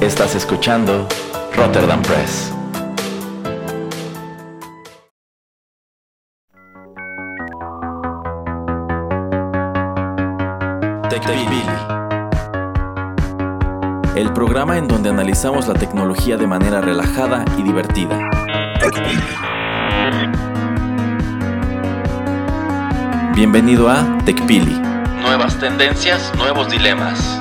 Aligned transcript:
Estás 0.00 0.36
escuchando 0.36 1.08
Rotterdam 1.56 2.00
Press. 2.02 2.52
TechPili. 11.10 11.62
El 14.14 14.32
programa 14.32 14.78
en 14.78 14.86
donde 14.86 15.10
analizamos 15.10 15.66
la 15.66 15.74
tecnología 15.74 16.36
de 16.36 16.46
manera 16.46 16.80
relajada 16.80 17.44
y 17.58 17.62
divertida. 17.64 18.20
Bienvenido 23.34 23.90
a 23.90 24.18
TechPili. 24.24 24.80
Nuevas 25.22 25.58
tendencias, 25.58 26.32
nuevos 26.36 26.70
dilemas. 26.70 27.40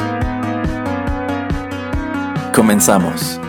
Comenzamos. 2.58 3.40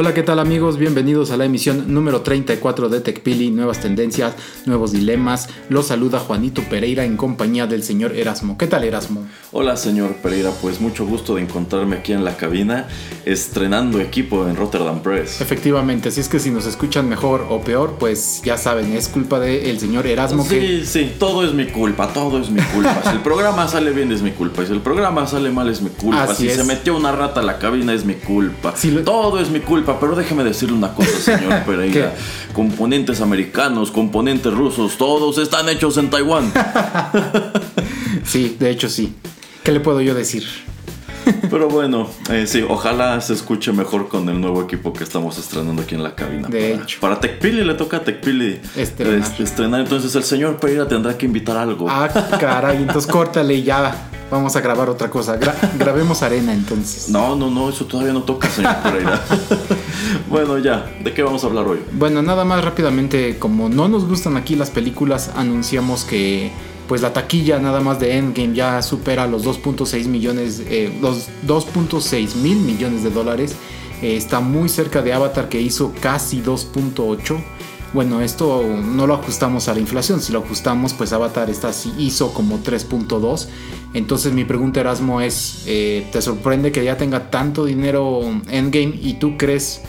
Hola, 0.00 0.14
¿qué 0.14 0.22
tal 0.22 0.38
amigos? 0.38 0.78
Bienvenidos 0.78 1.32
a 1.32 1.36
la 1.36 1.44
emisión 1.44 1.92
número 1.92 2.20
34 2.20 2.88
de 2.88 3.00
TechPili, 3.00 3.50
nuevas 3.50 3.80
tendencias, 3.80 4.32
nuevos 4.64 4.92
dilemas. 4.92 5.48
Los 5.70 5.88
saluda 5.88 6.20
Juanito 6.20 6.62
Pereira 6.70 7.04
en 7.04 7.16
compañía 7.16 7.66
del 7.66 7.82
señor 7.82 8.14
Erasmo. 8.14 8.56
¿Qué 8.56 8.68
tal 8.68 8.84
Erasmo? 8.84 9.26
Hola 9.50 9.76
señor 9.76 10.14
Pereira, 10.22 10.52
pues 10.62 10.80
mucho 10.80 11.04
gusto 11.04 11.34
de 11.34 11.42
encontrarme 11.42 11.96
aquí 11.96 12.12
en 12.12 12.24
la 12.24 12.36
cabina 12.36 12.86
estrenando 13.24 13.98
equipo 13.98 14.46
en 14.46 14.54
Rotterdam 14.54 15.00
Press. 15.02 15.40
Efectivamente, 15.40 16.10
así 16.10 16.20
es 16.20 16.28
que 16.28 16.38
si 16.38 16.52
nos 16.52 16.64
escuchan 16.66 17.08
mejor 17.08 17.46
o 17.50 17.60
peor, 17.62 17.96
pues 17.98 18.40
ya 18.44 18.56
saben, 18.56 18.92
es 18.92 19.08
culpa 19.08 19.40
del 19.40 19.80
señor 19.80 20.06
Erasmo. 20.06 20.44
Sí, 20.44 20.60
que... 20.60 20.86
sí, 20.86 21.12
todo 21.18 21.44
es 21.44 21.52
mi 21.54 21.66
culpa, 21.66 22.12
todo 22.12 22.40
es 22.40 22.50
mi 22.50 22.62
culpa. 22.62 23.00
si 23.02 23.08
el 23.16 23.20
programa 23.22 23.66
sale 23.66 23.90
bien 23.90 24.12
es 24.12 24.22
mi 24.22 24.30
culpa, 24.30 24.64
si 24.64 24.70
el 24.70 24.80
programa 24.80 25.26
sale 25.26 25.50
mal 25.50 25.68
es 25.68 25.82
mi 25.82 25.90
culpa, 25.90 26.22
Así 26.22 26.44
si 26.44 26.50
es. 26.50 26.54
se 26.56 26.62
metió 26.62 26.96
una 26.96 27.10
rata 27.10 27.40
a 27.40 27.42
la 27.42 27.58
cabina 27.58 27.92
es 27.92 28.04
mi 28.04 28.14
culpa. 28.14 28.74
Si 28.76 28.92
lo- 28.92 29.02
Todo 29.02 29.40
es 29.40 29.50
mi 29.50 29.58
culpa, 29.58 29.87
pero 29.98 30.14
déjeme 30.14 30.44
decirle 30.44 30.74
una 30.76 30.92
cosa, 30.94 31.18
señor 31.20 31.62
Pereira. 31.66 32.14
Componentes 32.52 33.20
americanos, 33.20 33.90
componentes 33.90 34.52
rusos, 34.52 34.96
todos 34.98 35.38
están 35.38 35.68
hechos 35.68 35.96
en 35.96 36.10
Taiwán. 36.10 36.52
Sí, 38.24 38.56
de 38.58 38.70
hecho 38.70 38.90
sí. 38.90 39.14
¿Qué 39.62 39.72
le 39.72 39.80
puedo 39.80 40.02
yo 40.02 40.14
decir? 40.14 40.44
Pero 41.50 41.68
bueno, 41.68 42.08
eh, 42.30 42.46
sí, 42.46 42.64
ojalá 42.68 43.20
se 43.20 43.32
escuche 43.34 43.72
mejor 43.72 44.08
con 44.08 44.28
el 44.28 44.40
nuevo 44.40 44.62
equipo 44.62 44.92
que 44.92 45.04
estamos 45.04 45.38
estrenando 45.38 45.82
aquí 45.82 45.94
en 45.94 46.02
la 46.02 46.14
cabina. 46.14 46.48
De 46.48 46.72
para, 46.72 46.82
hecho. 46.84 47.00
Para 47.00 47.20
TechPili 47.20 47.64
le 47.64 47.74
toca 47.74 47.98
a 47.98 48.04
TechPili 48.04 48.60
Estrenar. 48.76 49.18
est- 49.20 49.40
estrenar. 49.40 49.80
Entonces 49.80 50.14
el 50.14 50.24
señor 50.24 50.56
Pereira 50.58 50.86
tendrá 50.88 51.16
que 51.16 51.26
invitar 51.26 51.56
algo. 51.56 51.86
Ah, 51.88 52.08
caray, 52.38 52.78
entonces 52.78 53.10
córtale 53.10 53.54
y 53.54 53.62
ya. 53.62 54.08
Vamos 54.30 54.54
a 54.56 54.60
grabar 54.60 54.90
otra 54.90 55.08
cosa. 55.08 55.40
Gra- 55.40 55.54
grabemos 55.78 56.22
arena 56.22 56.52
entonces. 56.52 57.08
No, 57.08 57.34
no, 57.34 57.50
no, 57.50 57.70
eso 57.70 57.86
todavía 57.86 58.12
no 58.12 58.22
toca, 58.24 58.48
señor 58.50 58.76
Pereira. 58.82 59.22
bueno, 60.28 60.58
ya, 60.58 60.84
¿de 61.02 61.12
qué 61.14 61.22
vamos 61.22 61.42
a 61.44 61.46
hablar 61.46 61.66
hoy? 61.66 61.78
Bueno, 61.92 62.20
nada 62.22 62.44
más 62.44 62.62
rápidamente, 62.64 63.38
como 63.38 63.68
no 63.70 63.88
nos 63.88 64.06
gustan 64.06 64.36
aquí 64.36 64.54
las 64.54 64.70
películas, 64.70 65.30
anunciamos 65.34 66.04
que 66.04 66.52
pues 66.88 67.02
la 67.02 67.12
taquilla 67.12 67.58
nada 67.58 67.80
más 67.80 68.00
de 68.00 68.16
Endgame 68.16 68.54
ya 68.54 68.80
supera 68.82 69.26
los 69.26 69.44
2.6 69.44 70.06
millones, 70.06 70.62
eh, 70.66 70.90
los 71.00 71.28
2.6 71.46 72.34
mil 72.36 72.56
millones 72.58 73.04
de 73.04 73.10
dólares. 73.10 73.54
Eh, 74.00 74.16
está 74.16 74.40
muy 74.40 74.68
cerca 74.68 75.02
de 75.02 75.12
Avatar 75.12 75.48
que 75.50 75.60
hizo 75.60 75.92
casi 76.00 76.40
2.8. 76.40 77.38
Bueno, 77.92 78.20
esto 78.20 78.62
no 78.62 79.06
lo 79.06 79.14
ajustamos 79.14 79.68
a 79.68 79.74
la 79.74 79.80
inflación, 79.80 80.20
si 80.20 80.32
lo 80.32 80.40
ajustamos 80.40 80.92
pues 80.92 81.12
Avatar 81.12 81.50
está, 81.50 81.70
hizo 81.98 82.32
como 82.32 82.58
3.2. 82.58 83.48
Entonces 83.94 84.32
mi 84.32 84.44
pregunta 84.44 84.80
Erasmo 84.80 85.20
es, 85.20 85.64
eh, 85.66 86.06
¿te 86.10 86.22
sorprende 86.22 86.72
que 86.72 86.84
ya 86.84 86.96
tenga 86.96 87.30
tanto 87.30 87.64
dinero 87.64 88.20
Endgame 88.50 88.98
y 89.00 89.14
tú 89.14 89.36
crees 89.36 89.82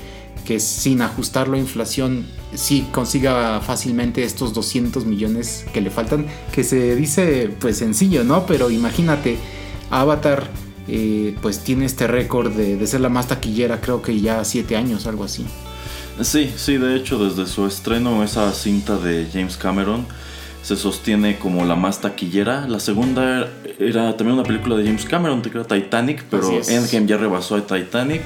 que 0.45 0.59
sin 0.59 1.01
ajustarlo 1.01 1.55
a 1.55 1.59
inflación 1.59 2.25
sí 2.53 2.87
consiga 2.91 3.59
fácilmente 3.61 4.23
estos 4.23 4.53
200 4.53 5.05
millones 5.05 5.65
que 5.73 5.81
le 5.81 5.89
faltan? 5.89 6.25
Que 6.51 6.63
se 6.63 6.95
dice 6.95 7.49
pues 7.59 7.77
sencillo, 7.77 8.23
¿no? 8.23 8.45
Pero 8.45 8.69
imagínate, 8.71 9.37
Avatar 9.89 10.47
eh, 10.87 11.35
pues 11.41 11.59
tiene 11.59 11.85
este 11.85 12.07
récord 12.07 12.51
de, 12.51 12.77
de 12.77 12.87
ser 12.87 13.01
la 13.01 13.09
más 13.09 13.27
taquillera 13.27 13.79
creo 13.79 14.01
que 14.01 14.19
ya 14.19 14.43
7 14.43 14.75
años, 14.75 15.05
algo 15.07 15.23
así. 15.23 15.45
Sí, 16.21 16.51
sí, 16.57 16.77
de 16.77 16.95
hecho, 16.95 17.23
desde 17.23 17.49
su 17.49 17.65
estreno, 17.65 18.23
esa 18.23 18.53
cinta 18.53 18.97
de 18.97 19.27
James 19.31 19.55
Cameron 19.55 20.05
se 20.61 20.75
sostiene 20.75 21.37
como 21.37 21.63
la 21.65 21.75
más 21.75 22.01
taquillera. 22.01 22.67
La 22.67 22.79
segunda 22.79 23.49
era 23.79 24.15
también 24.17 24.37
una 24.37 24.43
película 24.43 24.75
de 24.75 24.85
James 24.85 25.05
Cameron, 25.05 25.41
que 25.41 25.49
era 25.49 25.63
Titanic, 25.63 26.23
pero. 26.29 26.51
Endgame 26.67 27.07
ya 27.07 27.17
rebasó 27.17 27.55
a 27.55 27.61
Titanic 27.61 28.21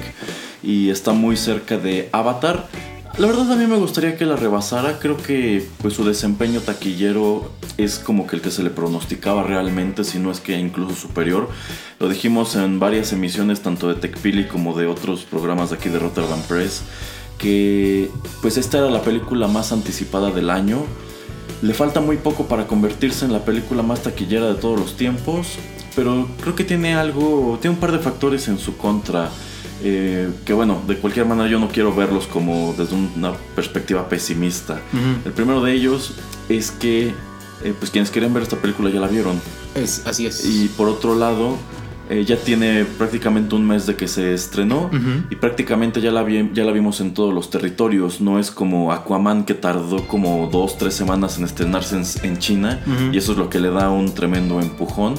y 0.62 0.90
está 0.90 1.12
muy 1.12 1.36
cerca 1.36 1.78
de 1.78 2.08
Avatar. 2.12 2.68
La 3.16 3.28
verdad 3.28 3.52
a 3.52 3.56
mí 3.56 3.66
me 3.66 3.76
gustaría 3.76 4.16
que 4.16 4.26
la 4.26 4.34
rebasara, 4.34 4.98
creo 4.98 5.16
que 5.16 5.64
pues 5.80 5.94
su 5.94 6.04
desempeño 6.04 6.60
taquillero 6.60 7.48
es 7.76 8.00
como 8.00 8.26
que 8.26 8.36
el 8.36 8.42
que 8.42 8.50
se 8.50 8.64
le 8.64 8.70
pronosticaba 8.70 9.44
realmente, 9.44 10.02
si 10.02 10.18
no 10.18 10.32
es 10.32 10.40
que 10.40 10.58
incluso 10.58 10.96
superior. 10.96 11.48
Lo 12.00 12.08
dijimos 12.08 12.56
en 12.56 12.80
varias 12.80 13.12
emisiones 13.12 13.60
tanto 13.60 13.88
de 13.88 13.94
TechPili 13.94 14.48
como 14.48 14.76
de 14.76 14.86
otros 14.86 15.22
programas 15.22 15.70
de 15.70 15.76
aquí 15.76 15.88
de 15.90 16.00
Rotterdam 16.00 16.40
Press 16.48 16.82
que 17.38 18.10
pues 18.42 18.56
esta 18.56 18.78
era 18.78 18.90
la 18.90 19.02
película 19.02 19.46
más 19.46 19.72
anticipada 19.72 20.30
del 20.30 20.50
año. 20.50 20.82
Le 21.62 21.74
falta 21.74 22.00
muy 22.00 22.16
poco 22.16 22.46
para 22.46 22.66
convertirse 22.66 23.24
en 23.24 23.32
la 23.32 23.44
película 23.44 23.82
más 23.82 24.02
taquillera 24.02 24.46
de 24.46 24.54
todos 24.54 24.78
los 24.78 24.96
tiempos, 24.96 25.56
pero 25.94 26.28
creo 26.40 26.54
que 26.54 26.64
tiene 26.64 26.94
algo, 26.94 27.58
tiene 27.60 27.74
un 27.74 27.80
par 27.80 27.92
de 27.92 27.98
factores 27.98 28.48
en 28.48 28.58
su 28.58 28.76
contra. 28.76 29.30
Eh, 29.84 30.28
que 30.44 30.52
bueno, 30.52 30.80
de 30.88 30.96
cualquier 30.96 31.26
manera 31.26 31.48
yo 31.48 31.58
no 31.60 31.68
quiero 31.68 31.94
verlos 31.94 32.26
como 32.26 32.74
desde 32.76 32.94
una 32.96 33.32
perspectiva 33.54 34.08
pesimista. 34.08 34.80
El 35.24 35.32
primero 35.32 35.62
de 35.62 35.72
ellos 35.74 36.14
es 36.48 36.70
que 36.70 37.08
eh, 37.62 37.74
pues 37.78 37.90
quienes 37.90 38.10
quieren 38.10 38.32
ver 38.34 38.42
esta 38.42 38.56
película 38.56 38.90
ya 38.90 38.98
la 39.00 39.08
vieron. 39.08 39.40
Es, 39.74 40.06
así 40.06 40.26
es. 40.26 40.44
Y 40.44 40.68
por 40.68 40.88
otro 40.88 41.14
lado, 41.14 41.56
eh, 42.10 42.24
ya 42.26 42.36
tiene 42.36 42.84
prácticamente 42.98 43.54
un 43.54 43.66
mes 43.66 43.86
de 43.86 43.94
que 43.96 44.08
se 44.08 44.34
estrenó 44.34 44.90
y 45.30 45.36
prácticamente 45.36 46.00
ya 46.02 46.10
la, 46.10 46.22
vi- 46.22 46.50
ya 46.52 46.64
la 46.64 46.72
vimos 46.72 47.00
en 47.00 47.14
todos 47.14 47.32
los 47.34 47.48
territorios. 47.50 48.20
No 48.20 48.38
es 48.38 48.50
como 48.50 48.92
Aquaman 48.92 49.44
que 49.44 49.54
tardó 49.54 50.06
como 50.06 50.48
dos, 50.52 50.76
tres 50.78 50.94
semanas 50.94 51.38
en 51.38 51.44
estrenarse 51.44 51.96
en, 51.96 52.04
en 52.30 52.38
China 52.38 52.80
y 53.12 53.16
eso 53.18 53.32
es 53.32 53.38
lo 53.38 53.48
que 53.48 53.58
le 53.60 53.70
da 53.70 53.90
un 53.90 54.14
tremendo 54.14 54.60
empujón. 54.60 55.14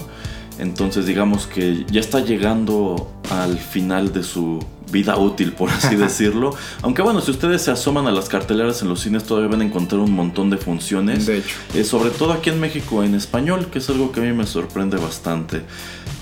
Entonces 0.59 1.05
digamos 1.05 1.47
que 1.47 1.85
ya 1.89 1.99
está 1.99 2.19
llegando 2.21 3.11
al 3.29 3.57
final 3.57 4.13
de 4.13 4.23
su 4.23 4.59
vida 4.91 5.17
útil, 5.17 5.51
por 5.51 5.69
así 5.69 5.95
decirlo. 5.95 6.55
Aunque 6.81 7.01
bueno, 7.01 7.21
si 7.21 7.31
ustedes 7.31 7.61
se 7.61 7.71
asoman 7.71 8.07
a 8.07 8.11
las 8.11 8.29
carteleras 8.29 8.81
en 8.81 8.89
los 8.89 9.01
cines 9.01 9.23
todavía 9.23 9.49
van 9.49 9.61
a 9.61 9.65
encontrar 9.65 10.01
un 10.01 10.11
montón 10.11 10.49
de 10.49 10.57
funciones. 10.57 11.25
De 11.25 11.39
hecho. 11.39 11.55
Eh, 11.73 11.83
sobre 11.83 12.09
todo 12.09 12.33
aquí 12.33 12.49
en 12.49 12.59
México 12.59 13.03
en 13.03 13.15
español, 13.15 13.67
que 13.71 13.79
es 13.79 13.89
algo 13.89 14.11
que 14.11 14.21
a 14.21 14.23
mí 14.23 14.33
me 14.33 14.47
sorprende 14.47 14.97
bastante. 14.97 15.63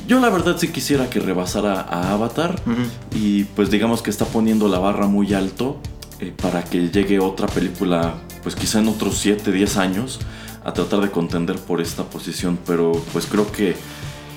Yo 0.08 0.20
la 0.20 0.30
verdad 0.30 0.58
sí 0.58 0.68
quisiera 0.70 1.10
que 1.10 1.20
rebasara 1.20 1.80
a 1.80 2.12
Avatar 2.12 2.62
y 3.16 3.46
pues 3.46 3.70
digamos 3.70 4.02
que 4.02 4.10
está 4.10 4.26
poniendo 4.26 4.68
la 4.68 4.80
barra 4.80 5.08
muy 5.08 5.34
alto 5.34 5.80
eh, 6.20 6.34
para 6.42 6.64
que 6.64 6.90
llegue 6.90 7.20
otra 7.20 7.48
película 7.48 8.16
pues 8.42 8.56
quizá 8.56 8.80
en 8.80 8.90
otros 8.90 9.18
7, 9.18 9.52
10 9.52 9.78
años 9.78 10.20
a 10.66 10.74
tratar 10.74 11.00
de 11.02 11.10
contender 11.10 11.58
por 11.58 11.80
esta 11.80 12.04
posición, 12.04 12.60
pero 12.66 12.92
pues 13.14 13.26
creo 13.26 13.50
que 13.52 13.76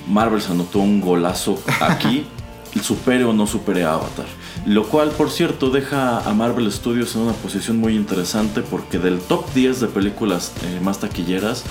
Marvel 0.06 0.40
se 0.40 0.52
anotó 0.52 0.78
un 0.80 1.00
golazo 1.00 1.58
aquí, 1.80 2.26
supere 2.82 3.24
o 3.24 3.32
no 3.32 3.46
supere 3.46 3.84
a 3.84 3.94
Avatar. 3.94 4.26
Lo 4.66 4.84
cual, 4.88 5.10
por 5.10 5.30
cierto, 5.30 5.70
deja 5.70 6.20
a 6.20 6.34
Marvel 6.34 6.70
Studios 6.70 7.14
en 7.14 7.22
una 7.22 7.32
posición 7.32 7.78
muy 7.78 7.94
interesante 7.94 8.62
porque 8.62 8.98
del 8.98 9.18
top 9.18 9.52
10 9.54 9.80
de 9.80 9.86
películas 9.86 10.52
eh, 10.62 10.80
más 10.82 10.98
taquilleras, 11.00 11.64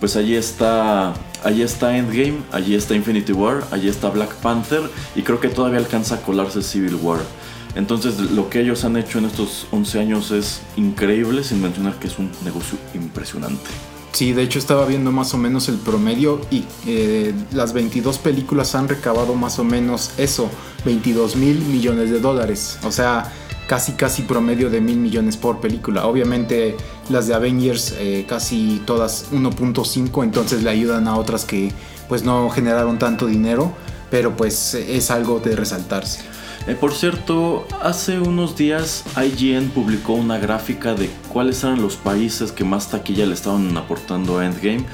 pues 0.00 0.16
allí 0.16 0.34
está, 0.34 1.14
allí 1.44 1.62
está 1.62 1.96
Endgame, 1.96 2.38
allí 2.52 2.74
está 2.74 2.94
Infinity 2.94 3.32
War, 3.32 3.64
allí 3.70 3.88
está 3.88 4.10
Black 4.10 4.34
Panther 4.36 4.82
y 5.14 5.22
creo 5.22 5.40
que 5.40 5.48
todavía 5.48 5.78
alcanza 5.78 6.16
a 6.16 6.22
colarse 6.22 6.62
Civil 6.62 6.96
War. 6.96 7.20
Entonces 7.74 8.18
lo 8.18 8.50
que 8.50 8.60
ellos 8.60 8.84
han 8.84 8.96
hecho 8.96 9.18
en 9.18 9.26
estos 9.26 9.66
11 9.70 10.00
años 10.00 10.30
es 10.30 10.60
increíble, 10.76 11.42
sin 11.42 11.62
mencionar 11.62 11.94
que 11.94 12.08
es 12.08 12.18
un 12.18 12.30
negocio 12.44 12.78
impresionante. 12.94 13.70
Sí, 14.12 14.34
de 14.34 14.42
hecho 14.42 14.58
estaba 14.58 14.84
viendo 14.84 15.10
más 15.10 15.32
o 15.32 15.38
menos 15.38 15.68
el 15.70 15.76
promedio 15.76 16.40
y 16.50 16.64
eh, 16.86 17.34
las 17.52 17.72
22 17.72 18.18
películas 18.18 18.74
han 18.74 18.86
recabado 18.88 19.34
más 19.34 19.58
o 19.58 19.64
menos 19.64 20.12
eso, 20.18 20.50
22 20.84 21.36
mil 21.36 21.60
millones 21.60 22.10
de 22.10 22.20
dólares. 22.20 22.78
O 22.84 22.92
sea, 22.92 23.32
casi 23.66 23.92
casi 23.92 24.22
promedio 24.22 24.68
de 24.68 24.82
mil 24.82 24.98
millones 24.98 25.38
por 25.38 25.60
película. 25.60 26.06
Obviamente 26.06 26.76
las 27.08 27.26
de 27.26 27.34
Avengers 27.34 27.94
eh, 27.98 28.26
casi 28.28 28.82
todas 28.84 29.32
1.5, 29.32 30.22
entonces 30.24 30.62
le 30.62 30.68
ayudan 30.68 31.08
a 31.08 31.16
otras 31.16 31.46
que 31.46 31.72
pues 32.06 32.22
no 32.22 32.50
generaron 32.50 32.98
tanto 32.98 33.26
dinero, 33.26 33.72
pero 34.10 34.36
pues 34.36 34.74
es 34.74 35.10
algo 35.10 35.40
de 35.40 35.56
resaltarse. 35.56 36.20
Eh, 36.68 36.76
por 36.78 36.94
cierto, 36.94 37.66
hace 37.82 38.20
unos 38.20 38.56
días 38.56 39.04
IGN 39.16 39.70
publicó 39.70 40.12
una 40.12 40.38
gráfica 40.38 40.94
de 40.94 41.10
cuáles 41.32 41.64
eran 41.64 41.82
los 41.82 41.96
países 41.96 42.52
que 42.52 42.62
más 42.62 42.88
taquilla 42.88 43.26
le 43.26 43.34
estaban 43.34 43.76
aportando 43.76 44.38
a 44.38 44.46
Endgame 44.46 44.84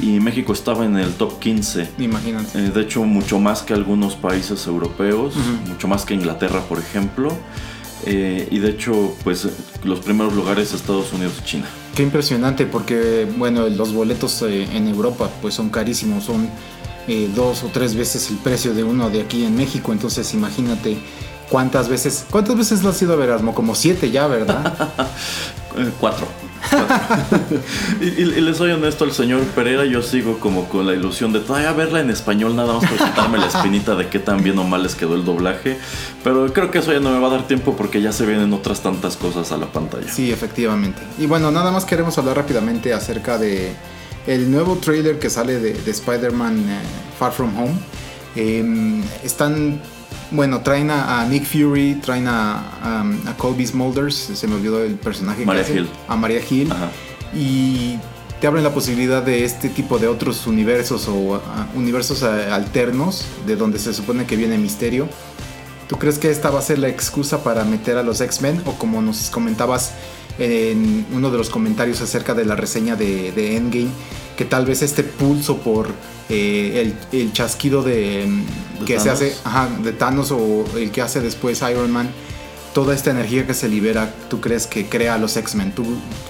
y 0.00 0.18
México 0.18 0.52
estaba 0.52 0.84
en 0.84 0.96
el 0.96 1.12
top 1.12 1.38
15. 1.38 1.90
Imagínate. 1.98 2.58
Eh, 2.58 2.70
de 2.70 2.80
hecho, 2.80 3.04
mucho 3.04 3.38
más 3.38 3.62
que 3.62 3.72
algunos 3.72 4.16
países 4.16 4.66
europeos, 4.66 5.34
mucho 5.68 5.86
más 5.86 6.04
que 6.04 6.14
Inglaterra, 6.14 6.60
por 6.68 6.78
ejemplo. 6.78 7.32
Eh, 8.04 8.48
y 8.50 8.58
de 8.58 8.70
hecho, 8.70 9.14
pues 9.22 9.46
los 9.84 10.00
primeros 10.00 10.32
lugares 10.32 10.72
Estados 10.72 11.12
Unidos 11.12 11.34
y 11.40 11.44
China. 11.44 11.66
Qué 11.94 12.02
impresionante, 12.02 12.66
porque 12.66 13.28
bueno, 13.36 13.68
los 13.68 13.92
boletos 13.92 14.42
en 14.42 14.88
Europa 14.88 15.30
pues 15.40 15.54
son 15.54 15.68
carísimos, 15.68 16.24
son 16.24 16.48
eh, 17.08 17.30
dos 17.34 17.64
o 17.64 17.68
tres 17.68 17.94
veces 17.94 18.30
el 18.30 18.36
precio 18.36 18.74
de 18.74 18.84
uno 18.84 19.10
de 19.10 19.22
aquí 19.22 19.44
en 19.44 19.56
México. 19.56 19.92
Entonces 19.92 20.32
imagínate 20.34 20.96
cuántas 21.48 21.88
veces, 21.88 22.24
¿cuántas 22.30 22.56
veces 22.56 22.82
lo 22.82 22.90
has 22.90 23.02
ido 23.02 23.12
a 23.12 23.16
ver, 23.16 23.30
Asmo? 23.30 23.54
Como 23.54 23.74
siete 23.74 24.10
ya, 24.10 24.26
¿verdad? 24.26 24.90
Cuatro. 26.00 26.26
y, 28.00 28.24
les 28.24 28.56
soy 28.56 28.70
honesto, 28.70 29.04
el 29.04 29.12
señor 29.12 29.40
Pereira 29.54 29.84
yo 29.84 30.02
sigo 30.02 30.38
como 30.38 30.68
con 30.68 30.86
la 30.86 30.94
ilusión 30.94 31.32
de 31.32 31.40
todavía 31.40 31.72
verla 31.72 32.00
en 32.00 32.10
español, 32.10 32.56
nada 32.56 32.74
más 32.74 32.84
para 32.90 33.10
quitarme 33.10 33.38
la 33.38 33.46
espinita 33.46 33.94
de 33.94 34.08
qué 34.08 34.18
tan 34.18 34.42
bien 34.42 34.58
o 34.58 34.64
mal 34.64 34.82
les 34.82 34.94
quedó 34.94 35.14
el 35.14 35.24
doblaje. 35.24 35.78
Pero 36.22 36.52
creo 36.52 36.70
que 36.70 36.78
eso 36.78 36.92
ya 36.92 37.00
no 37.00 37.10
me 37.10 37.18
va 37.18 37.28
a 37.28 37.30
dar 37.30 37.46
tiempo 37.46 37.76
porque 37.76 38.00
ya 38.00 38.12
se 38.12 38.26
vienen 38.26 38.52
otras 38.52 38.80
tantas 38.80 39.16
cosas 39.16 39.52
a 39.52 39.56
la 39.56 39.66
pantalla. 39.66 40.10
Sí, 40.10 40.30
efectivamente. 40.30 41.02
Y 41.18 41.26
bueno, 41.26 41.50
nada 41.50 41.70
más 41.70 41.84
queremos 41.84 42.16
hablar 42.18 42.36
rápidamente 42.36 42.92
acerca 42.94 43.38
de 43.38 43.74
el 44.26 44.50
nuevo 44.50 44.76
trailer 44.76 45.18
que 45.18 45.30
sale 45.30 45.58
de, 45.58 45.90
Spider-Man 45.90 46.58
eh, 46.58 46.80
Far 47.18 47.32
From 47.32 47.56
Home. 47.58 47.74
Em, 48.34 49.02
están, 49.22 49.80
bueno, 50.30 50.60
traen 50.60 50.90
a, 50.90 51.24
Nick 51.26 51.44
Fury, 51.44 51.96
traen 51.96 52.26
a, 52.28 53.02
a, 53.28 53.36
Colby 53.36 53.66
Smulders, 53.66 54.14
se 54.14 54.46
me 54.46 54.54
olvidó 54.54 54.82
el 54.82 54.94
personaje. 54.94 55.44
Maria 55.44 55.68
Hill. 55.68 55.88
A 56.08 56.16
Maria 56.16 56.40
Hill. 56.48 56.72
Y 57.34 57.98
te 58.40 58.46
abren 58.46 58.64
la 58.64 58.74
posibilidad 58.74 59.22
de 59.22 59.44
este 59.44 59.68
tipo 59.68 59.98
de 59.98 60.08
otros 60.08 60.46
universos 60.46 61.06
o 61.08 61.40
universos 61.74 62.22
eh, 62.22 62.50
alternos 62.50 63.24
de 63.46 63.56
donde 63.56 63.78
se 63.78 63.94
supone 63.94 64.26
que 64.26 64.36
viene 64.36 64.58
Misterio. 64.58 65.08
¿Tú 65.88 65.98
crees 65.98 66.18
que 66.18 66.30
esta 66.30 66.50
va 66.50 66.58
a 66.58 66.62
ser 66.62 66.78
la 66.78 66.88
excusa 66.88 67.44
para 67.44 67.64
meter 67.64 67.98
a 67.98 68.02
los 68.02 68.20
X-Men? 68.20 68.62
O 68.66 68.72
como 68.72 69.02
nos 69.02 69.30
comentabas, 69.30 69.92
en 70.38 71.06
uno 71.12 71.30
de 71.30 71.38
los 71.38 71.50
comentarios 71.50 72.00
acerca 72.00 72.34
de 72.34 72.44
la 72.44 72.56
reseña 72.56 72.96
de, 72.96 73.56
Endgame, 73.56 73.90
que 74.36 74.44
tal 74.44 74.66
vez 74.66 74.82
este 74.82 75.02
pulso 75.02 75.58
por 75.58 75.88
eh, 76.28 76.94
el, 77.12 77.32
chasquido 77.32 77.82
de, 77.82 78.26
que 78.86 78.98
se 78.98 79.10
hace 79.10 79.34
de 79.82 79.92
Thanos 79.92 80.30
o 80.30 80.64
el 80.76 80.90
que 80.90 81.02
hace 81.02 81.20
después 81.20 81.62
Iron 81.62 81.90
Man, 81.90 82.10
toda 82.72 82.94
esta 82.94 83.10
energía 83.10 83.46
que 83.46 83.54
se 83.54 83.68
libera, 83.68 84.14
¿tú 84.28 84.40
crees 84.40 84.66
que 84.66 84.86
crea 84.86 85.14
a 85.14 85.18
los 85.18 85.36
X-Men? 85.36 85.74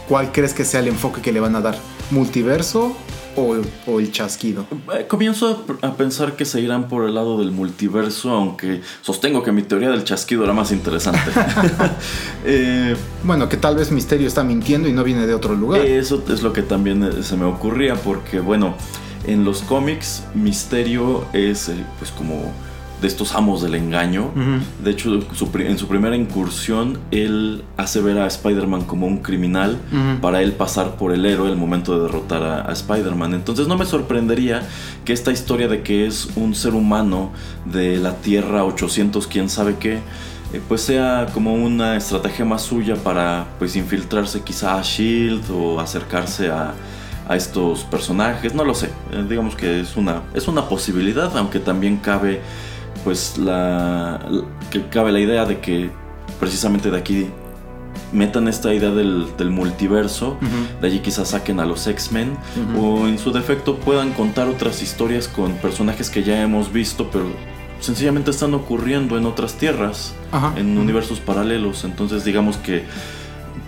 ¿Cuál 0.08 0.32
crees 0.32 0.54
que 0.54 0.64
sea 0.64 0.80
el 0.80 0.88
enfoque 0.88 1.20
que 1.20 1.32
le 1.32 1.40
van 1.40 1.54
a 1.56 1.60
dar? 1.60 1.78
¿Multiverso 2.10 2.96
o, 3.36 3.98
el 3.98 4.12
chasquido. 4.12 4.66
Eh, 4.94 5.06
comienzo 5.06 5.64
a 5.82 5.94
pensar 5.94 6.36
que 6.36 6.44
se 6.44 6.60
irán 6.60 6.88
por 6.88 7.04
el 7.06 7.14
lado 7.14 7.38
del 7.38 7.50
multiverso, 7.50 8.30
aunque 8.30 8.80
sostengo 9.00 9.42
que 9.42 9.52
mi 9.52 9.62
teoría 9.62 9.90
del 9.90 10.04
chasquido 10.04 10.44
era 10.44 10.52
más 10.52 10.72
interesante. 10.72 11.20
Eh, 12.44 12.96
bueno, 13.22 13.48
que 13.48 13.56
tal 13.56 13.76
vez 13.76 13.92
Misterio 13.92 14.26
está 14.26 14.42
mintiendo 14.42 14.88
y 14.88 14.92
no 14.92 15.04
viene 15.04 15.28
de 15.28 15.34
otro 15.34 15.54
lugar. 15.54 15.80
Eso 15.86 16.24
es 16.28 16.42
lo 16.42 16.52
que 16.52 16.62
también 16.62 17.04
eh, 17.04 17.22
se 17.22 17.36
me 17.36 17.44
ocurría, 17.44 17.94
porque 17.94 18.40
bueno, 18.40 18.74
en 19.26 19.44
los 19.44 19.62
cómics 19.62 20.24
Misterio 20.34 21.24
es 21.32 21.70
pues 22.00 22.10
como 22.10 22.52
de 23.02 23.08
estos 23.08 23.34
amos 23.34 23.60
del 23.60 23.74
engaño. 23.74 24.30
De 24.82 24.92
hecho, 24.92 25.12
en 25.14 25.78
su 25.78 25.88
primera 25.88 26.16
incursión, 26.16 27.00
él 27.10 27.64
hace 27.76 28.00
ver 28.00 28.18
a 28.18 28.26
Spider-Man 28.28 28.84
como 28.84 29.06
un 29.06 29.18
criminal 29.18 29.78
para 30.22 30.40
él 30.40 30.52
pasar 30.52 30.96
por 30.96 31.12
el 31.12 31.26
héroe 31.26 31.50
el 31.50 31.56
momento 31.56 31.96
de 31.96 32.04
derrotar 32.04 32.42
a, 32.42 32.72
Spider-Man. 32.72 33.34
Entonces 33.34 33.66
no 33.66 33.76
me 33.76 33.84
sorprendería 33.84 34.62
que 35.04 35.12
esta 35.12 35.32
historia 35.32 35.68
de 35.68 35.82
que 35.82 36.06
es 36.06 36.30
un 36.36 36.54
ser 36.54 36.74
humano 36.74 37.32
de 37.66 37.98
la 37.98 38.14
Tierra 38.16 38.64
800, 38.64 39.26
quién 39.26 39.48
sabe 39.48 39.76
qué, 39.78 39.94
eh, 40.52 40.60
pues 40.68 40.82
sea 40.82 41.26
como 41.34 41.54
una 41.54 41.96
estrategia 41.96 42.44
más 42.44 42.62
suya 42.62 42.94
para 42.94 43.46
pues 43.58 43.74
infiltrarse 43.74 44.42
quizá 44.42 44.78
a 44.78 44.82
Shield 44.82 45.50
o 45.50 45.80
acercarse 45.80 46.50
a, 46.50 46.74
a 47.28 47.36
estos 47.36 47.84
personajes, 47.84 48.54
no 48.54 48.64
lo 48.64 48.74
sé, 48.74 48.90
eh, 49.12 49.24
digamos 49.28 49.54
que 49.56 49.80
es 49.80 49.96
una, 49.96 50.22
es 50.34 50.48
una 50.48 50.68
posibilidad, 50.68 51.36
aunque 51.36 51.58
también 51.58 51.96
cabe 51.96 52.40
pues 53.04 53.38
la, 53.38 54.20
que 54.70 54.86
cabe 54.88 55.12
la 55.12 55.20
idea 55.20 55.44
de 55.44 55.60
que 55.60 55.90
precisamente 56.40 56.90
de 56.90 56.98
aquí 56.98 57.26
metan 58.12 58.48
esta 58.48 58.72
idea 58.74 58.90
del, 58.90 59.50
multiverso, 59.50 60.36
de 60.80 60.86
allí 60.86 61.00
quizás 61.00 61.28
saquen 61.28 61.60
a 61.60 61.66
los 61.66 61.86
X-Men. 61.86 62.36
O 62.78 63.06
en 63.06 63.18
su 63.18 63.32
defecto 63.32 63.76
puedan 63.76 64.12
contar 64.12 64.48
otras 64.48 64.82
historias 64.82 65.28
con 65.28 65.52
personajes 65.54 66.10
que 66.10 66.22
ya 66.22 66.42
hemos 66.42 66.72
visto, 66.72 67.10
pero 67.10 67.26
sencillamente 67.80 68.30
están 68.30 68.54
ocurriendo 68.54 69.16
en 69.18 69.26
otras 69.26 69.54
tierras, 69.54 70.14
en 70.56 70.78
universos 70.78 71.20
paralelos. 71.20 71.84
Entonces 71.84 72.24
digamos 72.24 72.56
que 72.56 72.84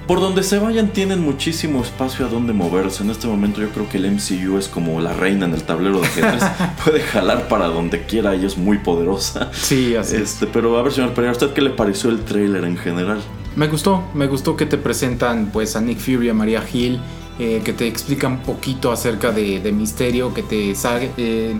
por 0.07 0.21
donde 0.21 0.43
se 0.43 0.59
vayan 0.59 0.89
tienen 0.89 1.21
muchísimo 1.21 1.83
espacio 1.83 2.27
a 2.27 2.29
donde 2.29 2.53
moverse. 2.53 3.03
En 3.03 3.11
este 3.11 3.27
momento 3.27 3.61
yo 3.61 3.71
creo 3.71 3.89
que 3.89 3.97
el 3.97 4.11
MCU 4.11 4.59
es 4.59 4.69
como 4.69 5.01
la 5.01 5.13
reina 5.15 5.47
en 5.47 5.55
el 5.55 5.63
tablero 5.63 6.01
de 6.01 6.07
ajedrez. 6.07 6.43
Puede 6.85 7.01
jalar 7.01 7.49
para 7.49 7.69
donde 7.69 8.05
quiera 8.05 8.35
y 8.35 8.45
es 8.45 8.59
muy 8.59 8.79
poderosa. 8.79 9.51
Sí, 9.53 9.97
así 9.97 10.17
este, 10.17 10.47
Pero 10.47 10.79
a 10.79 10.83
ver, 10.83 10.93
señor 10.93 11.15
Pereira, 11.15 11.33
¿usted 11.33 11.53
qué 11.53 11.63
le 11.63 11.71
pareció 11.71 12.11
el 12.11 12.21
trailer 12.21 12.65
en 12.65 12.77
general? 12.77 13.21
Me 13.57 13.69
gustó, 13.69 14.05
me 14.15 14.27
gustó 14.27 14.57
que 14.57 14.67
te 14.67 14.77
presentan 14.77 15.51
pues 15.53 15.77
a 15.77 15.81
Nick 15.81 15.99
Fury, 15.99 16.29
a 16.29 16.35
María 16.35 16.63
Hill, 16.71 17.01
eh, 17.39 17.63
que 17.65 17.73
te 17.73 17.87
explican 17.87 18.33
un 18.33 18.39
poquito 18.41 18.93
acerca 18.93 19.33
de, 19.33 19.73
Misterio, 19.73 20.35
que 20.35 20.43
te, 20.43 20.73
eh, 20.73 21.55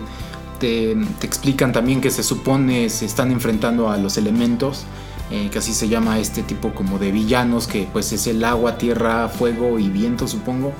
te, 0.59 0.95
te 1.19 1.27
explican 1.27 1.71
también 1.71 2.01
que 2.01 2.11
se 2.11 2.21
supone 2.21 2.89
se 2.89 3.05
están 3.05 3.31
enfrentando 3.31 3.89
a 3.89 3.97
los 3.97 4.17
elementos. 4.17 4.85
Eh, 5.31 5.49
que 5.51 5.57
así 5.57 5.73
se 5.73 5.87
llama 5.87 6.19
este 6.19 6.43
tipo 6.43 6.73
como 6.73 6.99
de 6.99 7.11
villanos, 7.11 7.65
que 7.65 7.87
pues 7.91 8.11
es 8.13 8.27
el 8.27 8.43
agua, 8.43 8.77
tierra, 8.77 9.27
fuego 9.27 9.79
y 9.79 9.89
viento 9.89 10.27
supongo. 10.27 10.71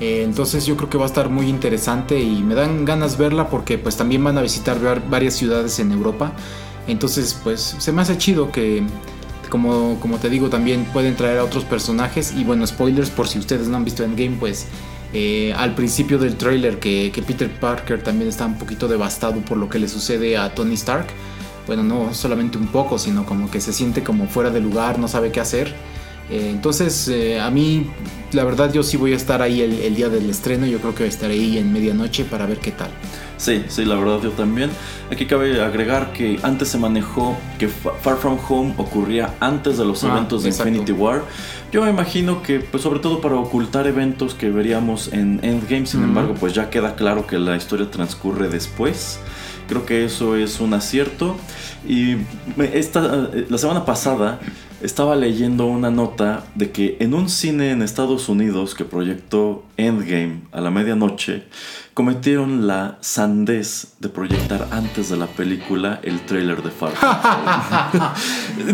Eh, 0.00 0.22
entonces 0.24 0.66
yo 0.66 0.76
creo 0.76 0.90
que 0.90 0.98
va 0.98 1.04
a 1.04 1.06
estar 1.06 1.28
muy 1.30 1.48
interesante 1.48 2.20
y 2.20 2.42
me 2.42 2.56
dan 2.56 2.84
ganas 2.84 3.16
verla 3.16 3.48
porque 3.48 3.78
pues 3.78 3.96
también 3.96 4.24
van 4.24 4.36
a 4.36 4.42
visitar 4.42 4.78
varias 5.08 5.34
ciudades 5.34 5.78
en 5.78 5.92
Europa. 5.92 6.32
Entonces 6.88 7.38
pues 7.42 7.76
se 7.78 7.92
me 7.92 8.02
hace 8.02 8.18
chido 8.18 8.50
que 8.50 8.82
como, 9.48 9.98
como 10.00 10.18
te 10.18 10.28
digo 10.28 10.48
también 10.48 10.84
pueden 10.86 11.14
traer 11.14 11.38
a 11.38 11.44
otros 11.44 11.64
personajes 11.64 12.32
y 12.32 12.42
bueno 12.42 12.66
spoilers 12.66 13.10
por 13.10 13.28
si 13.28 13.38
ustedes 13.38 13.68
no 13.68 13.76
han 13.76 13.84
visto 13.84 14.02
Endgame 14.02 14.36
pues 14.40 14.66
eh, 15.12 15.54
al 15.56 15.76
principio 15.76 16.18
del 16.18 16.36
trailer 16.36 16.80
que, 16.80 17.12
que 17.14 17.22
Peter 17.22 17.48
Parker 17.60 18.02
también 18.02 18.28
está 18.28 18.46
un 18.46 18.58
poquito 18.58 18.88
devastado 18.88 19.40
por 19.42 19.56
lo 19.56 19.68
que 19.68 19.78
le 19.78 19.86
sucede 19.86 20.36
a 20.36 20.52
Tony 20.52 20.74
Stark 20.74 21.06
bueno, 21.66 21.82
no 21.82 22.14
solamente 22.14 22.58
un 22.58 22.66
poco, 22.66 22.98
sino 22.98 23.24
como 23.24 23.50
que 23.50 23.60
se 23.60 23.72
siente 23.72 24.02
como 24.02 24.26
fuera 24.26 24.50
de 24.50 24.60
lugar, 24.60 24.98
no 24.98 25.08
sabe 25.08 25.32
qué 25.32 25.40
hacer. 25.40 25.74
Eh, 26.30 26.50
entonces, 26.50 27.08
eh, 27.08 27.40
a 27.40 27.50
mí, 27.50 27.86
la 28.32 28.44
verdad, 28.44 28.72
yo 28.72 28.82
sí 28.82 28.96
voy 28.96 29.12
a 29.12 29.16
estar 29.16 29.42
ahí 29.42 29.60
el, 29.60 29.94
día 29.94 30.08
del 30.08 30.28
estreno. 30.30 30.66
Yo 30.66 30.78
creo 30.78 30.94
que 30.94 31.06
estaré 31.06 31.34
ahí 31.34 31.58
en 31.58 31.72
medianoche 31.72 32.24
para 32.24 32.46
ver 32.46 32.58
qué 32.58 32.72
tal. 32.72 32.88
Sí, 33.36 33.64
sí, 33.68 33.84
la 33.84 33.96
verdad 33.96 34.20
yo 34.22 34.30
también. 34.30 34.70
Aquí 35.10 35.26
cabe 35.26 35.60
agregar 35.60 36.12
que 36.12 36.38
antes 36.42 36.68
se 36.68 36.78
manejó 36.78 37.36
que 37.58 37.68
Far 37.68 38.16
From 38.16 38.38
Home 38.48 38.74
ocurría 38.78 39.34
antes 39.40 39.76
de 39.76 39.84
los 39.84 40.02
ah, 40.04 40.12
eventos 40.12 40.44
de 40.44 40.50
Infinity 40.50 40.92
War. 40.92 41.22
Yo 41.70 41.82
me 41.82 41.90
imagino 41.90 42.42
que, 42.42 42.60
pues 42.60 42.82
sobre 42.82 43.00
todo 43.00 43.20
para 43.20 43.34
ocultar 43.34 43.86
eventos 43.86 44.34
que 44.34 44.48
veríamos 44.50 45.12
en 45.12 45.40
Endgame, 45.42 45.86
sin 45.86 46.04
embargo, 46.04 46.34
pues 46.38 46.54
ya 46.54 46.70
queda 46.70 46.94
claro 46.94 47.26
que 47.26 47.38
la 47.38 47.56
historia 47.56 47.90
transcurre 47.90 48.48
después. 48.48 49.18
Creo 49.68 49.86
que 49.86 50.04
eso 50.04 50.36
es 50.36 50.60
un 50.60 50.74
acierto. 50.74 51.36
Y 51.86 52.16
esta, 52.72 53.28
eh, 53.32 53.46
la 53.48 53.58
semana 53.58 53.84
pasada 53.84 54.40
estaba 54.84 55.16
leyendo 55.16 55.66
una 55.66 55.90
nota 55.90 56.44
de 56.54 56.70
que 56.70 56.96
en 57.00 57.14
un 57.14 57.28
cine 57.30 57.70
en 57.70 57.80
Estados 57.80 58.28
Unidos 58.28 58.74
que 58.74 58.84
proyectó 58.84 59.64
Endgame 59.78 60.42
a 60.52 60.60
la 60.60 60.70
medianoche, 60.70 61.44
cometieron 61.94 62.66
la 62.66 62.98
sandez 63.00 63.94
de 63.98 64.08
proyectar 64.08 64.68
antes 64.72 65.08
de 65.08 65.16
la 65.16 65.26
película 65.26 66.00
el 66.02 66.20
trailer 66.20 66.62
de 66.62 66.70
Far 66.70 66.92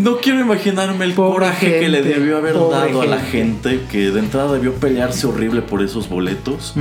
No 0.00 0.18
quiero 0.18 0.40
imaginarme 0.40 1.04
el 1.04 1.14
coraje 1.14 1.80
que 1.80 1.88
le 1.88 2.02
debió 2.02 2.38
haber 2.38 2.54
dado 2.54 3.02
a 3.02 3.06
la 3.06 3.20
gente 3.20 3.82
que 3.90 4.10
de 4.10 4.18
entrada 4.18 4.52
debió 4.52 4.74
pelearse 4.74 5.26
horrible 5.26 5.62
por 5.62 5.82
esos 5.82 6.08
boletos 6.08 6.74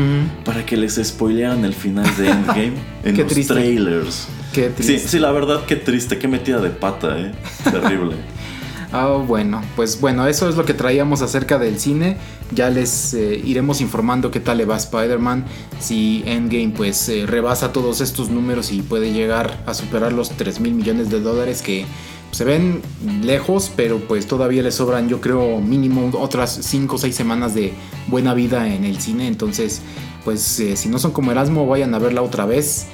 para 0.43 0.65
que 0.65 0.75
les 0.75 0.99
spoilearan 1.01 1.65
el 1.65 1.73
final 1.73 2.05
de 2.17 2.29
Endgame 2.29 2.73
en 3.03 3.17
los 3.17 3.47
trailers. 3.47 4.27
Qué 4.53 4.69
triste. 4.69 4.97
Sí, 4.97 5.07
sí, 5.07 5.19
la 5.19 5.31
verdad, 5.31 5.65
qué 5.67 5.75
triste, 5.75 6.17
qué 6.17 6.27
metida 6.27 6.59
de 6.59 6.71
pata, 6.71 7.19
¿eh? 7.19 7.31
Terrible. 7.63 8.15
Ah, 8.91 9.23
bueno, 9.25 9.61
pues 9.75 10.01
bueno, 10.01 10.25
eso 10.27 10.49
es 10.49 10.55
lo 10.55 10.65
que 10.65 10.73
traíamos 10.73 11.21
acerca 11.21 11.59
del 11.59 11.79
cine. 11.79 12.17
Ya 12.51 12.71
les 12.71 13.13
eh, 13.13 13.39
iremos 13.43 13.81
informando 13.81 14.31
qué 14.31 14.39
tal 14.39 14.57
le 14.57 14.65
va 14.65 14.77
Spider-Man. 14.77 15.45
Si 15.79 16.23
Endgame 16.25 16.73
pues 16.75 17.07
eh, 17.09 17.25
rebasa 17.27 17.71
todos 17.71 18.01
estos 18.01 18.29
números 18.29 18.71
y 18.71 18.81
puede 18.81 19.13
llegar 19.13 19.63
a 19.67 19.75
superar 19.75 20.11
los 20.11 20.31
3 20.31 20.59
mil 20.59 20.73
millones 20.73 21.11
de 21.11 21.21
dólares 21.21 21.61
que 21.61 21.85
se 22.31 22.43
ven 22.45 22.81
lejos, 23.23 23.71
pero 23.75 23.99
pues 23.99 24.27
todavía 24.27 24.63
le 24.63 24.71
sobran 24.71 25.07
yo 25.07 25.21
creo 25.21 25.59
mínimo 25.59 26.09
otras 26.19 26.59
5 26.61 26.95
o 26.95 26.97
6 26.97 27.15
semanas 27.15 27.53
de 27.53 27.73
buena 28.07 28.33
vida 28.33 28.73
en 28.73 28.85
el 28.85 28.99
cine. 28.99 29.27
Entonces 29.27 29.83
pues 30.23 30.59
eh, 30.59 30.75
si 30.75 30.89
no 30.89 30.97
son 30.99 31.11
como 31.11 31.31
Erasmo 31.31 31.67
vayan 31.67 31.93
a 31.93 31.99
verla 31.99 32.21
otra 32.21 32.45
vez 32.45 32.87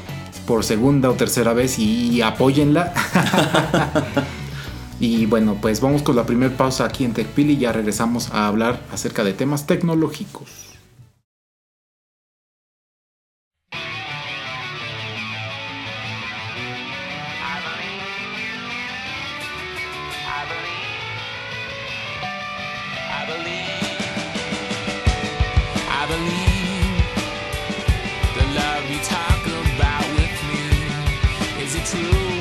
por 0.45 0.63
segunda 0.63 1.09
o 1.09 1.13
tercera 1.13 1.53
vez 1.53 1.79
y, 1.79 2.21
apóyenla. 2.21 2.93
y 4.99 5.25
bueno, 5.25 5.57
pues 5.61 5.81
vamos 5.81 6.03
con 6.03 6.15
la 6.15 6.25
primera 6.25 6.55
pausa 6.55 6.85
aquí 6.85 7.03
en 7.03 7.13
TechPili 7.13 7.53
y 7.53 7.57
ya 7.57 7.71
regresamos 7.71 8.31
a 8.31 8.47
hablar 8.47 8.81
acerca 8.91 9.23
de 9.23 9.33
temas 9.33 9.67
tecnológicos. 9.67 10.65
Ya 31.75 32.34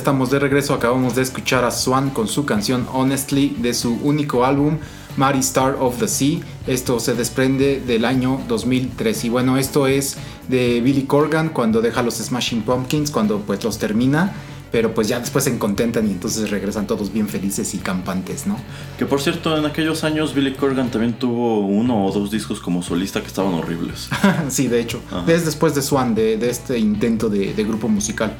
estamos 0.00 0.30
de 0.30 0.38
regreso, 0.38 0.72
acabamos 0.72 1.14
de 1.14 1.20
escuchar 1.20 1.62
a 1.62 1.70
Swan 1.70 2.08
con 2.08 2.26
su 2.26 2.46
canción 2.46 2.86
Honestly 2.90 3.54
de 3.58 3.74
su 3.74 3.92
único 4.02 4.46
álbum 4.46 4.78
Mighty 5.18 5.40
Star 5.40 5.76
of 5.78 5.98
the 5.98 6.08
Sea. 6.08 6.38
Esto 6.66 6.98
se 7.00 7.12
desprende 7.12 7.82
del 7.86 8.06
año 8.06 8.40
2003 8.48 9.24
y 9.26 9.28
bueno, 9.28 9.58
esto 9.58 9.86
es 9.86 10.16
de 10.48 10.80
Billy 10.80 11.02
Corgan 11.02 11.50
cuando 11.50 11.82
deja 11.82 12.02
los 12.02 12.14
Smashing 12.14 12.62
Pumpkins, 12.62 13.10
cuando 13.10 13.40
pues 13.40 13.62
los 13.62 13.78
termina. 13.78 14.32
Pero 14.72 14.94
pues 14.94 15.08
ya 15.08 15.20
después 15.20 15.44
se 15.44 15.58
contentan 15.58 16.08
y 16.08 16.12
entonces 16.12 16.48
regresan 16.48 16.86
todos 16.86 17.12
bien 17.12 17.28
felices 17.28 17.74
y 17.74 17.78
campantes, 17.78 18.46
¿no? 18.46 18.56
Que 18.96 19.04
por 19.04 19.20
cierto, 19.20 19.54
en 19.58 19.66
aquellos 19.66 20.02
años 20.04 20.32
Billy 20.32 20.54
Corgan 20.54 20.90
también 20.90 21.12
tuvo 21.14 21.66
uno 21.66 22.06
o 22.06 22.12
dos 22.12 22.30
discos 22.30 22.60
como 22.60 22.82
solista 22.82 23.20
que 23.20 23.26
estaban 23.26 23.52
horribles. 23.52 24.08
sí, 24.48 24.68
de 24.68 24.80
hecho. 24.80 25.02
Es 25.26 25.44
después 25.44 25.74
de 25.74 25.82
Swan, 25.82 26.14
de, 26.14 26.38
este 26.48 26.78
intento 26.78 27.28
de 27.28 27.64
grupo 27.64 27.88
musical. 27.88 28.34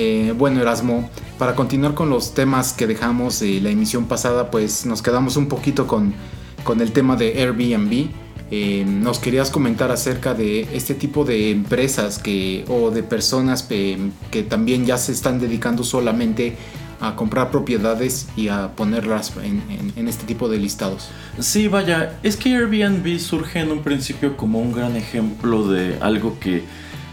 Eh, 0.00 0.32
bueno, 0.38 0.60
Erasmo, 0.60 1.10
para 1.38 1.56
continuar 1.56 1.94
con 1.94 2.08
los 2.08 2.32
temas 2.32 2.72
que 2.72 2.86
dejamos 2.86 3.40
de 3.40 3.60
la 3.60 3.70
emisión 3.70 4.04
pasada, 4.04 4.48
pues 4.48 4.86
nos 4.86 5.02
quedamos 5.02 5.36
un 5.36 5.48
poquito 5.48 5.88
con, 5.88 6.14
con 6.62 6.80
el 6.80 6.92
tema 6.92 7.16
de 7.16 7.42
Airbnb. 7.42 8.06
Eh, 8.52 8.84
nos 8.86 9.18
querías 9.18 9.50
comentar 9.50 9.90
acerca 9.90 10.34
de 10.34 10.68
este 10.72 10.94
tipo 10.94 11.24
de 11.24 11.50
empresas 11.50 12.20
que, 12.20 12.64
o 12.68 12.92
de 12.92 13.02
personas 13.02 13.64
que, 13.64 13.98
que 14.30 14.44
también 14.44 14.86
ya 14.86 14.98
se 14.98 15.10
están 15.10 15.40
dedicando 15.40 15.82
solamente 15.82 16.56
a 17.00 17.16
comprar 17.16 17.50
propiedades 17.50 18.28
y 18.36 18.48
a 18.48 18.76
ponerlas 18.76 19.32
en, 19.42 20.08
este 20.08 20.26
tipo 20.26 20.48
de 20.48 20.58
listados. 20.58 21.08
Sí, 21.40 21.66
vaya, 21.66 22.18
es 22.22 22.36
que 22.36 22.54
Airbnb 22.54 23.18
surge 23.18 23.60
en 23.60 23.72
un 23.72 23.82
principio 23.82 24.36
como 24.36 24.60
un 24.60 24.72
gran 24.72 24.96
ejemplo 24.96 25.68
de 25.68 25.98
algo 26.00 26.38
que 26.38 26.62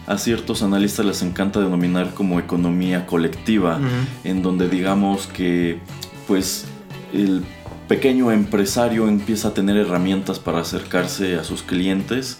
a 0.07 0.17
ciertos 0.17 0.61
analistas 0.61 1.05
les 1.05 1.21
encanta 1.21 1.59
denominar 1.59 2.13
como 2.13 2.39
economía 2.39 3.05
colectiva, 3.05 3.79
en 4.23 4.41
donde 4.41 4.69
digamos 4.69 5.27
que 5.27 5.79
pues 6.27 6.65
el 7.13 7.43
pequeño 7.87 8.31
empresario 8.31 9.07
empieza 9.07 9.49
a 9.49 9.53
tener 9.53 9.77
herramientas 9.77 10.39
para 10.39 10.59
acercarse 10.59 11.35
a 11.35 11.43
sus 11.43 11.63
clientes 11.63 12.39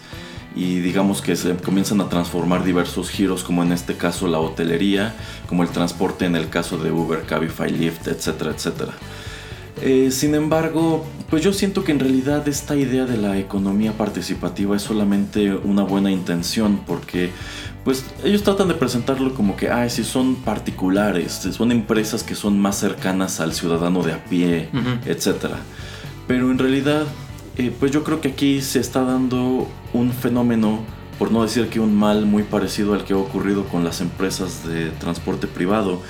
y 0.56 0.80
digamos 0.80 1.20
que 1.20 1.36
se 1.36 1.54
comienzan 1.56 2.00
a 2.00 2.08
transformar 2.08 2.64
diversos 2.64 3.10
giros 3.10 3.44
como 3.44 3.62
en 3.62 3.72
este 3.72 3.96
caso 3.96 4.26
la 4.26 4.38
hotelería, 4.38 5.14
como 5.48 5.62
el 5.62 5.68
transporte 5.68 6.24
en 6.24 6.34
el 6.34 6.48
caso 6.48 6.78
de 6.78 6.90
Uber, 6.90 7.24
Cabify, 7.26 7.70
Lyft, 7.70 8.08
etcétera, 8.08 8.52
etcétera. 8.52 8.92
Eh, 9.82 10.10
sin 10.10 10.34
embargo, 10.34 11.04
pues 11.28 11.42
yo 11.42 11.52
siento 11.52 11.84
que 11.84 11.92
en 11.92 12.00
realidad 12.00 12.46
esta 12.48 12.76
idea 12.76 13.04
de 13.04 13.18
la 13.18 13.38
economía 13.38 13.92
participativa 13.92 14.76
es 14.76 14.82
solamente 14.82 15.54
una 15.54 15.82
buena 15.82 16.10
intención 16.10 16.80
porque 16.86 17.30
pues 17.84 18.04
ellos 18.24 18.42
tratan 18.42 18.68
de 18.68 18.74
presentarlo 18.74 19.34
como 19.34 19.54
que, 19.54 19.70
ay, 19.70 19.90
si 19.90 20.02
son 20.02 20.36
particulares, 20.36 21.32
son 21.52 21.70
empresas 21.72 22.22
que 22.22 22.34
son 22.34 22.58
más 22.58 22.78
cercanas 22.78 23.38
al 23.38 23.52
ciudadano 23.52 24.02
de 24.02 24.12
a 24.12 24.24
pie, 24.24 24.70
etcétera. 25.04 25.58
Pero 26.26 26.50
en 26.50 26.58
realidad 26.58 27.06
eh, 27.58 27.72
pues 27.78 27.90
yo 27.90 28.04
creo 28.04 28.20
que 28.20 28.28
aquí 28.28 28.60
se 28.60 28.80
está 28.80 29.02
dando 29.02 29.66
un 29.94 30.12
fenómeno, 30.12 30.80
por 31.18 31.32
no 31.32 31.42
decir 31.42 31.68
que 31.68 31.80
un 31.80 31.96
mal 31.96 32.26
muy 32.26 32.42
parecido 32.42 32.92
al 32.92 33.04
que 33.04 33.14
ha 33.14 33.16
ocurrido 33.16 33.64
con 33.64 33.82
las 33.82 34.02
empresas 34.02 34.66
de 34.68 34.90
transporte 34.90 35.46
privado, 35.46 36.02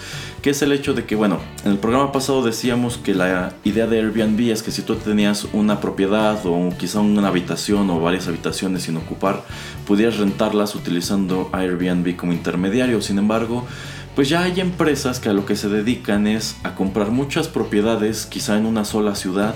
que 0.43 0.51
es 0.51 0.63
el 0.63 0.73
hecho 0.73 0.95
de 0.95 1.05
que, 1.05 1.17
bueno, 1.17 1.41
en 1.65 1.73
el 1.73 1.79
programa 1.79 2.13
pasado 2.13 2.43
decíamos 2.43 2.99
que 2.99 3.15
la 3.15 3.55
idea 3.65 3.87
de 3.87 3.99
Airbnb 3.99 4.53
es 4.53 4.63
que 4.63 4.71
si 4.71 4.83
tú 4.83 4.95
tenías 4.97 5.47
una 5.53 5.81
propiedad 5.81 6.39
o 6.45 6.73
quizá 6.79 7.01
una 7.01 7.29
habitación 7.29 7.91
o 7.91 8.01
varias 8.01 8.29
habitaciones 8.29 8.85
sin 8.85 8.97
ocupar, 8.97 9.45
pudieras 9.87 10.19
rentarlas 10.19 10.75
utilizando 10.75 11.51
Airbnb 11.53 12.17
como 12.17 12.33
intermediario. 12.33 13.01
Sin 13.03 13.19
embargo, 13.19 13.67
pues 14.15 14.29
ya 14.29 14.43
hay 14.43 14.61
empresas 14.61 15.21
que 15.21 15.29
a 15.29 15.33
lo 15.33 15.45
que 15.45 15.57
se 15.57 15.69
dedican 15.69 16.27
es 16.27 16.57
a 16.63 16.75
comprar 16.75 17.11
muchas 17.11 17.49
propiedades, 17.49 18.27
quizá 18.27 18.57
en 18.57 18.67
una 18.67 18.85
sola 18.85 19.15
ciudad 19.15 19.55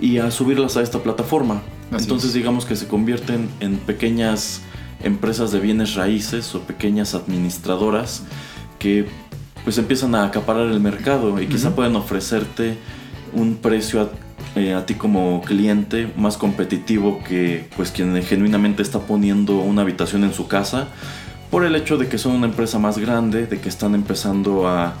y 0.00 0.18
a 0.18 0.30
subirlas 0.30 0.76
a 0.76 0.82
esta 0.82 0.98
plataforma. 1.02 1.62
Entonces 1.90 2.34
digamos 2.34 2.66
que 2.66 2.76
se 2.76 2.86
convierten 2.86 3.48
en 3.60 3.78
pequeñas 3.78 4.60
empresas 5.02 5.52
de 5.52 5.60
bienes 5.60 5.94
raíces 5.94 6.54
o 6.54 6.60
pequeñas 6.60 7.14
administradoras 7.14 8.24
que 8.78 9.08
pues 9.68 9.76
empiezan 9.76 10.14
a 10.14 10.24
acaparar 10.24 10.66
el 10.68 10.80
mercado 10.80 11.42
y 11.42 11.46
quizá 11.46 11.74
pueden 11.76 11.94
ofrecerte 11.94 12.78
un 13.34 13.56
precio 13.56 14.08
eh, 14.56 14.72
a, 14.72 14.86
ti 14.86 14.94
como 14.94 15.42
cliente 15.42 16.10
más 16.16 16.38
competitivo 16.38 17.22
que 17.22 17.68
pues 17.76 17.90
quien 17.90 18.22
genuinamente 18.22 18.80
está 18.80 19.00
poniendo 19.00 19.58
una 19.58 19.82
habitación 19.82 20.24
en 20.24 20.32
su 20.32 20.48
casa 20.48 20.88
por 21.50 21.66
el 21.66 21.76
hecho 21.76 21.98
de 21.98 22.08
que 22.08 22.16
son 22.16 22.32
una 22.32 22.46
empresa 22.46 22.78
más 22.78 22.96
grande, 22.96 23.46
de 23.46 23.60
que 23.60 23.68
están 23.68 23.94
empezando 23.94 24.66
a 24.66 24.94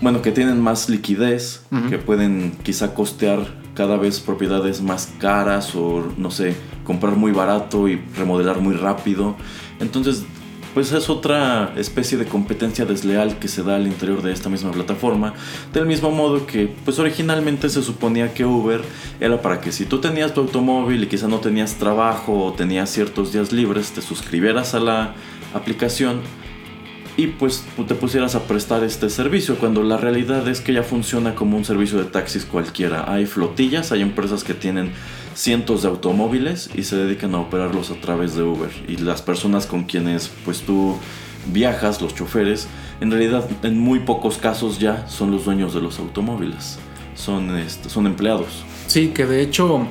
bueno, 0.00 0.22
que 0.22 0.30
tienen 0.30 0.60
más 0.60 0.88
liquidez, 0.88 1.62
que 1.90 1.98
pueden 1.98 2.52
quizá 2.62 2.94
costear 2.94 3.40
cada 3.74 3.96
vez 3.96 4.20
propiedades 4.20 4.82
más 4.82 5.12
caras 5.18 5.74
o 5.74 6.12
no 6.16 6.30
sé, 6.30 6.54
comprar 6.84 7.16
muy 7.16 7.32
barato 7.32 7.88
y 7.88 7.96
remodelar 8.16 8.60
muy 8.60 8.76
rápido. 8.76 9.34
Entonces, 9.80 10.24
pues 10.76 10.92
es 10.92 11.08
otra 11.08 11.72
especie 11.78 12.18
de 12.18 12.26
competencia 12.26 12.84
desleal 12.84 13.38
que 13.38 13.48
se 13.48 13.62
da 13.62 13.76
al 13.76 13.86
interior 13.86 14.20
de 14.20 14.30
esta 14.30 14.50
misma 14.50 14.72
plataforma, 14.72 15.32
del 15.72 15.86
mismo 15.86 16.10
modo 16.10 16.46
que 16.46 16.70
pues 16.84 16.98
originalmente 16.98 17.70
se 17.70 17.82
suponía 17.82 18.34
que 18.34 18.44
Uber 18.44 18.82
era 19.18 19.40
para 19.40 19.62
que 19.62 19.72
si 19.72 19.86
tú 19.86 20.02
tenías 20.02 20.34
tu 20.34 20.42
automóvil 20.42 21.02
y 21.02 21.06
quizá 21.06 21.28
no 21.28 21.38
tenías 21.40 21.76
trabajo 21.76 22.44
o 22.44 22.52
tenías 22.52 22.90
ciertos 22.90 23.32
días 23.32 23.52
libres, 23.52 23.92
te 23.92 24.02
suscribieras 24.02 24.74
a 24.74 24.80
la 24.80 25.14
aplicación 25.54 26.20
y 27.16 27.28
pues 27.28 27.64
te 27.88 27.94
pusieras 27.94 28.34
a 28.34 28.42
prestar 28.44 28.84
este 28.84 29.08
servicio 29.08 29.56
cuando 29.56 29.82
la 29.82 29.96
realidad 29.96 30.46
es 30.48 30.60
que 30.60 30.74
ya 30.74 30.82
funciona 30.82 31.34
como 31.34 31.56
un 31.56 31.64
servicio 31.64 31.98
de 31.98 32.04
taxis 32.04 32.44
cualquiera. 32.44 33.10
Hay 33.10 33.26
flotillas, 33.26 33.90
hay 33.92 34.02
empresas 34.02 34.44
que 34.44 34.52
tienen 34.52 34.92
cientos 35.34 35.82
de 35.82 35.88
automóviles 35.88 36.70
y 36.74 36.82
se 36.84 36.96
dedican 36.96 37.34
a 37.34 37.40
operarlos 37.40 37.90
a 37.90 38.00
través 38.00 38.34
de 38.34 38.42
Uber 38.42 38.70
y 38.88 38.96
las 38.98 39.22
personas 39.22 39.66
con 39.66 39.84
quienes 39.84 40.30
pues 40.44 40.60
tú 40.60 40.96
viajas, 41.52 42.02
los 42.02 42.14
choferes, 42.14 42.68
en 43.00 43.10
realidad 43.10 43.48
en 43.62 43.78
muy 43.78 44.00
pocos 44.00 44.38
casos 44.38 44.78
ya 44.78 45.06
son 45.08 45.30
los 45.30 45.44
dueños 45.44 45.74
de 45.74 45.80
los 45.80 45.98
automóviles, 45.98 46.78
son, 47.14 47.56
este, 47.56 47.88
son 47.88 48.06
empleados. 48.06 48.64
Sí, 48.88 49.08
que 49.08 49.26
de 49.26 49.42
hecho 49.42 49.86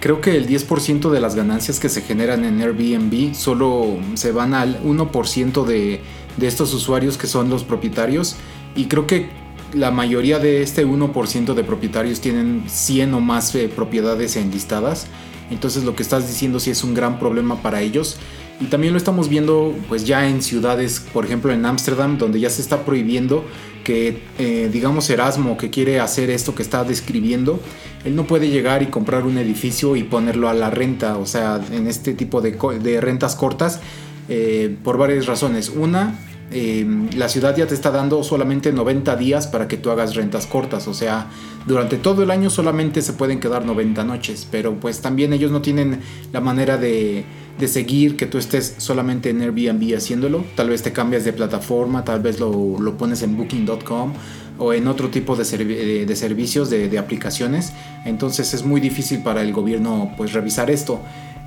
creo 0.00 0.20
que 0.20 0.36
el 0.36 0.46
10% 0.46 1.10
de 1.10 1.20
las 1.20 1.34
ganancias 1.34 1.78
que 1.78 1.88
se 1.88 2.02
generan 2.02 2.44
en 2.44 2.60
Airbnb 2.60 3.34
solo 3.34 3.98
se 4.14 4.32
van 4.32 4.54
al 4.54 4.82
1% 4.82 5.64
de 5.64 6.00
de 6.40 6.46
estos 6.46 6.74
usuarios 6.74 7.16
que 7.16 7.26
son 7.26 7.50
los 7.50 7.62
propietarios 7.62 8.36
y 8.74 8.86
creo 8.86 9.06
que 9.06 9.28
la 9.72 9.90
mayoría 9.90 10.38
de 10.38 10.62
este 10.62 10.86
1% 10.86 11.54
de 11.54 11.64
propietarios 11.64 12.20
tienen 12.20 12.64
100 12.66 13.14
o 13.14 13.20
más 13.20 13.54
eh, 13.54 13.68
propiedades 13.68 14.36
enlistadas. 14.36 15.06
Entonces 15.50 15.84
lo 15.84 15.94
que 15.94 16.02
estás 16.02 16.26
diciendo 16.26 16.58
sí 16.60 16.70
es 16.70 16.82
un 16.82 16.94
gran 16.94 17.18
problema 17.18 17.62
para 17.62 17.80
ellos. 17.80 18.16
Y 18.60 18.66
también 18.66 18.92
lo 18.92 18.98
estamos 18.98 19.28
viendo 19.28 19.74
pues 19.88 20.06
ya 20.06 20.28
en 20.28 20.42
ciudades, 20.42 21.00
por 21.12 21.24
ejemplo 21.24 21.52
en 21.52 21.64
Ámsterdam, 21.64 22.18
donde 22.18 22.40
ya 22.40 22.50
se 22.50 22.60
está 22.60 22.84
prohibiendo 22.84 23.44
que 23.84 24.22
eh, 24.38 24.68
digamos 24.70 25.08
Erasmo 25.08 25.56
que 25.56 25.70
quiere 25.70 25.98
hacer 25.98 26.28
esto 26.30 26.54
que 26.54 26.62
está 26.62 26.84
describiendo, 26.84 27.58
él 28.04 28.14
no 28.14 28.26
puede 28.26 28.50
llegar 28.50 28.82
y 28.82 28.86
comprar 28.86 29.24
un 29.24 29.38
edificio 29.38 29.96
y 29.96 30.02
ponerlo 30.02 30.48
a 30.50 30.54
la 30.54 30.68
renta, 30.68 31.16
o 31.16 31.24
sea, 31.24 31.60
en 31.72 31.86
este 31.86 32.12
tipo 32.12 32.42
de, 32.42 32.52
de 32.82 33.00
rentas 33.00 33.34
cortas, 33.34 33.80
eh, 34.28 34.76
por 34.84 34.98
varias 34.98 35.26
razones. 35.26 35.70
Una, 35.70 36.18
eh, 36.52 36.84
la 37.16 37.28
ciudad 37.28 37.56
ya 37.56 37.66
te 37.66 37.74
está 37.74 37.92
dando 37.92 38.24
solamente 38.24 38.72
90 38.72 39.14
días 39.14 39.46
para 39.46 39.68
que 39.68 39.76
tú 39.76 39.90
hagas 39.90 40.16
rentas 40.16 40.46
cortas, 40.46 40.88
o 40.88 40.94
sea, 40.94 41.28
durante 41.64 41.96
todo 41.96 42.24
el 42.24 42.30
año 42.32 42.50
solamente 42.50 43.02
se 43.02 43.12
pueden 43.12 43.38
quedar 43.38 43.64
90 43.64 44.02
noches, 44.02 44.48
pero 44.50 44.74
pues 44.74 45.00
también 45.00 45.32
ellos 45.32 45.52
no 45.52 45.62
tienen 45.62 46.00
la 46.32 46.40
manera 46.40 46.76
de, 46.76 47.24
seguir 47.66 48.16
que 48.16 48.26
tú 48.26 48.38
estés 48.38 48.74
solamente 48.78 49.30
en 49.30 49.42
Airbnb 49.42 49.94
haciéndolo, 49.94 50.44
tal 50.56 50.70
vez 50.70 50.82
te 50.82 50.92
cambias 50.92 51.24
de 51.24 51.32
plataforma, 51.32 52.04
tal 52.04 52.20
vez 52.20 52.40
lo, 52.40 52.96
pones 52.98 53.22
en 53.22 53.36
booking.com 53.36 54.14
o 54.58 54.72
en 54.72 54.88
otro 54.88 55.08
tipo 55.08 55.36
de, 55.36 55.44
servicios, 55.44 56.68
de, 56.68 56.98
aplicaciones, 56.98 57.74
entonces 58.04 58.54
es 58.54 58.64
muy 58.64 58.80
difícil 58.80 59.22
para 59.22 59.42
el 59.42 59.52
gobierno 59.52 60.12
pues 60.16 60.32
revisar 60.32 60.70
esto. 60.70 61.00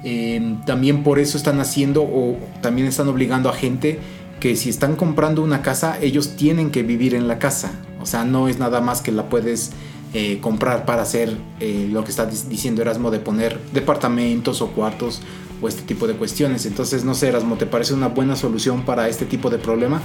Em, 0.05 0.59
también 0.65 1.01
por 1.01 1.17
eso 1.17 1.37
están 1.37 1.61
haciendo 1.61 2.03
o 2.03 2.37
también 2.61 2.87
están 2.87 3.07
obligando 3.07 3.49
a 3.49 3.53
gente 3.53 3.99
que 4.43 4.57
si 4.57 4.69
están 4.69 4.97
comprando 4.97 5.41
una 5.41 5.61
casa, 5.61 5.97
ellos 6.01 6.35
tienen 6.35 6.69
que 6.69 6.83
vivir 6.83 7.15
en 7.15 7.29
la 7.29 7.39
casa. 7.39 7.71
O 8.01 8.05
sea, 8.05 8.25
no 8.25 8.49
es 8.49 8.59
nada 8.59 8.81
más 8.81 9.01
que 9.01 9.13
la 9.13 9.29
puedes 9.29 9.71
eh, 10.13 10.39
comprar 10.41 10.85
para 10.85 11.03
hacer 11.03 11.37
eh, 11.61 11.87
lo 11.89 12.03
que 12.03 12.09
está 12.09 12.25
diciendo 12.25 12.81
Erasmo 12.81 13.09
de 13.09 13.19
poner 13.19 13.57
departamentos 13.71 14.61
o 14.61 14.71
cuartos 14.71 15.21
o 15.61 15.69
este 15.69 15.83
tipo 15.83 16.07
de 16.07 16.15
cuestiones. 16.15 16.65
Entonces, 16.65 17.05
no 17.05 17.13
sé, 17.15 17.29
Erasmo, 17.29 17.55
¿te 17.55 17.65
parece 17.65 17.93
una 17.93 18.09
buena 18.09 18.35
solución 18.35 18.81
para 18.81 19.07
este 19.07 19.25
tipo 19.25 19.49
de 19.49 19.59
problema? 19.59 20.01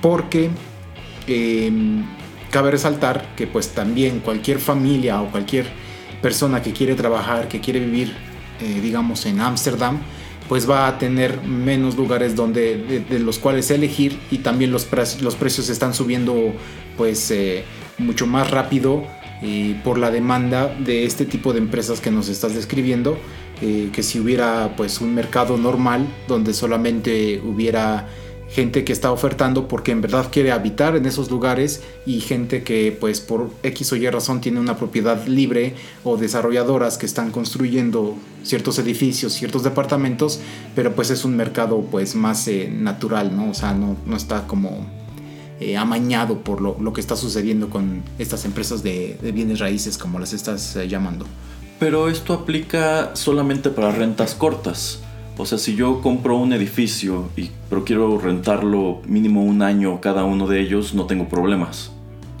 Porque 0.00 0.50
em, 1.26 2.04
cabe 2.52 2.70
resaltar 2.70 3.34
que 3.34 3.48
pues 3.48 3.70
también 3.70 4.20
cualquier 4.20 4.60
familia 4.60 5.20
o 5.20 5.32
cualquier 5.32 5.66
persona 6.22 6.62
que 6.62 6.72
quiere 6.72 6.94
trabajar, 6.94 7.48
que 7.48 7.58
quiere 7.58 7.80
vivir 7.80 8.14
eh, 8.60 8.80
digamos, 8.80 9.26
en 9.26 9.40
Ámsterdam, 9.40 9.98
pues 10.48 10.68
va 10.68 10.86
a 10.86 10.98
tener 10.98 11.42
menos 11.42 11.96
lugares 11.96 12.36
donde, 12.36 13.04
de, 13.08 13.18
los 13.18 13.38
cuales 13.38 13.70
elegir 13.70 14.18
y 14.30 14.38
también 14.38 14.70
los, 14.70 14.88
los 15.22 15.36
precios 15.36 15.68
están 15.68 15.94
subiendo 15.94 16.52
pues 16.96 17.30
eh, 17.30 17.64
mucho 17.98 18.26
más 18.26 18.50
rápido 18.50 19.04
eh, 19.42 19.80
por 19.84 19.98
la 19.98 20.10
demanda 20.10 20.68
de 20.68 21.04
este 21.04 21.24
tipo 21.24 21.52
de 21.52 21.58
empresas 21.58 22.00
que 22.00 22.10
nos 22.10 22.28
estás 22.28 22.54
describiendo, 22.54 23.18
que 23.60 24.02
si 24.02 24.20
hubiera 24.20 24.74
pues 24.76 25.00
un 25.00 25.14
mercado 25.14 25.56
normal 25.56 26.06
donde 26.28 26.52
solamente 26.52 27.40
hubiera 27.40 28.08
gente 28.54 28.84
que 28.84 28.92
está 28.92 29.10
ofertando 29.10 29.66
porque 29.66 29.90
en 29.90 30.00
verdad 30.00 30.28
quiere 30.30 30.52
habitar 30.52 30.94
en 30.94 31.06
esos 31.06 31.28
lugares 31.28 31.82
y 32.06 32.20
gente 32.20 32.62
que 32.62 32.96
pues 32.98 33.20
por 33.20 33.50
X 33.64 33.92
o 33.92 33.96
Y 33.96 34.08
razón 34.08 34.40
tiene 34.40 34.60
una 34.60 34.76
propiedad 34.76 35.26
libre 35.26 35.74
o 36.04 36.16
desarrolladoras 36.16 36.96
que 36.96 37.04
están 37.04 37.32
construyendo 37.32 38.16
ciertos 38.44 38.78
edificios, 38.78 39.32
ciertos 39.32 39.64
departamentos, 39.64 40.38
pero 40.76 40.94
pues 40.94 41.10
es 41.10 41.24
un 41.24 41.34
mercado 41.34 41.80
pues 41.90 42.14
más 42.14 42.46
eh, 42.46 42.70
natural, 42.72 43.36
¿no? 43.36 43.50
O 43.50 43.54
sea, 43.54 43.74
no, 43.74 43.96
no 44.06 44.16
está 44.16 44.46
como 44.46 44.86
eh, 45.58 45.76
amañado 45.76 46.44
por 46.44 46.60
lo, 46.60 46.76
lo, 46.80 46.92
que 46.92 47.00
está 47.00 47.16
sucediendo 47.16 47.70
con 47.70 48.04
estas 48.20 48.44
empresas 48.44 48.84
de, 48.84 49.18
bienes 49.34 49.58
raíces, 49.58 49.98
como 49.98 50.20
las 50.20 50.32
estás 50.32 50.76
eh, 50.76 50.86
llamando. 50.86 51.26
Pero 51.80 52.08
esto 52.08 52.34
aplica 52.34 53.16
solamente 53.16 53.70
para 53.70 53.90
rentas 53.90 54.34
cortas. 54.34 55.00
O 55.36 55.46
sea, 55.46 55.58
si 55.58 55.74
yo 55.74 56.00
compro 56.00 56.36
un 56.36 56.52
edificio 56.52 57.28
y 57.36 57.50
pero 57.68 57.84
quiero 57.84 58.18
rentarlo 58.18 59.02
mínimo 59.06 59.42
un 59.42 59.62
año 59.62 60.00
cada 60.00 60.24
uno 60.24 60.46
de 60.46 60.60
ellos, 60.60 60.94
no 60.94 61.06
tengo 61.06 61.28
problemas. 61.28 61.90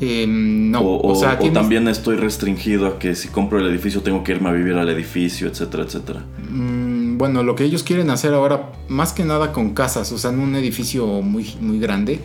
Eh, 0.00 0.26
no, 0.28 0.80
o, 0.80 1.12
o, 1.12 1.14
sea, 1.14 1.38
o 1.40 1.50
también 1.50 1.86
estoy 1.88 2.16
restringido 2.16 2.86
a 2.86 2.98
que 2.98 3.14
si 3.14 3.28
compro 3.28 3.58
el 3.60 3.66
edificio 3.66 4.02
tengo 4.02 4.24
que 4.24 4.32
irme 4.32 4.48
a 4.48 4.52
vivir 4.52 4.74
al 4.74 4.88
edificio, 4.88 5.48
etcétera, 5.48 5.84
etcétera. 5.84 6.24
Mm, 6.50 7.16
bueno, 7.16 7.42
lo 7.42 7.54
que 7.54 7.64
ellos 7.64 7.82
quieren 7.82 8.10
hacer 8.10 8.34
ahora, 8.34 8.72
más 8.88 9.12
que 9.12 9.24
nada 9.24 9.52
con 9.52 9.72
casas, 9.72 10.10
o 10.12 10.18
sea, 10.18 10.30
en 10.30 10.40
un 10.40 10.56
edificio 10.56 11.06
muy, 11.22 11.54
muy 11.60 11.78
grande, 11.78 12.20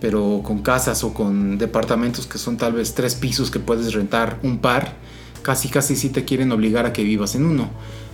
pero 0.00 0.40
con 0.42 0.62
casas 0.62 1.04
o 1.04 1.12
con 1.12 1.58
departamentos 1.58 2.26
que 2.26 2.38
son 2.38 2.56
tal 2.56 2.72
vez 2.72 2.94
tres 2.94 3.14
pisos 3.14 3.50
que 3.50 3.60
puedes 3.60 3.92
rentar 3.92 4.38
un 4.42 4.58
par, 4.58 4.94
casi 5.42 5.68
casi 5.68 5.96
sí 5.96 6.08
te 6.08 6.24
quieren 6.24 6.50
obligar 6.50 6.86
a 6.86 6.92
que 6.92 7.04
vivas 7.04 7.34
en 7.34 7.44
uno. 7.44 7.70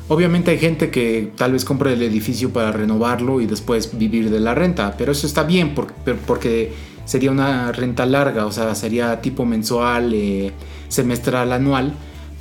Obviamente 0.08 0.50
hay 0.50 0.58
gente 0.58 0.90
que 0.90 1.32
tal 1.36 1.52
vez 1.52 1.66
compra 1.66 1.92
el 1.92 2.02
edificio 2.02 2.50
para 2.50 2.72
renovarlo 2.72 3.42
y 3.42 3.46
después 3.46 3.98
vivir 3.98 4.30
de 4.30 4.40
la 4.40 4.54
renta, 4.54 4.94
pero 4.96 5.12
eso 5.12 5.26
está 5.26 5.42
bien 5.42 5.74
porque, 5.74 6.72
sería 7.04 7.30
una 7.30 7.72
renta 7.72 8.06
larga, 8.06 8.46
o 8.46 8.52
sea, 8.52 8.74
sería 8.74 9.20
tipo 9.20 9.44
mensual, 9.44 10.12
eh, 10.14 10.52
semestral, 10.88 11.52
anual, 11.52 11.92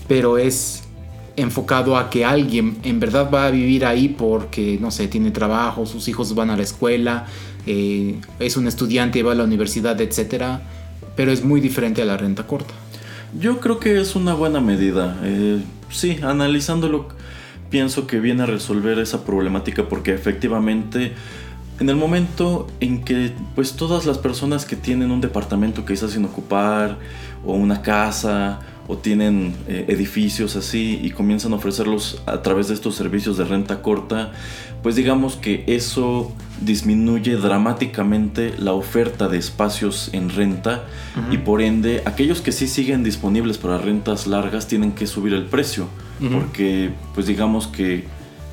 pero 0.07 0.37
es 0.37 0.83
enfocado 1.35 1.97
a 1.97 2.09
que 2.09 2.25
alguien 2.25 2.77
en 2.83 2.99
verdad 2.99 3.29
va 3.31 3.45
a 3.45 3.51
vivir 3.51 3.85
ahí 3.85 4.09
porque, 4.09 4.77
no 4.81 4.89
sé, 4.89 5.07
tiene 5.07 5.31
trabajo, 5.31 5.85
sus 5.85 6.07
hijos 6.07 6.33
van 6.35 6.49
a 6.49 6.57
la 6.57 6.63
escuela, 6.63 7.27
eh, 7.65 8.15
es 8.39 8.57
un 8.57 8.67
estudiante, 8.67 9.21
va 9.23 9.33
a 9.33 9.35
la 9.35 9.43
universidad, 9.43 9.99
etc. 10.01 10.59
Pero 11.15 11.31
es 11.31 11.43
muy 11.43 11.61
diferente 11.61 12.01
a 12.01 12.05
la 12.05 12.17
renta 12.17 12.47
corta. 12.47 12.73
Yo 13.39 13.59
creo 13.59 13.79
que 13.79 13.99
es 13.99 14.15
una 14.15 14.33
buena 14.33 14.61
medida. 14.61 15.19
Eh, 15.23 15.61
sí, 15.89 16.17
analizándolo, 16.23 17.09
pienso 17.69 18.07
que 18.07 18.19
viene 18.19 18.43
a 18.43 18.45
resolver 18.45 18.99
esa 18.99 19.25
problemática 19.25 19.89
porque 19.89 20.13
efectivamente 20.13 21.13
en 21.79 21.89
el 21.89 21.95
momento 21.95 22.67
en 22.79 23.03
que 23.03 23.31
pues 23.55 23.73
todas 23.73 24.05
las 24.05 24.17
personas 24.17 24.65
que 24.65 24.75
tienen 24.75 25.11
un 25.11 25.21
departamento 25.21 25.85
que 25.85 25.93
está 25.93 26.07
sin 26.07 26.25
ocupar 26.25 26.97
o 27.45 27.53
una 27.53 27.81
casa 27.81 28.61
o 28.87 28.97
tienen 28.97 29.53
eh, 29.67 29.85
edificios 29.89 30.55
así 30.55 30.99
y 31.03 31.11
comienzan 31.11 31.53
a 31.53 31.57
ofrecerlos 31.57 32.21
a 32.25 32.41
través 32.41 32.69
de 32.69 32.73
estos 32.73 32.95
servicios 32.95 33.37
de 33.37 33.43
renta 33.43 33.81
corta, 33.81 34.31
pues 34.81 34.95
digamos 34.95 35.35
que 35.35 35.65
eso 35.67 36.31
disminuye 36.61 37.35
dramáticamente 37.35 38.53
la 38.57 38.71
oferta 38.71 39.27
de 39.27 39.37
espacios 39.37 40.09
en 40.13 40.29
renta 40.29 40.85
uh 41.15 41.19
-huh. 41.19 41.33
y 41.33 41.37
por 41.39 41.61
ende 41.61 42.01
aquellos 42.05 42.41
que 42.41 42.51
sí 42.51 42.67
siguen 42.67 43.03
disponibles 43.03 43.57
para 43.57 43.77
rentas 43.77 44.25
largas 44.25 44.67
tienen 44.67 44.93
que 44.93 45.05
subir 45.05 45.33
el 45.33 45.45
precio 45.45 45.89
uh 46.19 46.23
-huh. 46.23 46.31
porque 46.31 46.91
pues 47.13 47.27
digamos 47.27 47.67
que 47.67 48.05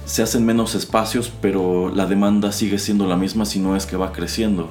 se 0.06 0.22
hacen 0.22 0.44
menos 0.44 0.74
espacios, 0.74 1.32
pero 1.40 1.90
la 1.94 2.06
demanda 2.06 2.52
sigue 2.52 2.78
siendo 2.78 3.06
la 3.06 3.16
misma 3.16 3.46
si 3.46 3.58
no 3.58 3.74
es 3.74 3.86
que 3.86 3.96
va 3.96 4.12
creciendo. 4.12 4.70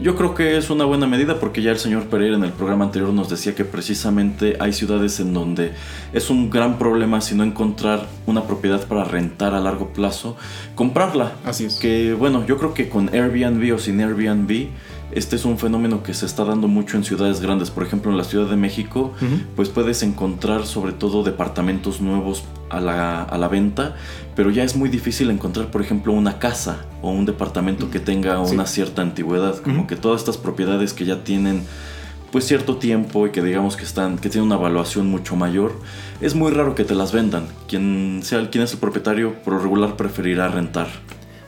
Yo 0.00 0.14
creo 0.16 0.34
que 0.34 0.56
es 0.56 0.70
una 0.70 0.84
buena 0.84 1.06
medida 1.06 1.38
porque 1.40 1.62
ya 1.62 1.70
el 1.70 1.78
señor 1.78 2.04
Pereira 2.04 2.36
en 2.36 2.44
el 2.44 2.52
programa 2.52 2.84
anterior 2.84 3.12
nos 3.12 3.30
decía 3.30 3.54
que 3.54 3.64
precisamente 3.64 4.56
hay 4.60 4.72
ciudades 4.72 5.20
en 5.20 5.32
donde 5.32 5.72
es 6.12 6.30
un 6.30 6.50
gran 6.50 6.78
problema 6.78 7.20
si 7.20 7.34
no 7.34 7.44
encontrar 7.44 8.08
una 8.26 8.42
propiedad 8.42 8.86
para 8.86 9.04
rentar 9.04 9.54
a 9.54 9.60
largo 9.60 9.88
plazo, 9.88 10.36
comprarla. 10.74 11.32
Así 11.44 11.64
es. 11.66 11.76
Que 11.76 12.12
bueno, 12.12 12.44
yo 12.46 12.58
creo 12.58 12.74
que 12.74 12.88
con 12.88 13.08
Airbnb 13.08 13.74
o 13.74 13.78
sin 13.78 14.00
Airbnb 14.00 14.68
este 15.12 15.36
es 15.36 15.44
un 15.44 15.58
fenómeno 15.58 16.02
que 16.02 16.14
se 16.14 16.26
está 16.26 16.44
dando 16.44 16.68
mucho 16.68 16.96
en 16.96 17.04
ciudades 17.04 17.40
grandes. 17.40 17.70
Por 17.70 17.84
ejemplo, 17.84 18.10
en 18.10 18.16
la 18.16 18.24
Ciudad 18.24 18.48
de 18.48 18.56
México, 18.56 19.12
uh 19.20 19.24
-huh. 19.24 19.42
pues 19.56 19.68
puedes 19.68 20.02
encontrar 20.02 20.66
sobre 20.66 20.92
todo 20.92 21.22
departamentos 21.22 22.00
nuevos 22.00 22.44
a 22.70 22.80
la, 22.80 23.22
a 23.22 23.38
la, 23.38 23.48
venta, 23.48 23.94
pero 24.34 24.50
ya 24.50 24.64
es 24.64 24.74
muy 24.74 24.88
difícil 24.88 25.30
encontrar, 25.30 25.70
por 25.70 25.82
ejemplo, 25.82 26.12
una 26.12 26.38
casa 26.38 26.86
o 27.02 27.10
un 27.10 27.26
departamento 27.26 27.90
que 27.90 28.00
tenga 28.00 28.44
sí. 28.44 28.54
una 28.54 28.66
cierta 28.66 29.02
antigüedad. 29.02 29.56
Como 29.60 29.76
uh 29.76 29.84
-huh. 29.84 29.86
que 29.86 29.96
todas 29.96 30.20
estas 30.20 30.36
propiedades 30.36 30.92
que 30.92 31.04
ya 31.04 31.22
tienen 31.22 31.62
pues 32.32 32.46
cierto 32.46 32.78
tiempo 32.78 33.28
y 33.28 33.30
que 33.30 33.42
digamos 33.42 33.76
que 33.76 33.84
están 33.84 34.18
que 34.18 34.28
tienen 34.28 34.46
una 34.46 34.56
evaluación 34.56 35.06
mucho 35.06 35.36
mayor 35.36 35.70
es 36.20 36.34
muy 36.34 36.50
raro 36.50 36.74
que 36.74 36.82
te 36.82 36.96
las 36.96 37.12
vendan 37.12 37.46
quien 37.68 38.22
sea 38.24 38.50
quien 38.50 38.64
es 38.64 38.72
el 38.72 38.80
propietario 38.80 39.40
por 39.44 39.62
regular 39.62 39.96
preferirá 39.96 40.48
rentar 40.48 40.88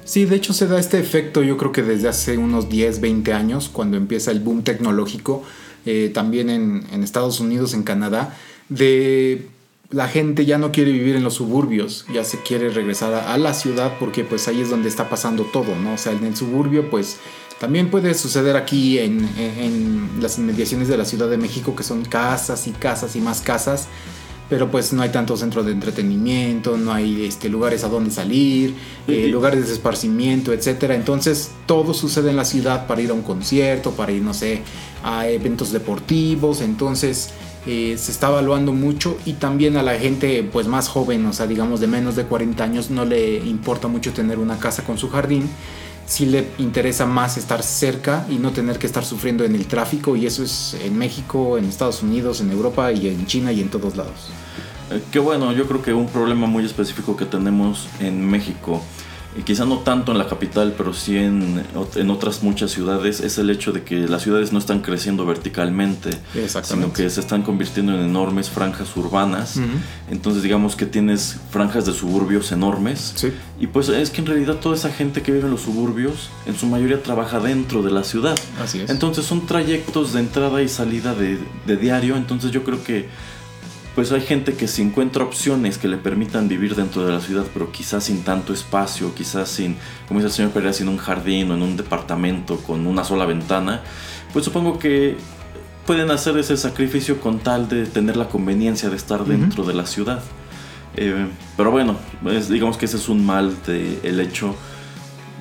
Sí, 0.07 0.25
de 0.25 0.37
hecho 0.37 0.53
se 0.53 0.69
da 0.69 0.79
este 0.79 1.01
efecto 1.01 1.43
yo 1.43 1.57
creo 1.57 1.73
que 1.73 1.83
desde 1.83 2.09
hace 2.09 2.39
unos 2.39 2.69
10, 2.69 3.01
20 3.01 3.33
años, 3.33 3.69
cuando 3.69 3.97
empieza 3.97 4.31
el 4.31 4.39
boom 4.39 4.63
tecnológico, 4.63 5.43
eh, 5.85 6.13
también 6.15 6.49
en, 6.49 7.03
Estados 7.03 7.41
Unidos, 7.41 7.75
en 7.75 7.83
Canadá, 7.83 8.37
de 8.69 9.49
la 9.91 10.07
gente 10.07 10.47
ya 10.47 10.59
no 10.59 10.71
quiere 10.71 10.93
vivir 10.93 11.17
en 11.17 11.25
los 11.25 11.35
suburbios, 11.35 12.07
ya 12.15 12.23
se 12.23 12.41
quiere 12.41 12.71
regresar 12.71 13.15
a, 13.15 13.37
la 13.37 13.53
ciudad 13.53 13.95
porque 13.99 14.23
pues 14.23 14.47
ahí 14.47 14.61
es 14.61 14.71
donde 14.71 14.89
está 14.89 15.11
pasando 15.11 15.43
todo, 15.43 15.75
¿no? 15.75 15.95
O 15.95 15.99
sea, 15.99 16.13
en 16.13 16.25
el 16.25 16.37
suburbio 16.37 16.89
pues 16.89 17.17
también 17.59 17.91
puede 17.91 18.15
suceder 18.15 18.57
aquí 18.57 19.01
en 19.01 19.29
las 20.21 20.39
inmediaciones 20.39 20.87
de 20.87 20.99
la 20.99 21.05
Ciudad 21.05 21.29
de 21.29 21.37
México 21.37 21.75
que 21.75 21.83
son 21.83 22.05
casas 22.05 22.69
y 22.69 22.71
casas 22.71 23.17
y 23.17 23.21
más 23.21 23.41
casas 23.41 23.89
pero 24.49 24.71
pues 24.71 24.93
no 24.93 25.03
hay 25.03 25.11
tanto 25.11 25.37
centro 25.37 25.63
de 25.65 25.73
entretenimiento, 25.73 26.77
no 26.77 26.93
hay 26.93 27.25
este, 27.25 27.49
lugares 27.49 27.83
a 27.85 27.89
donde 27.89 28.11
salir, 28.11 28.75
eh, 29.09 29.27
lugares 29.29 29.67
de 29.67 29.73
esparcimiento, 29.73 30.53
etc. 30.53 30.91
Entonces 30.91 31.51
todo 31.67 31.95
sucede 31.95 32.31
en 32.31 32.37
la 32.37 32.45
ciudad 32.45 32.87
para 32.87 33.01
ir 33.01 33.11
a 33.11 33.15
un 33.15 33.23
concierto, 33.23 33.93
para 33.93 34.13
ir, 34.13 34.23
no 34.23 34.35
sé, 34.35 34.63
a 35.03 35.29
eventos 35.29 35.73
deportivos, 35.73 36.61
entonces 36.61 37.31
eh, 37.67 37.97
se 37.99 38.13
está 38.13 38.29
evaluando 38.29 38.73
mucho 38.73 39.17
y 39.25 39.35
también 39.35 39.77
a 39.77 39.83
la 39.83 39.99
gente 39.99 40.49
pues 40.53 40.69
más 40.69 40.89
joven, 40.89 41.27
o 41.27 41.33
sea, 41.33 41.49
digamos 41.49 41.81
de 41.81 41.89
menos 41.89 42.15
de 42.15 42.25
40 42.25 42.63
años, 42.63 42.91
no 42.91 43.05
le 43.05 43.39
importa 43.39 43.89
mucho 43.89 44.13
tener 44.13 44.39
una 44.39 44.59
casa 44.59 44.85
con 44.85 44.99
su 44.99 45.11
jardín 45.11 45.49
sí 46.07 46.27
le 46.27 46.49
interesa 46.59 47.05
más 47.05 47.37
estar 47.37 47.63
cerca 47.63 48.27
y 48.31 48.37
no 48.37 48.53
tener 48.53 48.79
que 48.79 48.87
estar 48.87 49.05
sufriendo 49.05 49.45
en 49.45 49.55
el 49.55 49.67
tráfico 49.67 50.17
y 50.17 50.27
eso 50.27 50.43
es 50.43 50.77
en 50.83 50.97
México, 50.97 51.59
en 51.59 51.65
Estados 51.65 52.03
Unidos, 52.03 52.41
en 52.41 52.51
Europa 52.51 52.93
y 52.93 53.09
en 53.09 53.27
China 53.27 53.53
y 53.53 53.61
en 53.61 53.69
todos 53.69 53.97
lados. 53.97 54.31
Eh, 54.91 55.03
que 55.11 55.19
bueno, 55.19 55.53
yo 55.53 55.67
creo 55.67 55.83
que 55.83 55.93
un 55.93 56.09
problema 56.09 56.47
muy 56.47 56.65
específico 56.65 57.17
que 57.17 57.25
tenemos 57.25 57.89
en 57.99 58.25
México, 58.25 58.81
quizá 59.43 59.65
no 59.65 59.79
tanto 59.79 60.13
en 60.13 60.19
la 60.19 60.27
capital, 60.27 60.75
pero 60.77 60.93
sí 60.95 61.17
en, 61.17 61.63
en 61.95 62.11
otras 62.11 62.43
muchas 62.43 62.71
ciudades, 62.71 63.21
es 63.21 63.39
el 63.39 63.51
hecho 63.51 63.73
de 63.73 63.83
que 63.83 64.09
las 64.09 64.23
ciudades 64.23 64.53
no 64.53 64.59
están 64.59 64.81
creciendo 64.81 65.27
verticalmente, 65.27 66.11
sino 66.63 66.93
que 66.93 67.11
se 67.11 67.21
están 67.21 67.43
convirtiendo 67.43 67.93
en 67.95 68.01
enormes 68.01 68.49
franjas 68.51 68.97
urbanas. 68.97 69.57
Uh 69.57 69.61
-huh. 69.61 70.11
Entonces 70.11 70.43
digamos 70.43 70.77
que 70.77 70.87
tienes 70.87 71.37
franjas 71.51 71.85
de 71.87 71.93
suburbios 71.93 72.53
enormes. 72.53 73.13
Sí. 73.17 73.33
Y 73.61 73.67
pues 73.67 73.89
es 73.89 74.11
que 74.11 74.21
en 74.21 74.27
realidad 74.27 74.57
toda 74.57 74.75
esa 74.75 74.91
gente 74.91 75.23
que 75.23 75.33
vive 75.33 75.45
en 75.45 75.51
los 75.51 75.63
suburbios, 75.63 76.31
en 76.47 76.57
su 76.57 76.67
mayoría 76.67 77.03
trabaja 77.03 77.41
dentro 77.41 77.83
de 77.83 77.91
la 77.91 78.05
ciudad. 78.05 78.39
Así 78.63 78.81
es. 78.81 78.91
Entonces 78.91 79.25
son 79.27 79.47
trayectos 79.47 80.13
de 80.13 80.21
entrada 80.21 80.63
y 80.63 80.69
salida 80.69 81.15
de, 81.15 81.39
de 81.67 81.77
diario. 81.77 82.17
Entonces 82.17 82.51
yo 82.51 82.63
creo 82.65 82.83
que 82.83 83.09
pues 83.97 84.13
hay 84.13 84.21
gente 84.21 84.53
que 84.53 84.69
si 84.69 84.83
encuentra 84.83 85.25
opciones 85.25 85.79
que 85.79 85.89
le 85.89 85.97
permitan 85.97 86.49
vivir 86.49 86.75
dentro 86.75 87.07
de 87.07 87.13
la 87.13 87.21
ciudad, 87.21 87.47
pero 87.55 87.73
quizás 87.73 88.05
sin 88.05 88.23
tanto 88.25 88.53
espacio, 88.53 89.15
quizás 89.15 89.49
sin, 89.49 89.75
como 90.07 90.21
dice 90.21 90.27
el 90.29 90.33
señor 90.35 90.51
Pereira, 90.51 90.75
sin 90.75 90.89
un 90.89 90.99
jardín 90.99 91.51
o 91.51 91.55
en 91.55 91.63
un 91.63 91.79
departamento 91.79 92.59
con 92.59 92.87
una 92.87 93.05
sola 93.05 93.25
ventana, 93.25 93.81
pues 94.35 94.45
supongo 94.45 94.79
que 94.79 95.17
pueden 95.87 96.11
hacer 96.11 96.37
ese 96.37 96.59
sacrificio 96.59 97.23
con 97.23 97.39
tal 97.39 97.71
de 97.71 97.87
tener 97.87 98.19
la 98.19 98.29
conveniencia 98.29 98.91
de 98.91 98.97
estar 98.97 99.25
dentro 99.25 99.63
uh 99.63 99.65
-huh. 99.65 99.69
de 99.71 99.75
la 99.75 99.87
ciudad. 99.87 100.23
Eh, 100.95 101.27
pero 101.57 101.71
bueno, 101.71 101.97
es, 102.31 102.51
digamos 102.51 102.77
que 102.77 102.85
ese 102.85 102.99
es 102.99 103.09
un 103.09 103.25
mal 103.25 103.55
del 103.67 104.17
de 104.17 104.23
hecho 104.23 104.55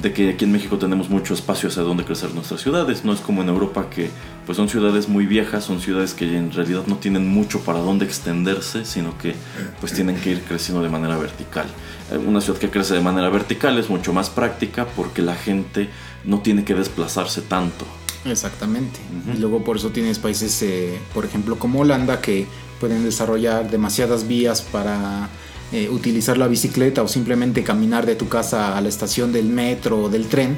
de 0.01 0.13
que 0.13 0.29
aquí 0.29 0.45
en 0.45 0.51
México 0.51 0.77
tenemos 0.77 1.09
mucho 1.09 1.33
espacio 1.33 1.69
hacia 1.69 1.81
donde 1.81 2.03
crecer 2.03 2.33
nuestras 2.33 2.61
ciudades. 2.61 3.05
No 3.05 3.13
es 3.13 3.21
como 3.21 3.41
en 3.41 3.49
Europa 3.49 3.89
que 3.89 4.09
pues 4.45 4.57
son 4.57 4.69
ciudades 4.69 5.07
muy 5.07 5.25
viejas, 5.25 5.63
son 5.63 5.79
ciudades 5.81 6.13
que 6.13 6.37
en 6.37 6.51
realidad 6.51 6.83
no 6.87 6.97
tienen 6.97 7.27
mucho 7.27 7.61
para 7.61 7.79
dónde 7.79 8.05
extenderse, 8.05 8.85
sino 8.85 9.17
que 9.17 9.35
pues 9.79 9.93
tienen 9.93 10.17
que 10.17 10.31
ir 10.31 10.41
creciendo 10.41 10.83
de 10.83 10.89
manera 10.89 11.17
vertical. 11.17 11.65
Eh, 12.11 12.17
una 12.17 12.41
ciudad 12.41 12.59
que 12.59 12.69
crece 12.69 12.93
de 12.93 13.01
manera 13.01 13.29
vertical 13.29 13.77
es 13.77 13.89
mucho 13.89 14.13
más 14.13 14.29
práctica 14.29 14.85
porque 14.95 15.21
la 15.21 15.35
gente 15.35 15.89
no 16.23 16.39
tiene 16.39 16.63
que 16.63 16.75
desplazarse 16.75 17.41
tanto. 17.41 17.85
Exactamente. 18.25 18.99
Uh 18.99 19.29
-huh. 19.31 19.35
Y 19.35 19.39
luego 19.39 19.63
por 19.63 19.77
eso 19.77 19.89
tienes 19.89 20.19
países, 20.19 20.61
eh, 20.61 20.99
por 21.13 21.25
ejemplo, 21.25 21.57
como 21.57 21.81
Holanda, 21.81 22.21
que 22.21 22.47
pueden 22.79 23.03
desarrollar 23.03 23.69
demasiadas 23.69 24.27
vías 24.27 24.61
para 24.61 25.29
eh, 25.71 25.89
utilizar 25.89 26.37
la 26.37 26.47
bicicleta 26.47 27.01
o 27.01 27.07
simplemente 27.07 27.63
caminar 27.63 28.05
de 28.05 28.15
tu 28.15 28.27
casa 28.27 28.77
a 28.77 28.81
la 28.81 28.89
estación 28.89 29.33
del 29.33 29.47
metro 29.47 30.03
o 30.03 30.09
del 30.09 30.27
tren, 30.27 30.57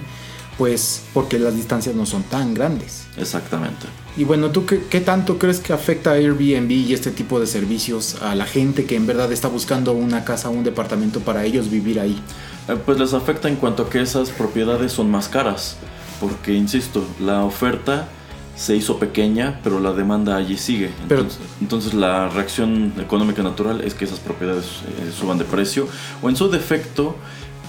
pues 0.58 1.04
porque 1.14 1.40
las 1.40 1.56
distancias 1.56 1.96
no 1.96 2.06
son 2.06 2.24
tan 2.24 2.54
grandes. 2.54 3.06
Exactamente. 3.18 3.88
Y 4.18 4.24
bueno, 4.24 4.50
¿tú 4.50 4.66
qué, 4.66 4.84
qué, 4.90 5.00
tanto 5.00 5.38
crees 5.38 5.60
que 5.60 5.72
afecta 5.72 6.12
a 6.12 6.14
Airbnb 6.14 6.72
y 6.72 6.94
este 6.94 7.12
tipo 7.12 7.40
de 7.40 7.48
servicios 7.48 8.22
a 8.22 8.36
la 8.36 8.46
gente 8.46 8.86
que 8.86 8.96
en 8.96 9.06
verdad 9.06 9.32
está 9.32 9.48
buscando 9.48 9.94
una 9.94 10.26
casa 10.26 10.50
o 10.50 10.52
un 10.52 10.64
departamento 10.64 11.20
para 11.20 11.46
ellos 11.46 11.70
vivir 11.70 12.00
ahí? 12.00 12.20
Eh, 12.68 12.76
pues 12.86 13.00
les 13.00 13.14
afecta 13.14 13.48
en 13.48 13.56
cuanto 13.56 13.84
a 13.84 13.90
que 13.90 14.02
esas 14.02 14.32
propiedades 14.32 14.92
son 14.92 15.10
más 15.10 15.30
caras, 15.30 15.78
porque, 16.20 16.54
insisto, 16.54 17.06
la 17.20 17.44
oferta 17.44 18.10
se 18.58 18.76
hizo 18.76 18.98
pequeña, 19.00 19.60
pero 19.64 19.80
la 19.80 19.94
demanda 19.94 20.36
allí 20.36 20.58
sigue. 20.58 20.90
Pero- 21.08 21.22
Entonces, 21.22 21.42
entonces 21.62 21.94
la 21.94 22.28
reacción 22.30 22.92
económica 23.00 23.44
natural 23.44 23.82
es 23.82 23.94
que 23.94 24.04
esas 24.06 24.20
propiedades 24.20 24.66
eh, 24.66 25.12
suban 25.18 25.38
de 25.38 25.46
precio 25.46 25.88
o 26.22 26.30
en 26.30 26.36
su 26.36 26.50
defecto 26.50 27.16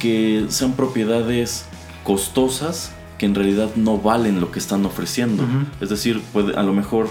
que 0.01 0.47
sean 0.49 0.73
propiedades 0.73 1.67
costosas 2.05 2.93
que 3.19 3.27
en 3.27 3.35
realidad 3.35 3.69
no 3.77 3.99
valen 3.99 4.41
lo 4.41 4.51
que 4.51 4.59
están 4.61 4.87
ofreciendo. 4.87 5.45
Es 5.81 5.89
decir, 5.91 6.23
puede, 6.33 6.57
a 6.57 6.63
lo 6.63 6.73
mejor 6.73 7.09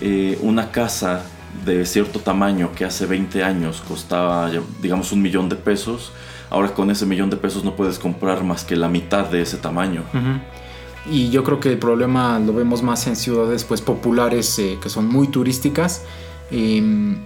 eh, 0.00 0.38
una 0.42 0.70
casa 0.72 1.22
de 1.64 1.84
cierto 1.86 2.18
tamaño 2.18 2.72
que 2.74 2.84
hace 2.86 3.04
20 3.06 3.44
años 3.44 3.82
costaba, 3.86 4.50
digamos, 4.80 5.12
un 5.12 5.20
millón 5.22 5.48
de 5.50 5.56
pesos, 5.56 6.10
ahora 6.50 6.72
con 6.74 6.90
ese 6.90 7.04
millón 7.06 7.28
de 7.30 7.36
pesos 7.36 7.62
no 7.64 7.76
puedes 7.76 7.98
comprar 7.98 8.42
más 8.42 8.64
que 8.64 8.74
la 8.74 8.88
mitad 8.88 9.26
de 9.26 9.42
ese 9.42 9.58
tamaño. 9.58 10.02
Ujú. 10.14 10.40
Y 11.10 11.30
yo 11.30 11.42
creo 11.42 11.58
que 11.58 11.68
el 11.68 11.78
problema 11.78 12.38
lo 12.38 12.52
vemos 12.52 12.82
más 12.82 13.06
en 13.06 13.16
ciudades 13.16 13.64
pues 13.64 13.80
populares 13.80 14.58
eh, 14.58 14.78
que 14.80 14.88
son 14.88 15.08
muy 15.08 15.28
turísticas. 15.28 16.02
Em, 16.50 17.16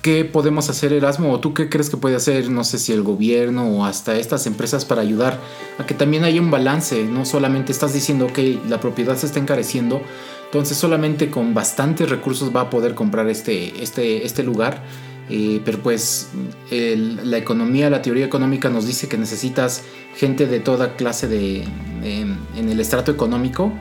¿Qué 0.00 0.24
podemos 0.24 0.70
hacer 0.70 0.92
Erasmo? 0.92 1.32
¿O 1.32 1.40
tú 1.40 1.52
qué 1.54 1.68
crees 1.68 1.90
que 1.90 1.96
puede 1.96 2.14
hacer, 2.14 2.48
no 2.50 2.62
sé 2.62 2.78
si 2.78 2.92
el 2.92 3.02
gobierno 3.02 3.66
o 3.66 3.84
hasta 3.84 4.16
estas 4.16 4.46
empresas 4.46 4.84
para 4.84 5.02
ayudar 5.02 5.40
a 5.76 5.86
que 5.86 5.92
también 5.92 6.22
haya 6.22 6.40
un 6.40 6.52
balance? 6.52 7.04
No 7.04 7.24
solamente 7.24 7.72
estás 7.72 7.92
diciendo 7.92 8.28
que 8.32 8.60
la 8.68 8.80
propiedad 8.80 9.16
se 9.16 9.26
está 9.26 9.40
encareciendo, 9.40 10.00
entonces 10.44 10.78
solamente 10.78 11.30
con 11.30 11.52
bastantes 11.52 12.08
recursos 12.08 12.54
va 12.54 12.62
a 12.62 12.70
poder 12.70 12.94
comprar 12.94 13.28
este, 13.28 13.82
este, 13.82 14.24
este 14.24 14.44
lugar. 14.44 14.84
Eh, 15.30 15.60
pero 15.64 15.78
pues 15.80 16.28
el- 16.70 17.30
la 17.30 17.36
economía, 17.36 17.90
la 17.90 18.00
teoría 18.00 18.24
económica 18.24 18.70
nos 18.70 18.86
dice 18.86 19.08
que 19.08 19.18
necesitas 19.18 19.82
gente 20.16 20.46
de 20.46 20.60
toda 20.60 20.96
clase 20.96 21.28
de, 21.28 21.64
de- 22.02 22.20
en 22.56 22.68
el 22.68 22.80
estrato 22.80 23.10
económico, 23.12 23.72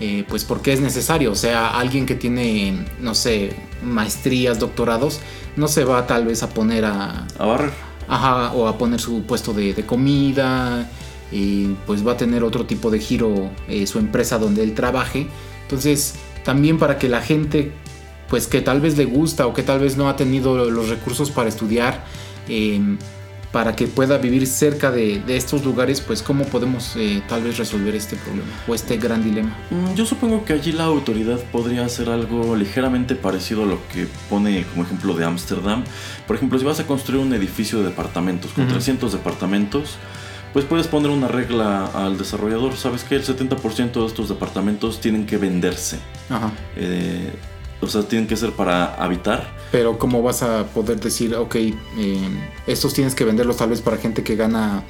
eh, 0.00 0.24
pues 0.28 0.44
porque 0.44 0.72
es 0.72 0.80
necesario. 0.80 1.30
O 1.30 1.36
sea, 1.36 1.78
alguien 1.78 2.06
que 2.06 2.14
tiene, 2.16 2.84
no 3.00 3.14
sé, 3.14 3.54
maestrías, 3.84 4.58
doctorados, 4.58 5.20
no 5.56 5.68
se 5.68 5.84
va 5.84 6.06
tal 6.06 6.24
vez 6.26 6.42
a 6.42 6.48
poner 6.48 6.84
a, 6.84 7.26
A 7.38 7.46
barrer. 7.46 7.70
Ajá, 8.08 8.52
o 8.54 8.66
a 8.66 8.76
poner 8.76 8.98
su 9.00 9.22
puesto 9.22 9.52
de, 9.52 9.72
de 9.74 9.86
comida, 9.86 10.90
y 11.30 11.66
pues 11.86 12.04
va 12.04 12.12
a 12.12 12.16
tener 12.16 12.42
otro 12.42 12.66
tipo 12.66 12.90
de 12.90 12.98
giro 12.98 13.50
eh, 13.68 13.86
su 13.86 14.00
empresa 14.00 14.36
donde 14.38 14.64
él 14.64 14.74
trabaje. 14.74 15.28
Entonces, 15.62 16.14
también 16.44 16.78
para 16.78 16.98
que 16.98 17.08
la 17.08 17.20
gente, 17.22 17.70
pues 18.30 18.46
que 18.46 18.62
tal 18.62 18.80
vez 18.80 18.96
le 18.96 19.04
gusta 19.04 19.46
o 19.46 19.52
que 19.52 19.62
tal 19.62 19.80
vez 19.80 19.96
no 19.98 20.08
ha 20.08 20.16
tenido 20.16 20.70
los 20.70 20.88
recursos 20.88 21.30
para 21.30 21.48
estudiar, 21.48 22.04
eh, 22.48 22.80
para 23.52 23.74
que 23.74 23.88
pueda 23.88 24.16
vivir 24.18 24.46
cerca 24.46 24.92
de, 24.92 25.18
de 25.26 25.36
estos 25.36 25.64
lugares, 25.64 26.00
pues 26.00 26.22
cómo 26.22 26.44
podemos 26.44 26.94
eh, 26.96 27.20
tal 27.28 27.42
vez 27.42 27.58
resolver 27.58 27.96
este 27.96 28.14
problema 28.14 28.48
o 28.68 28.74
este 28.76 28.96
gran 28.96 29.24
dilema. 29.24 29.56
Mm, 29.70 29.94
Yo 29.96 30.06
supongo 30.06 30.44
que 30.44 30.52
allí 30.52 30.70
la 30.70 30.84
autoridad 30.84 31.40
podría 31.50 31.84
hacer 31.84 32.08
algo 32.08 32.54
ligeramente 32.54 33.16
parecido 33.16 33.64
a 33.64 33.66
lo 33.66 33.78
que 33.92 34.06
pone 34.28 34.64
como 34.66 34.84
ejemplo 34.84 35.14
de 35.14 35.24
Ámsterdam. 35.24 35.82
Por 36.28 36.36
ejemplo, 36.36 36.56
si 36.60 36.64
vas 36.64 36.78
a 36.78 36.86
construir 36.86 37.20
un 37.20 37.34
edificio 37.34 37.80
de 37.80 37.86
departamentos 37.86 38.52
con 38.52 38.64
Ujú. 38.66 38.74
300 38.74 39.10
departamentos, 39.12 39.96
pues 40.52 40.64
puedes 40.64 40.86
poner 40.86 41.10
una 41.10 41.26
regla 41.26 41.86
al 41.86 42.16
desarrollador. 42.18 42.76
Sabes 42.76 43.02
que 43.02 43.16
el 43.16 43.24
70% 43.24 43.92
de 44.00 44.06
estos 44.06 44.28
departamentos 44.28 45.00
tienen 45.00 45.26
que 45.26 45.38
venderse. 45.38 45.98
Ajá. 46.28 46.52
Eh, 46.76 47.32
o 47.80 47.86
sea, 47.88 48.02
tienen 48.02 48.26
que 48.28 48.36
ser 48.36 48.52
para 48.52 48.94
habitar. 48.94 49.56
Pero 49.72 49.98
¿cómo 49.98 50.22
vas 50.22 50.42
a 50.42 50.64
poder 50.66 51.00
decir, 51.00 51.34
ok, 51.34 51.54
eh, 51.56 51.74
estos 52.66 52.92
tienes 52.94 53.14
que 53.14 53.24
venderlos 53.24 53.56
tal 53.56 53.70
vez 53.70 53.80
para 53.80 53.96
gente 53.96 54.22
que 54.22 54.36
gana 54.36 54.82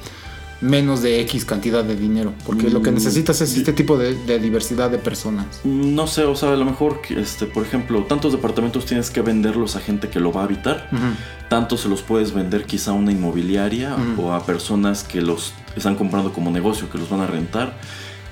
menos 0.59 1.01
de 1.01 1.19
X 1.21 1.45
cantidad 1.45 1.83
de 1.83 1.95
dinero? 1.95 2.33
Porque 2.45 2.69
lo 2.69 2.81
que 2.81 2.91
Mm, 2.91 2.95
necesitas 2.95 3.41
es 3.41 3.55
este 3.57 3.73
tipo 3.73 3.97
de, 3.97 4.13
de 4.25 4.39
diversidad 4.39 4.89
de 4.91 4.97
personas. 4.99 5.45
No 5.63 6.05
sé, 6.07 6.23
o 6.25 6.35
sea, 6.35 6.53
a 6.53 6.55
lo 6.55 6.65
mejor, 6.65 7.01
este, 7.09 7.45
por 7.47 7.63
ejemplo, 7.63 8.03
tantos 8.03 8.31
departamentos 8.31 8.85
tienes 8.85 9.09
que 9.09 9.21
venderlos 9.21 9.75
a 9.75 9.79
gente 9.79 10.09
que 10.09 10.19
lo 10.19 10.31
va 10.31 10.41
a 10.41 10.43
habitar. 10.45 10.87
Ujú. 10.91 11.01
tanto 11.49 11.75
se 11.77 11.89
los 11.89 12.01
puedes 12.01 12.31
vender 12.33 12.65
quizá 12.65 12.91
a 12.91 12.93
una 12.93 13.11
inmobiliaria 13.11 13.95
o 14.17 14.31
a 14.31 14.45
personas 14.45 15.03
que 15.03 15.19
los 15.21 15.51
están 15.75 15.95
comprando 15.95 16.31
como 16.31 16.49
negocio, 16.49 16.89
que 16.89 16.97
los 16.97 17.09
van 17.09 17.19
a 17.21 17.27
rentar. 17.27 17.77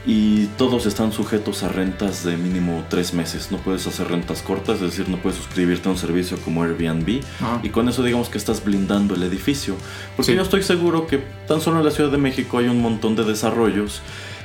Y 0.06 0.46
todos 0.58 0.86
están 0.86 1.12
sujetos 1.12 1.62
a 1.64 1.68
rentas 1.70 2.24
de 2.24 2.38
mínimo 2.38 2.86
tres 2.90 3.14
meses. 3.14 3.52
No 3.52 3.58
puedes 3.58 3.86
hacer 3.86 4.08
rentas 4.08 4.42
cortas, 4.42 4.76
es 4.76 4.82
decir, 4.82 5.10
no 5.10 5.18
puedes 5.18 5.38
suscribirte 5.38 5.90
a 5.90 5.92
un 5.92 5.98
servicio 5.98 6.38
como 6.40 6.64
Airbnb. 6.64 7.22
Y 7.64 7.70
con 7.70 7.90
eso 7.90 8.02
digamos 8.02 8.30
que 8.30 8.38
estás 8.38 8.64
blindando 8.64 9.14
el 9.16 9.24
edificio. 9.24 9.76
Porque 10.16 10.32
Sí. 10.32 10.36
yo 10.38 10.42
estoy 10.44 10.64
seguro 10.64 11.06
que 11.06 11.18
tan 11.48 11.60
solo 11.62 11.80
en 11.80 11.86
la 11.86 11.92
Ciudad 11.92 12.12
de 12.12 12.18
México 12.18 12.58
hay 12.60 12.70
un 12.70 12.82
montón 12.82 13.16
de 13.16 13.26
desarrollos 13.26 14.02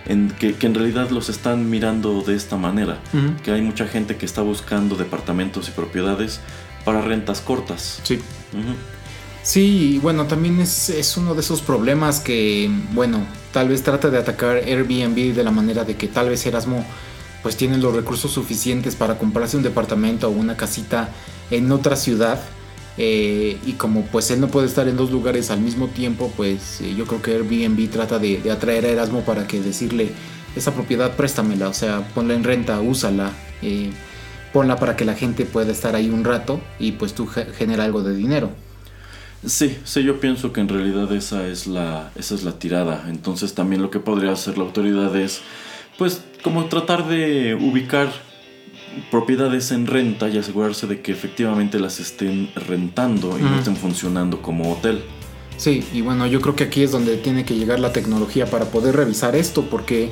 en 0.07 0.29
que, 0.31 0.55
que 0.55 0.67
en 0.67 0.75
realidad 0.75 1.11
los 1.11 1.29
están 1.31 1.71
mirando 1.71 2.21
de 2.23 2.35
esta 2.35 2.57
manera. 2.57 2.99
Que 3.45 3.53
hay 3.53 3.63
mucha 3.63 3.87
gente 3.87 4.17
que 4.17 4.27
está 4.27 4.43
buscando 4.43 4.97
departamentos 4.97 5.69
y 5.69 5.71
propiedades 5.71 6.41
para 6.85 7.01
rentas 7.01 7.41
cortas. 7.41 8.01
Sí. 8.03 8.19
Sí, 9.45 9.99
bueno, 10.03 10.27
también 10.27 10.59
es, 10.61 10.89
es 10.89 11.17
uno 11.19 11.35
de 11.35 11.41
esos 11.43 11.61
problemas 11.61 12.19
que, 12.21 12.71
bueno, 12.93 13.27
tal 13.53 13.69
vez 13.69 13.83
trata 13.83 14.09
de 14.09 14.17
atacar 14.19 14.57
Airbnb 14.57 15.35
de 15.35 15.45
la 15.45 15.51
manera 15.51 15.85
de 15.85 15.97
que 15.97 16.09
tal 16.09 16.31
vez 16.31 16.47
Erasmo 16.47 16.85
pues 17.43 17.57
tiene 17.59 17.77
los 17.77 17.95
recursos 17.95 18.31
suficientes 18.33 18.97
para 18.97 19.19
comprarse 19.19 19.59
un 19.59 19.63
departamento 19.63 20.29
o 20.29 20.31
una 20.31 20.57
casita 20.57 21.11
en 21.51 21.71
otra 21.73 21.97
ciudad. 21.97 22.41
eh, 22.97 23.59
y 23.67 23.73
como 23.75 24.07
pues 24.07 24.31
él 24.31 24.41
no 24.41 24.49
puede 24.49 24.67
estar 24.69 24.89
en 24.89 24.97
dos 24.97 25.11
lugares 25.11 25.51
al 25.51 25.61
mismo 25.61 25.89
tiempo, 25.89 26.33
pues 26.37 26.81
eh, 26.81 26.95
yo 26.97 27.07
creo 27.07 27.21
que 27.23 27.33
Airbnb 27.33 27.91
trata 27.91 28.19
de, 28.19 28.51
atraer 28.51 28.87
a 28.87 28.89
Erasmo 28.91 29.25
para 29.25 29.47
que 29.47 29.61
decirle 29.61 30.17
esa 30.57 30.73
propiedad 30.75 31.17
préstamela, 31.17 31.69
o 31.69 31.75
sea, 31.75 32.09
ponla 32.15 32.35
en 32.35 32.45
renta, 32.45 32.81
úsala, 32.81 33.33
eh, 33.63 33.99
ponla 34.53 34.79
para 34.79 34.97
que 34.97 35.05
la 35.05 35.15
gente 35.17 35.45
pueda 35.47 35.73
estar 35.73 35.97
ahí 35.97 36.09
un 36.11 36.25
rato 36.25 36.71
y 36.79 36.93
pues 36.93 37.15
tú 37.15 37.27
ge- 37.27 37.47
genera 37.53 37.85
algo 37.85 38.03
de 38.03 38.15
dinero. 38.17 38.64
Sí, 39.47 39.79
sí, 39.85 40.03
yo 40.03 40.21
pienso 40.21 40.53
que 40.53 40.61
en 40.61 40.69
realidad 40.69 41.13
esa 41.13 41.47
es 41.47 41.67
la, 41.67 42.11
esa 42.17 42.35
es 42.35 42.45
la 42.45 42.59
tirada. 42.59 43.07
Entonces 43.09 43.55
también 43.55 43.83
lo 43.83 43.91
que 43.91 44.01
podría 44.01 44.33
hacer 44.33 44.57
la 44.57 44.65
autoridad 44.65 45.15
es, 45.17 45.41
pues, 45.99 46.23
como 46.43 46.67
tratar 46.67 47.09
de 47.09 47.55
ubicar 47.55 48.11
propiedades 49.11 49.73
en 49.73 49.87
renta 49.87 50.29
y 50.29 50.39
asegurarse 50.39 50.87
de 50.87 51.01
que 51.01 51.13
efectivamente 51.13 51.79
las 51.79 52.01
estén 52.01 52.51
rentando 52.55 53.39
y 53.39 53.43
no 53.43 53.59
estén 53.59 53.77
funcionando 53.77 54.41
como 54.41 54.73
hotel. 54.73 55.03
Sí, 55.57 55.85
y 55.93 56.01
bueno, 56.01 56.27
yo 56.27 56.41
creo 56.41 56.57
que 56.57 56.65
aquí 56.65 56.83
es 56.83 56.91
donde 56.91 57.17
tiene 57.17 57.45
que 57.45 57.55
llegar 57.55 57.81
la 57.81 57.93
tecnología 57.93 58.47
para 58.47 58.67
poder 58.67 58.97
revisar 58.97 59.37
esto, 59.37 59.63
porque 59.71 60.11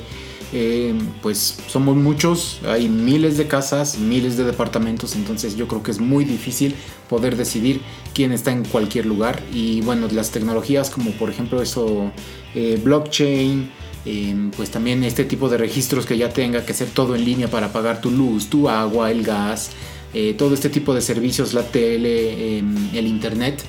eh, 0.53 0.93
pues 1.21 1.57
somos 1.67 1.95
muchos, 1.97 2.61
hay 2.65 2.87
miles 2.87 3.37
de 3.37 3.47
casas, 3.47 3.97
miles 3.97 4.37
de 4.37 4.43
departamentos, 4.43 5.15
entonces 5.15 5.57
yo 5.57 5.67
creo 5.67 5.83
que 5.83 5.91
es 5.91 5.99
muy 5.99 6.23
difícil 6.23 6.75
poder 7.09 7.35
decidir 7.35 7.81
quién 8.13 8.31
está 8.31 8.51
en 8.51 8.63
cualquier 8.63 9.05
lugar. 9.05 9.41
Y 9.51 9.81
bueno, 9.81 10.07
las 10.11 10.31
tecnologías 10.31 10.89
como 10.89 11.11
por 11.11 11.29
ejemplo 11.29 11.61
eso, 11.61 12.11
eh, 12.55 12.79
blockchain, 12.83 13.69
eh, 14.05 14.51
pues 14.57 14.69
también 14.69 15.03
este 15.03 15.23
tipo 15.23 15.47
de 15.47 15.57
registros 15.57 16.05
que 16.05 16.17
ya 16.17 16.29
tenga 16.29 16.65
que 16.65 16.73
ser 16.73 16.89
todo 16.89 17.15
en 17.15 17.23
línea 17.23 17.47
para 17.47 17.71
pagar 17.71 18.01
tu 18.01 18.11
luz, 18.11 18.49
tu 18.49 18.67
agua, 18.67 19.11
el 19.11 19.23
gas, 19.23 19.71
eh, 20.13 20.33
todo 20.37 20.53
este 20.53 20.69
tipo 20.69 20.93
de 20.93 21.01
servicios, 21.01 21.53
la 21.53 21.63
tele, 21.63 22.57
eh, 22.57 22.63
el 22.93 23.07
internet, 23.07 23.63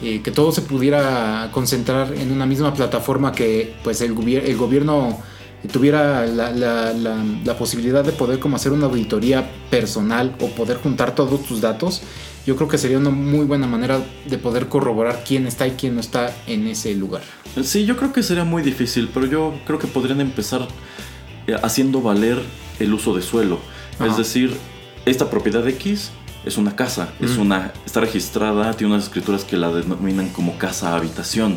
que 0.00 0.30
todo 0.30 0.50
se 0.50 0.62
pudiera 0.62 1.50
concentrar 1.52 2.14
en 2.14 2.32
una 2.32 2.46
misma 2.46 2.72
plataforma 2.72 3.32
que 3.32 3.74
pues 3.84 4.00
el 4.00 4.14
gobierno 4.14 5.18
tuviera 5.68 6.26
la, 6.26 6.50
la- 6.52 6.92
la- 6.92 7.24
la 7.44 7.58
posibilidad 7.58 8.04
de 8.04 8.12
poder 8.12 8.38
como 8.38 8.56
hacer 8.56 8.72
una 8.72 8.86
auditoría 8.86 9.50
personal 9.70 10.34
o 10.40 10.48
poder 10.48 10.78
juntar 10.78 11.14
todos 11.14 11.44
tus 11.44 11.60
datos, 11.60 12.02
yo 12.46 12.56
creo 12.56 12.68
que 12.68 12.78
sería 12.78 12.98
una 12.98 13.10
muy 13.10 13.44
buena 13.44 13.66
manera 13.66 14.00
de 14.26 14.38
poder 14.38 14.68
corroborar 14.68 15.22
quién 15.26 15.46
está 15.46 15.66
y 15.66 15.72
quién 15.72 15.94
no 15.94 16.00
está 16.00 16.34
en 16.46 16.66
ese 16.66 16.94
lugar. 16.94 17.22
Sí, 17.62 17.84
yo 17.84 17.96
creo 17.96 18.12
que 18.12 18.22
sería 18.22 18.44
muy 18.44 18.62
difícil, 18.62 19.10
pero 19.12 19.26
yo 19.26 19.54
creo 19.66 19.78
que 19.78 19.86
podrían 19.86 20.20
empezar 20.20 20.66
eh, 21.46 21.56
haciendo 21.62 22.00
valer 22.00 22.38
el 22.78 22.94
uso 22.94 23.14
de 23.14 23.22
suelo. 23.22 23.58
Ajá. 23.98 24.06
Es 24.10 24.16
decir, 24.16 24.56
esta 25.04 25.28
propiedad 25.28 25.66
X 25.68 26.10
es 26.44 26.56
una 26.56 26.74
casa, 26.74 27.10
es 27.20 27.36
una, 27.36 27.72
está 27.84 28.00
registrada, 28.00 28.72
tiene 28.74 28.94
unas 28.94 29.04
escrituras 29.04 29.44
que 29.44 29.56
la 29.56 29.70
denominan 29.70 30.28
como 30.30 30.56
casa 30.58 30.96
habitación. 30.96 31.56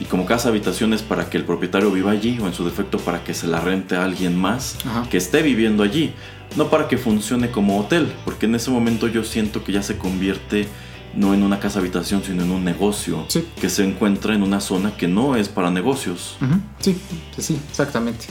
Y 0.00 0.04
como 0.04 0.26
casa 0.26 0.48
habitación 0.50 0.92
es 0.92 1.02
para 1.02 1.30
que 1.30 1.38
el 1.38 1.44
propietario 1.44 1.90
viva 1.90 2.10
allí 2.10 2.38
o 2.40 2.46
en 2.46 2.52
su 2.54 2.64
defecto 2.64 2.98
para 2.98 3.24
que 3.24 3.32
se 3.34 3.46
la 3.46 3.60
rente 3.60 3.96
a 3.96 4.04
alguien 4.04 4.36
más 4.36 4.76
que 5.10 5.16
esté 5.16 5.42
viviendo 5.42 5.82
allí. 5.82 6.12
No 6.56 6.68
para 6.70 6.88
que 6.88 6.96
funcione 6.98 7.50
como 7.50 7.78
hotel, 7.78 8.12
porque 8.24 8.46
en 8.46 8.54
ese 8.54 8.70
momento 8.70 9.06
yo 9.06 9.22
siento 9.24 9.64
que 9.64 9.72
ya 9.72 9.82
se 9.82 9.98
convierte 9.98 10.66
no 11.14 11.32
en 11.34 11.42
una 11.42 11.58
casa 11.58 11.78
habitación, 11.78 12.22
sino 12.24 12.42
en 12.42 12.50
un 12.50 12.64
negocio 12.64 13.24
Sí. 13.28 13.44
que 13.60 13.68
se 13.70 13.82
encuentra 13.84 14.34
en 14.34 14.42
una 14.42 14.60
zona 14.60 14.94
que 14.96 15.08
no 15.08 15.36
es 15.36 15.48
para 15.48 15.70
negocios. 15.70 16.36
Sí, 16.80 16.96
sí, 17.38 17.58
exactamente. 17.70 18.26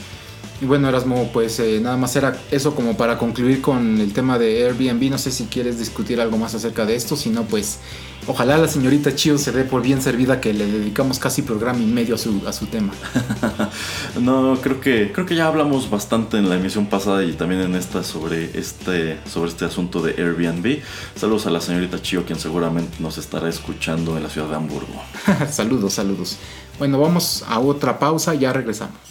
Y 0.60 0.64
bueno, 0.64 0.88
Erasmo, 0.88 1.30
pues 1.32 1.60
eh, 1.60 1.78
nada 1.80 1.96
más 1.96 2.16
era 2.16 2.36
eso 2.50 2.74
como 2.74 2.96
para 2.96 3.16
concluir 3.16 3.62
con 3.62 4.00
el 4.00 4.12
tema 4.12 4.40
de 4.40 4.66
Airbnb. 4.66 5.08
No 5.08 5.18
sé 5.18 5.30
si 5.30 5.44
quieres 5.44 5.78
discutir 5.78 6.20
algo 6.20 6.36
más 6.36 6.52
acerca 6.54 6.84
de 6.84 6.96
esto, 6.96 7.14
si 7.16 7.30
no, 7.30 7.44
pues 7.44 7.78
ojalá 8.26 8.58
la 8.58 8.66
señorita 8.66 9.14
Chio 9.14 9.38
se 9.38 9.52
dé 9.52 9.62
por 9.62 9.82
bien 9.82 10.02
servida 10.02 10.40
que 10.40 10.52
le 10.52 10.66
dedicamos 10.66 11.20
casi 11.20 11.42
programa 11.42 11.78
y 11.78 11.86
medio 11.86 12.16
a 12.16 12.18
su, 12.18 12.42
a 12.44 12.52
su 12.52 12.66
tema. 12.66 12.92
no, 14.20 14.58
creo 14.60 14.80
que, 14.80 15.12
creo 15.12 15.26
que 15.26 15.36
ya 15.36 15.46
hablamos 15.46 15.88
bastante 15.90 16.38
en 16.38 16.48
la 16.48 16.56
emisión 16.56 16.86
pasada 16.86 17.22
y 17.22 17.34
también 17.34 17.60
en 17.60 17.76
esta 17.76 18.02
sobre 18.02 18.58
este, 18.58 19.20
sobre 19.30 19.50
este 19.50 19.64
asunto 19.64 20.02
de 20.02 20.20
Airbnb. 20.20 20.80
Saludos 21.14 21.46
a 21.46 21.50
la 21.50 21.60
señorita 21.60 22.02
Chio, 22.02 22.24
quien 22.24 22.40
seguramente 22.40 22.96
nos 22.98 23.16
estará 23.16 23.48
escuchando 23.48 24.16
en 24.16 24.24
la 24.24 24.28
ciudad 24.28 24.48
de 24.48 24.56
Hamburgo. 24.56 25.00
saludos, 25.52 25.92
saludos. 25.92 26.36
Bueno, 26.80 26.98
vamos 26.98 27.44
a 27.46 27.60
otra 27.60 28.00
pausa, 28.00 28.34
ya 28.34 28.52
regresamos. 28.52 29.07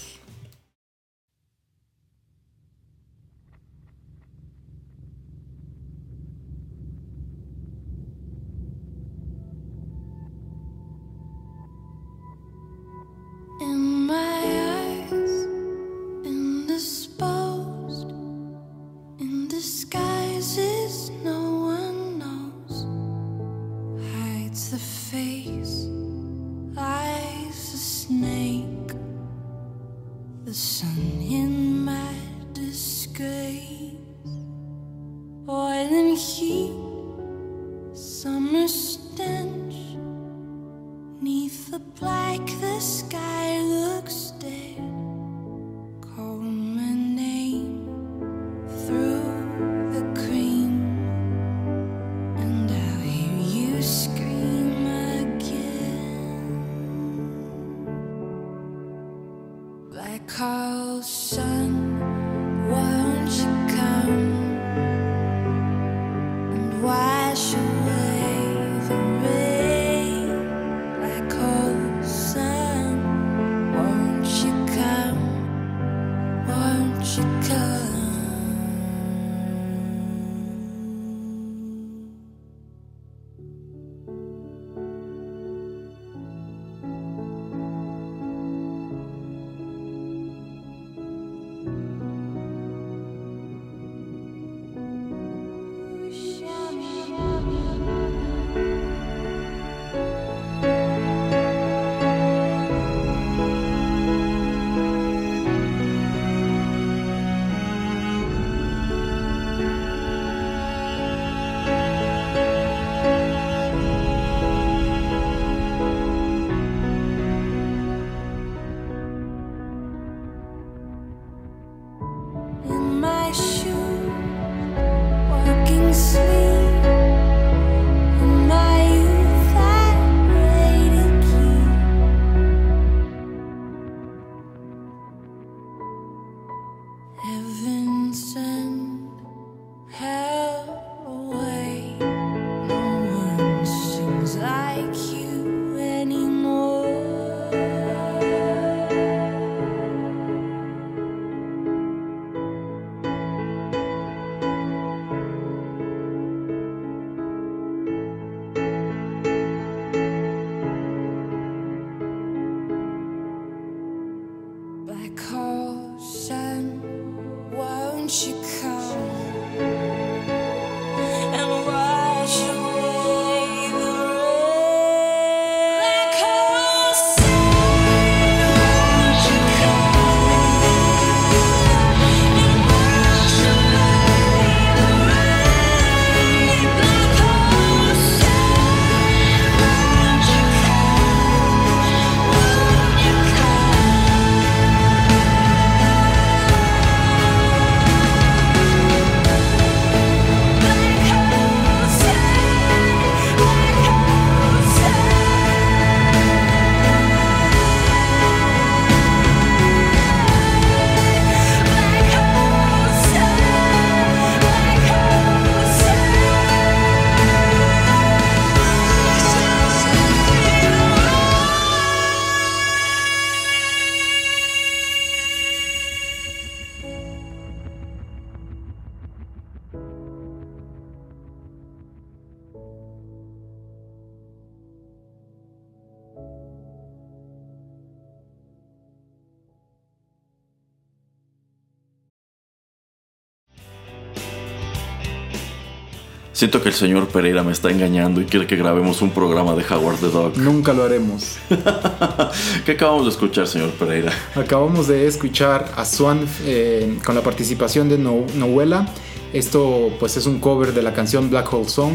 Siento 246.37 246.61
que 246.61 246.69
el 246.69 246.75
señor 246.75 247.07
Pereira 247.07 247.41
me 247.41 247.51
está 247.51 247.71
engañando 247.71 248.21
y 248.21 248.25
quiere 248.25 248.45
que 248.45 248.55
grabemos 248.55 249.01
un 249.01 249.09
programa 249.09 249.55
de 249.55 249.65
Howard 249.73 249.97
the 249.97 250.09
Dog. 250.09 250.37
Nunca 250.37 250.71
lo 250.71 250.83
haremos. 250.83 251.37
¿Qué 252.63 252.73
acabamos 252.73 253.05
de 253.05 253.09
escuchar, 253.09 253.47
señor 253.47 253.71
Pereira? 253.71 254.13
Acabamos 254.35 254.87
de 254.87 255.07
escuchar 255.07 255.71
a 255.75 255.83
Swan 255.83 256.27
eh, 256.45 256.99
con 257.03 257.15
la 257.15 257.23
participación 257.23 257.89
de 257.89 257.97
Noela. 257.97 258.87
Esto 259.33 259.91
pues 259.99 260.15
es 260.15 260.27
un 260.27 260.39
cover 260.39 260.75
de 260.75 260.83
la 260.83 260.93
canción 260.93 261.27
Black 261.31 261.51
Hole 261.51 261.67
Song. 261.67 261.93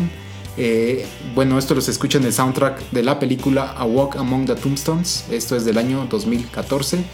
Eh, 0.56 1.06
bueno, 1.36 1.56
esto 1.56 1.76
los 1.76 1.88
escucha 1.88 2.18
en 2.18 2.24
el 2.24 2.32
soundtrack 2.32 2.90
de 2.90 3.04
la 3.04 3.20
película 3.20 3.70
A 3.70 3.84
Walk 3.84 4.16
Among 4.16 4.46
the 4.46 4.56
Tombstones. 4.56 5.24
Esto 5.30 5.54
es 5.54 5.64
del 5.64 5.78
año 5.78 6.08
2014. 6.10 7.04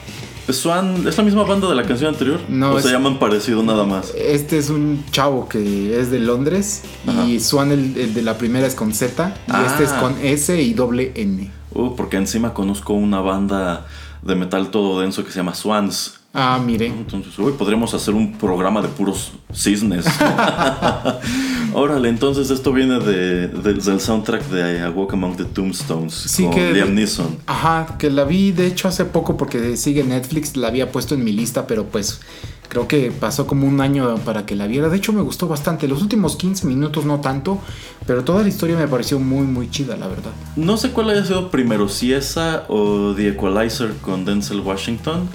Swan 0.53 1.07
es 1.07 1.16
la 1.16 1.24
misma 1.24 1.44
banda 1.44 1.68
de 1.68 1.74
la 1.74 1.82
canción 1.84 2.12
anterior. 2.12 2.40
No, 2.49 2.72
o 2.72 2.80
se 2.80 2.86
es- 2.88 2.92
llaman 2.92 3.18
parecido 3.18 3.62
nada 3.62 3.84
más. 3.84 4.12
Este 4.16 4.59
es 4.59 4.70
un 4.70 5.05
chavo 5.11 5.49
que 5.49 5.99
es 6.01 6.11
de 6.11 6.18
Londres 6.20 6.82
y. 7.26 7.40
Swan 7.40 7.70
el, 7.72 7.96
el 7.96 8.14
de 8.14 8.22
la 8.22 8.38
primera 8.38 8.66
es 8.66 8.74
con 8.74 8.92
Z 8.92 9.34
y 9.46 9.51
Ah. 9.51 9.64
este 9.66 9.84
es 9.84 9.92
con 9.92 10.16
S 10.22 10.61
y 10.61 10.74
doble 10.74 11.12
N. 11.14 11.51
Uh, 11.74 11.94
porque 11.96 12.16
encima 12.16 12.55
conozco 12.55 12.94
una 12.94 13.20
banda 13.20 13.86
de 14.22 14.34
metal 14.34 14.70
todo 14.70 15.01
denso 15.01 15.24
que 15.24 15.30
se 15.30 15.36
llama 15.36 15.55
Swans. 15.55 16.14
Ah, 16.34 16.61
mire. 16.64 16.86
Entonces, 16.86 17.38
uy, 17.38 17.53
podríamos 17.53 17.94
hacer 17.94 18.14
un 18.14 18.32
programa 18.36 18.82
de 18.82 18.88
puros 18.88 19.32
cisnes. 19.53 20.05
Órale, 21.75 22.09
entonces 22.09 22.51
esto 22.51 22.73
viene 22.73 22.99
de, 22.99 23.49
de- 23.49 23.75
del 23.75 24.01
soundtrack 24.01 24.49
de 24.49 24.83
A 24.83 24.91
Walk 24.91 25.12
Among 25.12 25.37
the 25.37 25.45
Tombstones 25.45 26.14
Sí, 26.14 26.45
con 26.45 26.55
que- 26.55 26.73
Liam 26.73 26.95
Neeson. 26.95 27.37
Ajá, 27.47 27.97
que 27.99 28.11
la 28.11 28.25
vi 28.25 28.53
de 28.53 28.66
hecho 28.66 28.89
hace 28.89 29.05
poco 29.05 29.37
porque 29.37 29.77
sigue 29.77 30.03
Netflix, 30.05 30.57
la 30.57 30.69
había 30.69 30.91
puesto 30.93 31.14
en 31.14 31.25
mi 31.25 31.33
lista, 31.33 31.66
pero 31.66 31.85
pues 31.87 32.21
creo 32.69 32.87
que 32.89 33.11
pasó 33.11 33.47
como 33.47 33.66
un 33.66 33.81
año 33.81 34.16
para 34.25 34.45
que 34.47 34.55
la 34.55 34.66
viera. 34.66 34.89
De 34.89 34.97
hecho 34.97 35.12
me 35.12 35.23
gustó 35.23 35.49
bastante, 35.49 35.89
los 35.89 36.03
últimos 36.03 36.37
15 36.37 36.66
minutos 36.66 37.05
no 37.05 37.21
tanto, 37.21 37.59
pero 38.07 38.25
toda 38.25 38.43
la 38.43 38.49
historia 38.49 38.77
me 38.77 38.87
pareció 38.89 39.19
muy 39.19 39.47
muy 39.47 39.71
chida, 39.71 39.97
la 39.97 40.07
verdad. 40.09 40.31
No 40.57 40.77
sé 40.77 40.91
cuál 40.91 41.11
haya 41.11 41.25
sido 41.25 41.51
primero, 41.51 41.89
si 41.89 42.12
esa 42.12 42.64
o 42.69 43.14
The 43.16 43.29
Equalizer 43.29 43.93
con 44.03 44.25
Denzel 44.25 44.61
Washington, 44.61 45.29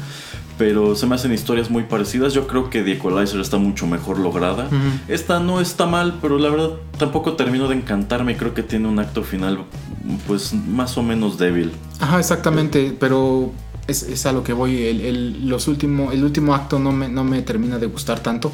pero 0.57 0.95
se 0.95 1.07
me 1.07 1.15
hacen 1.15 1.33
historias 1.33 1.69
muy 1.69 1.83
parecidas. 1.83 2.33
Yo 2.33 2.47
creo 2.47 2.69
que 2.69 2.81
The 2.83 2.93
Equalizer 2.93 3.39
está 3.39 3.57
mucho 3.57 3.87
mejor 3.87 4.19
lograda. 4.19 4.69
Esta 5.07 5.39
no 5.39 5.59
está 5.61 5.85
mal, 5.85 6.19
pero 6.21 6.37
la 6.37 6.49
verdad 6.49 6.71
tampoco 6.97 7.33
terminó 7.33 7.67
de 7.67 7.75
encantarme. 7.75 8.37
Creo 8.37 8.53
que 8.53 8.63
tiene 8.63 8.87
un 8.87 8.99
acto 8.99 9.23
final 9.23 9.59
pues 10.27 10.53
más 10.53 10.97
o 10.97 11.03
menos 11.03 11.37
débil. 11.37 11.71
Ajá, 11.99 12.19
exactamente, 12.19 12.95
pero 12.99 13.51
es, 13.87 14.03
es 14.03 14.25
a 14.25 14.31
lo 14.31 14.43
que 14.43 14.53
voy. 14.53 14.77
El, 14.83 15.01
el- 15.01 15.49
los 15.49 15.67
último, 15.67 16.11
el 16.11 16.23
último 16.23 16.53
acto 16.53 16.77
no 16.79 16.91
me, 16.91 17.07
no 17.09 17.23
me 17.23 17.41
termina 17.41 17.79
de 17.79 17.87
gustar 17.87 18.19
tanto. 18.19 18.51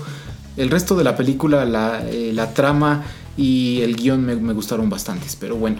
El 0.57 0.69
resto 0.69 0.95
de 0.95 1.03
la 1.03 1.15
película, 1.15 1.65
la, 1.65 2.03
eh, 2.09 2.31
la 2.33 2.53
trama 2.53 3.03
y 3.37 3.81
el 3.81 3.95
guion 3.95 4.25
me, 4.25 4.35
me 4.35 4.53
gustaron 4.53 4.89
bastantes. 4.89 5.35
Pero 5.39 5.55
bueno, 5.55 5.77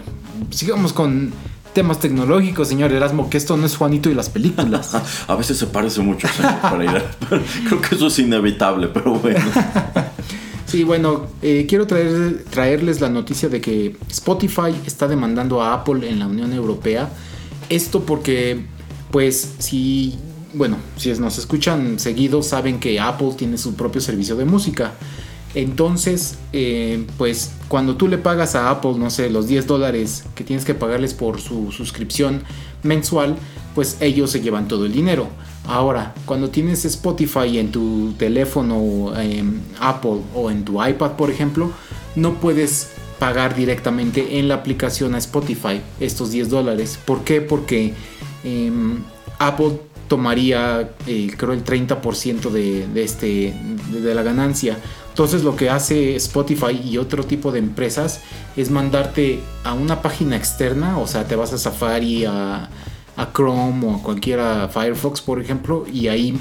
sigamos 0.50 0.92
con 0.92 1.32
temas 1.72 2.00
tecnológicos, 2.00 2.68
señor 2.68 2.92
Erasmo, 2.92 3.30
que 3.30 3.36
esto 3.36 3.56
no 3.56 3.66
es 3.66 3.76
Juanito 3.76 4.10
y 4.10 4.14
las 4.14 4.28
películas. 4.28 4.94
A 5.28 5.34
veces 5.34 5.58
se 5.58 5.66
parece 5.66 6.00
mucho, 6.00 6.28
señor 6.28 6.60
Pereira. 6.70 7.04
Creo 7.68 7.80
que 7.80 7.94
eso 7.94 8.06
es 8.08 8.18
inevitable, 8.18 8.88
pero 8.88 9.14
bueno. 9.14 9.40
Sí, 10.66 10.84
bueno, 10.84 11.26
eh, 11.42 11.66
quiero 11.68 11.86
traer, 11.86 12.44
traerles 12.48 13.00
la 13.00 13.08
noticia 13.08 13.48
de 13.48 13.60
que 13.60 13.96
Spotify 14.08 14.72
está 14.86 15.08
demandando 15.08 15.60
a 15.60 15.74
Apple 15.74 16.08
en 16.08 16.20
la 16.20 16.28
Unión 16.28 16.52
Europea. 16.52 17.10
Esto 17.68 18.04
porque, 18.04 18.66
pues, 19.10 19.54
si, 19.58 20.16
bueno, 20.54 20.76
si 20.96 21.12
nos 21.14 21.38
escuchan 21.38 21.98
seguido, 21.98 22.42
saben 22.44 22.78
que 22.78 23.00
Apple 23.00 23.32
tiene 23.36 23.58
su 23.58 23.74
propio 23.74 24.00
servicio 24.00 24.36
de 24.36 24.44
música. 24.44 24.92
Entonces, 25.54 26.38
eh, 26.52 27.06
pues, 27.18 27.52
cuando 27.68 27.96
tú 27.96 28.06
le 28.08 28.18
pagas 28.18 28.54
a 28.54 28.70
Apple, 28.70 28.94
no 28.96 29.10
sé, 29.10 29.30
los 29.30 29.48
10 29.48 29.66
dólares 29.66 30.24
que 30.34 30.44
tienes 30.44 30.64
que 30.64 30.74
pagarles 30.74 31.14
por 31.14 31.40
su 31.40 31.72
suscripción 31.72 32.42
mensual, 32.82 33.36
pues 33.74 33.96
ellos 34.00 34.30
se 34.30 34.40
llevan 34.40 34.68
todo 34.68 34.86
el 34.86 34.92
dinero. 34.92 35.28
Ahora, 35.66 36.14
cuando 36.24 36.50
tienes 36.50 36.84
Spotify 36.84 37.58
en 37.58 37.70
tu 37.70 38.12
teléfono 38.18 39.12
em, 39.20 39.60
Apple 39.80 40.20
o 40.34 40.50
en 40.50 40.64
tu 40.64 40.84
iPad, 40.84 41.12
por 41.12 41.30
ejemplo, 41.30 41.70
no 42.16 42.34
puedes 42.34 42.90
pagar 43.18 43.54
directamente 43.54 44.38
en 44.38 44.48
la 44.48 44.54
aplicación 44.54 45.14
a 45.14 45.18
Spotify 45.18 45.80
estos 46.00 46.30
10 46.30 46.48
dólares. 46.48 46.98
¿Por 47.04 47.22
qué? 47.22 47.40
Porque 47.40 47.94
em, 48.44 49.02
Apple 49.38 49.80
tomaría, 50.08 50.90
eh, 51.06 51.30
creo, 51.36 51.52
el 51.52 51.64
30% 51.64 52.50
de, 52.50 52.88
de 52.88 53.04
este, 53.04 53.54
de, 53.92 54.00
de 54.00 54.14
la 54.14 54.22
ganancia. 54.22 54.76
Entonces 55.20 55.44
lo 55.44 55.54
que 55.54 55.68
hace 55.68 56.16
Spotify 56.16 56.80
y 56.82 56.96
otro 56.96 57.26
tipo 57.26 57.52
de 57.52 57.58
empresas 57.58 58.22
es 58.56 58.70
mandarte 58.70 59.40
a 59.64 59.74
una 59.74 60.00
página 60.00 60.34
externa, 60.34 60.96
o 60.96 61.06
sea, 61.06 61.28
te 61.28 61.36
vas 61.36 61.52
a 61.52 61.58
Safari, 61.58 62.24
a, 62.24 62.70
Chrome 63.34 63.86
o 63.86 63.96
a 63.96 64.02
cualquiera 64.02 64.70
Firefox, 64.72 65.20
por 65.20 65.38
ejemplo, 65.38 65.84
y 65.92 66.08
ahí 66.08 66.38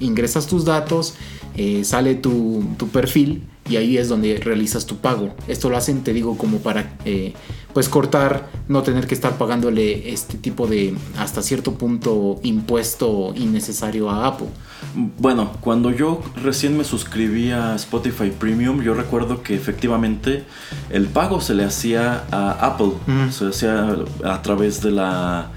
ingresas 0.00 0.46
tus 0.46 0.64
datos, 0.64 1.12
eh, 1.58 1.84
sale 1.84 2.14
tu, 2.14 2.64
tu 2.78 2.88
perfil 2.88 3.42
y 3.68 3.76
ahí 3.76 3.98
es 3.98 4.08
donde 4.08 4.38
realizas 4.38 4.86
tu 4.86 4.96
pago. 4.96 5.34
Esto 5.46 5.68
lo 5.68 5.76
hacen, 5.76 6.02
te 6.02 6.14
digo, 6.14 6.38
como 6.38 6.60
para 6.60 6.96
eh, 7.04 7.34
pues 7.72 7.88
cortar, 7.88 8.50
no 8.68 8.82
tener 8.82 9.06
que 9.06 9.14
estar 9.14 9.38
pagándole 9.38 10.12
este 10.12 10.38
tipo 10.38 10.66
de 10.66 10.94
hasta 11.18 11.42
cierto 11.42 11.74
punto 11.74 12.38
impuesto 12.42 13.32
innecesario 13.36 14.10
a 14.10 14.26
Apple. 14.26 14.48
Bueno, 14.94 15.52
cuando 15.60 15.90
yo 15.90 16.20
recién 16.42 16.76
me 16.76 16.84
suscribí 16.84 17.50
a 17.50 17.74
Spotify 17.76 18.30
Premium, 18.30 18.82
yo 18.82 18.94
recuerdo 18.94 19.42
que 19.42 19.54
efectivamente 19.54 20.44
el 20.90 21.06
pago 21.06 21.40
se 21.40 21.54
le 21.54 21.64
hacía 21.64 22.24
a 22.30 22.66
Apple, 22.66 22.92
se 23.30 23.46
hacía 23.46 23.96
a 24.24 24.42
través 24.42 24.82
de 24.82 24.90
la 24.90 25.50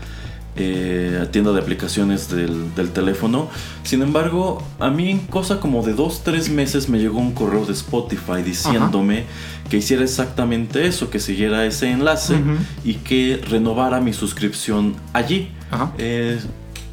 eh, 0.57 1.27
tienda 1.31 1.51
de 1.51 1.59
aplicaciones 1.59 2.29
del, 2.29 2.73
del 2.75 2.91
teléfono. 2.91 3.49
Sin 3.83 4.01
embargo, 4.01 4.63
a 4.79 4.89
mí 4.89 5.11
en 5.11 5.19
cosa 5.19 5.59
como 5.59 5.83
de 5.83 5.93
dos, 5.93 6.23
tres 6.23 6.49
meses 6.49 6.89
me 6.89 6.99
llegó 6.99 7.19
un 7.19 7.33
correo 7.33 7.65
de 7.65 7.73
Spotify 7.73 8.41
diciéndome 8.43 9.25
que 9.69 9.77
hiciera 9.77 10.03
exactamente 10.03 10.87
eso, 10.87 11.09
que 11.09 11.19
siguiera 11.19 11.65
ese 11.65 11.91
enlace 11.91 12.37
y 12.83 12.95
que 12.95 13.41
renovara 13.49 13.99
mi 13.99 14.13
suscripción 14.13 14.95
allí. 15.13 15.51
Ajá. 15.71 15.91
Eh, 15.97 16.39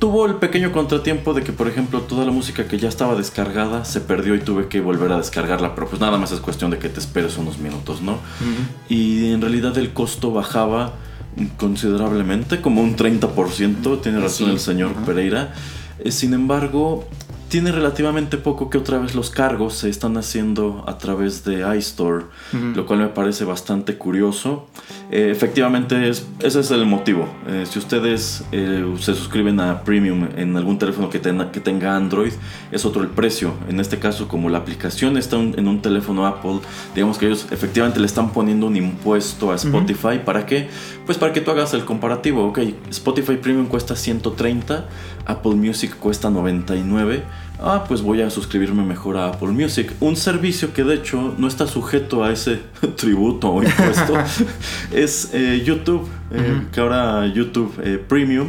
tuvo 0.03 0.27
el 0.27 0.35
pequeño 0.35 0.73
contratiempo 0.73 1.33
de 1.33 1.45
que, 1.45 1.53
por 1.53 1.69
ejemplo, 1.69 2.01
toda 2.01 2.25
la 2.25 2.33
música 2.33 2.67
que 2.67 2.77
ya 2.77 2.89
estaba 2.89 3.15
descargada 3.15 3.85
se 3.85 4.01
perdió 4.01 4.35
y 4.35 4.41
tuve 4.41 4.67
que 4.67 4.81
volver 4.81 5.13
a 5.13 5.19
descargarla, 5.19 5.77
pero 5.77 5.87
pues 5.89 6.01
nada 6.01 6.19
más 6.19 6.33
es 6.33 6.41
cuestión 6.41 6.73
de 6.73 6.79
que 6.79 6.89
te 6.89 6.99
esperes 6.99 7.39
unos 7.39 7.59
minutos, 7.59 8.03
¿no? 8.03 8.19
Y 8.89 9.31
en 9.33 9.41
realidad 9.41 9.79
el 9.79 9.93
costo 9.93 10.33
bajaba 10.33 10.95
considerablemente, 11.57 12.61
como 12.61 12.83
un 12.83 12.97
30%, 12.97 14.01
tiene 14.01 14.21
razón 14.21 14.47
Sí, 14.49 14.53
el 14.53 14.61
señor. 14.61 14.93
Pereira. 15.07 15.53
Eh, 15.99 16.11
sin 16.11 16.35
embargo, 16.35 17.09
tiene 17.53 17.71
relativamente 17.71 18.39
poco 18.39 18.71
que 18.71 18.79
otra 18.79 18.97
vez 18.99 19.15
los 19.15 19.29
cargos 19.29 19.75
se 19.75 19.91
están 19.91 20.17
haciendo 20.17 20.85
a 20.87 20.97
través 20.97 21.45
de 21.45 21.77
iStore, 21.77 22.25
lo 22.75 22.87
cual 22.87 23.01
me 23.01 23.09
parece 23.09 23.45
bastante 23.45 23.99
curioso. 23.99 24.69
Eh, 25.11 25.29
efectivamente, 25.31 26.09
es- 26.09 26.27
ese 26.41 26.61
es 26.61 26.71
el 26.71 26.87
motivo. 26.87 27.29
Eh, 27.47 27.67
si 27.69 27.79
ustedes 27.79 28.43
eh, 28.53 28.83
se 29.01 29.15
suscriben 29.15 29.61
a 29.61 29.83
Premium 29.85 30.29
en 30.35 30.57
algún 30.57 30.79
teléfono 30.79 31.11
que, 31.11 31.19
tenga- 31.19 31.51
que 31.53 31.61
tenga 31.61 31.95
Android, 31.95 32.33
es 32.71 32.87
otro 32.87 33.03
el 33.03 33.09
precio. 33.09 33.53
En 33.69 33.81
este 33.81 33.99
caso, 33.99 34.29
como 34.29 34.49
la 34.49 34.57
aplicación 34.57 35.19
está 35.19 35.37
un- 35.37 35.55
en 35.59 35.69
un 35.69 35.83
teléfono 35.83 36.27
Apple, 36.27 36.61
digamos 36.95 37.19
que 37.19 37.27
ellos 37.27 37.47
efectivamente 37.51 38.01
le 38.01 38.07
están 38.07 38.31
poniendo 38.33 38.67
un 38.67 38.77
impuesto 38.77 39.53
a 39.53 39.57
Spotify. 39.57 40.21
¿Para 40.25 40.47
qué? 40.47 40.71
Pues 41.05 41.19
para 41.19 41.35
que 41.35 41.43
tú 41.43 41.51
hagas 41.51 41.75
el 41.75 41.85
comparativo. 41.85 42.47
Ok, 42.49 42.61
Spotify 42.89 43.37
Premium 43.37 43.67
cuesta 43.67 43.95
130, 43.95 44.87
Apple 45.27 45.55
Music 45.55 45.97
cuesta 45.99 46.31
99. 46.31 47.23
Ah, 47.61 47.85
pues 47.87 48.03
voy 48.03 48.23
a 48.23 48.31
suscribirme 48.31 48.83
mejor 48.83 49.17
a 49.17 49.29
Apple 49.29 49.49
Music. 49.49 49.93
Un 50.01 50.17
servicio 50.17 50.73
que 50.73 50.83
de 50.83 50.97
hecho 50.97 51.35
no 51.39 51.47
está 51.47 51.67
sujeto 51.67 52.25
a 52.25 52.33
ese 52.33 52.61
tributo 52.97 53.51
o 53.51 53.63
impuesto. 53.63 54.15
es 54.93 55.31
eh, 55.33 55.63
YouTube. 55.65 56.09
eh. 56.33 56.63
Que 56.73 56.81
ahora 56.81 57.27
YouTube 57.27 57.73
eh, 57.85 57.99
Premium. 57.99 58.49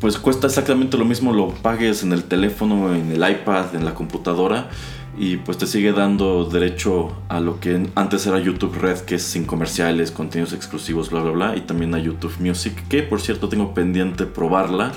pues 0.00 0.18
cuesta 0.18 0.46
exactamente 0.46 0.96
lo 0.96 1.04
mismo, 1.04 1.32
lo 1.32 1.48
pagues 1.48 2.02
en 2.02 2.12
el 2.12 2.24
teléfono, 2.24 2.94
en 2.94 3.12
el 3.12 3.30
iPad, 3.30 3.74
en 3.74 3.84
la 3.84 3.94
computadora. 3.94 4.68
Y 5.16 5.36
pues 5.36 5.58
te 5.58 5.66
sigue 5.66 5.92
dando 5.92 6.44
derecho 6.44 7.12
a 7.28 7.40
lo 7.40 7.60
que 7.60 7.88
antes 7.94 8.26
era 8.26 8.38
YouTube 8.38 8.76
Red, 8.76 9.00
que 9.00 9.16
es 9.16 9.22
sin 9.22 9.44
comerciales, 9.44 10.10
contenidos 10.10 10.52
exclusivos, 10.52 11.10
bla, 11.10 11.22
bla, 11.22 11.32
bla. 11.32 11.56
Y 11.56 11.60
también 11.60 11.94
a 11.94 11.98
YouTube 11.98 12.34
Music, 12.40 12.74
que 12.88 13.02
por 13.02 13.20
cierto 13.20 13.48
tengo 13.48 13.74
pendiente 13.74 14.26
probarla 14.26 14.92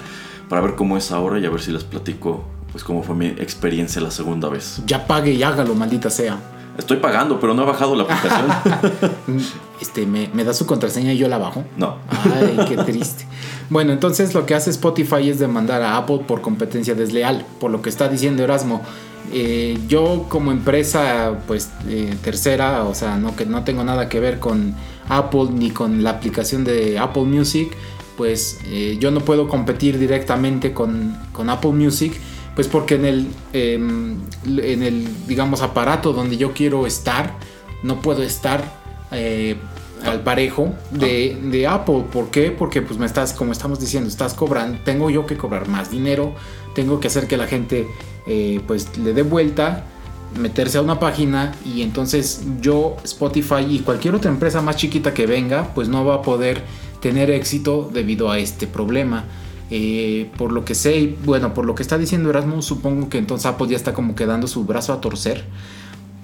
para 0.50 0.62
ver 0.62 0.76
cómo 0.76 0.98
es 0.98 1.12
ahora 1.12 1.40
y 1.40 1.46
a 1.46 1.50
ver 1.50 1.62
si 1.62 1.72
les 1.72 1.84
platico 1.84 2.46
pues 2.72 2.84
cómo 2.84 3.02
fue 3.04 3.16
mi 3.16 3.28
experiencia 3.28 4.02
la 4.02 4.12
segunda 4.12 4.50
vez. 4.50 4.82
Ya 4.86 5.08
pague 5.08 5.32
y 5.32 5.44
hágalo, 5.44 5.74
maldita 5.76 6.10
sea. 6.10 6.38
Estoy 6.78 6.98
pagando, 6.98 7.40
pero 7.40 7.54
no 7.54 7.64
he 7.64 7.66
bajado 7.66 7.96
la 7.96 8.04
aplicación. 8.04 8.48
Este, 9.80 10.08
me, 10.08 10.28
me 10.34 10.44
da 10.44 10.56
su 10.56 10.66
contraseña 10.66 11.14
y 11.14 11.20
yo 11.20 11.28
la 11.28 11.38
bajo. 11.38 11.64
no. 11.78 11.98
Ay, 12.10 12.58
qué 12.68 12.78
triste. 12.78 13.28
Bueno, 13.70 13.94
entonces 13.94 14.34
lo 14.34 14.48
que 14.48 14.56
hace 14.56 14.72
Spotify 14.72 15.30
es 15.30 15.38
demandar 15.38 15.84
a 15.84 15.98
Apple 15.98 16.22
por 16.28 16.42
competencia 16.42 16.96
desleal, 16.96 17.46
por 17.60 17.70
lo 17.70 17.84
que 17.84 17.90
está 17.90 18.10
diciendo 18.10 18.44
Erasmo. 18.44 18.82
Eh, 19.32 19.78
yo 19.88 20.26
como 20.30 20.52
empresa, 20.52 21.40
pues 21.48 21.70
eh, 21.88 22.16
tercera, 22.24 22.86
o 22.86 22.96
sea, 22.96 23.18
no 23.18 23.36
que 23.36 23.46
no 23.46 23.64
tengo 23.64 23.84
nada 23.84 24.08
que 24.08 24.20
ver 24.20 24.40
con 24.40 24.74
Apple 25.10 25.48
ni 25.52 25.72
con 25.72 26.04
la 26.04 26.12
aplicación 26.12 26.64
de 26.64 26.98
Apple 26.98 27.24
Music, 27.24 27.70
pues 28.16 28.60
eh, 28.66 28.98
yo 29.00 29.12
no 29.12 29.20
puedo 29.20 29.48
competir 29.48 30.00
directamente 30.00 30.74
con, 30.74 31.18
con 31.34 31.50
Apple 31.50 31.72
Music, 31.72 32.14
pues 32.56 32.68
porque 32.68 32.96
en 32.96 33.06
el, 33.06 33.28
em, 33.54 34.18
en 34.46 34.84
el, 34.84 35.08
digamos, 35.28 35.62
aparato 35.62 36.14
donde 36.14 36.38
yo 36.38 36.54
quiero 36.54 36.88
estar, 36.88 37.34
no 37.84 38.02
puedo 38.02 38.24
estar 38.24 38.78
al 40.04 40.22
parejo 40.22 40.74
de, 40.92 41.38
de, 41.44 41.68
Apple. 41.68 42.06
¿Por 42.12 42.30
qué? 42.30 42.52
Porque 42.52 42.82
pues 42.82 42.98
me 42.98 43.06
estás, 43.06 43.34
como 43.34 43.52
estamos 43.52 43.80
diciendo, 43.80 44.10
estás 44.10 44.34
cobrando, 44.34 44.80
tengo 44.84 45.10
yo 45.10 45.26
que 45.26 45.38
cobrar 45.38 45.68
más 45.68 45.92
dinero, 45.92 46.34
tengo 46.74 47.00
que 47.00 47.08
hacer 47.08 47.28
que 47.28 47.38
la 47.38 47.48
gente 47.48 47.88
eh, 48.28 48.62
pues 48.68 48.98
le 48.98 49.14
dé 49.14 49.24
vuelta, 49.24 49.84
meterse 50.38 50.78
a 50.78 50.82
una 50.82 51.00
página 51.00 51.54
y 51.66 51.82
entonces 51.82 52.44
yo, 52.62 52.98
Spotify 53.04 53.66
y 53.70 53.80
cualquier 53.80 54.16
otra 54.16 54.30
empresa 54.30 54.62
más 54.62 54.76
chiquita 54.76 55.14
que 55.14 55.26
venga, 55.26 55.74
pues 55.74 55.88
no 55.88 56.06
va 56.06 56.16
a 56.16 56.22
poder 56.22 56.62
tener 57.02 57.32
éxito 57.32 57.90
debido 57.92 58.30
a 58.30 58.40
este 58.40 58.68
problema. 58.68 59.26
Eh, 59.70 60.30
por 60.38 60.52
lo 60.52 60.64
que 60.64 60.76
sé, 60.76 61.16
bueno, 61.26 61.54
por 61.54 61.66
lo 61.66 61.76
que 61.76 61.84
está 61.84 61.98
diciendo 61.98 62.30
Erasmus, 62.30 62.66
supongo 62.66 63.10
que 63.10 63.18
entonces 63.18 63.46
Apple 63.46 63.68
ya 63.68 63.76
está 63.76 63.94
como 63.94 64.16
quedando 64.16 64.48
su 64.48 64.64
brazo 64.64 64.94
a 64.94 65.02
torcer, 65.02 65.44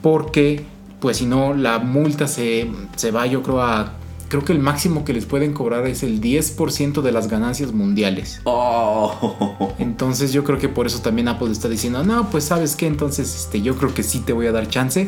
porque 0.01 0.63
pues 1.01 1.17
si 1.17 1.25
no, 1.25 1.53
la 1.53 1.79
multa 1.79 2.27
se, 2.27 2.69
se 2.95 3.11
va 3.11 3.25
yo 3.27 3.43
creo 3.43 3.61
a 3.61 3.91
creo 4.34 4.45
que 4.45 4.53
el 4.53 4.57
máximo 4.57 5.05
que 5.05 5.13
les 5.13 5.27
pueden 5.27 5.53
cobrar 5.53 5.86
es 5.86 6.01
el 6.01 6.19
10% 6.19 7.03
de 7.03 7.11
las 7.11 7.27
ganancias 7.27 7.71
mundiales. 7.71 8.41
Oh. 8.45 9.75
Entonces 9.77 10.34
yo 10.34 10.43
creo 10.43 10.57
que 10.57 10.69
por 10.69 10.88
eso 10.88 11.03
también 11.03 11.27
Apple 11.27 11.51
está 11.51 11.69
diciendo, 11.69 12.03
no, 12.03 12.31
pues 12.31 12.45
sabes 12.45 12.75
qué, 12.75 12.88
entonces 12.88 13.36
este, 13.36 13.61
yo 13.61 13.75
creo 13.75 13.93
que 13.93 14.01
sí 14.01 14.21
te 14.21 14.34
voy 14.34 14.47
a 14.47 14.51
dar 14.51 14.67
chance. 14.67 15.07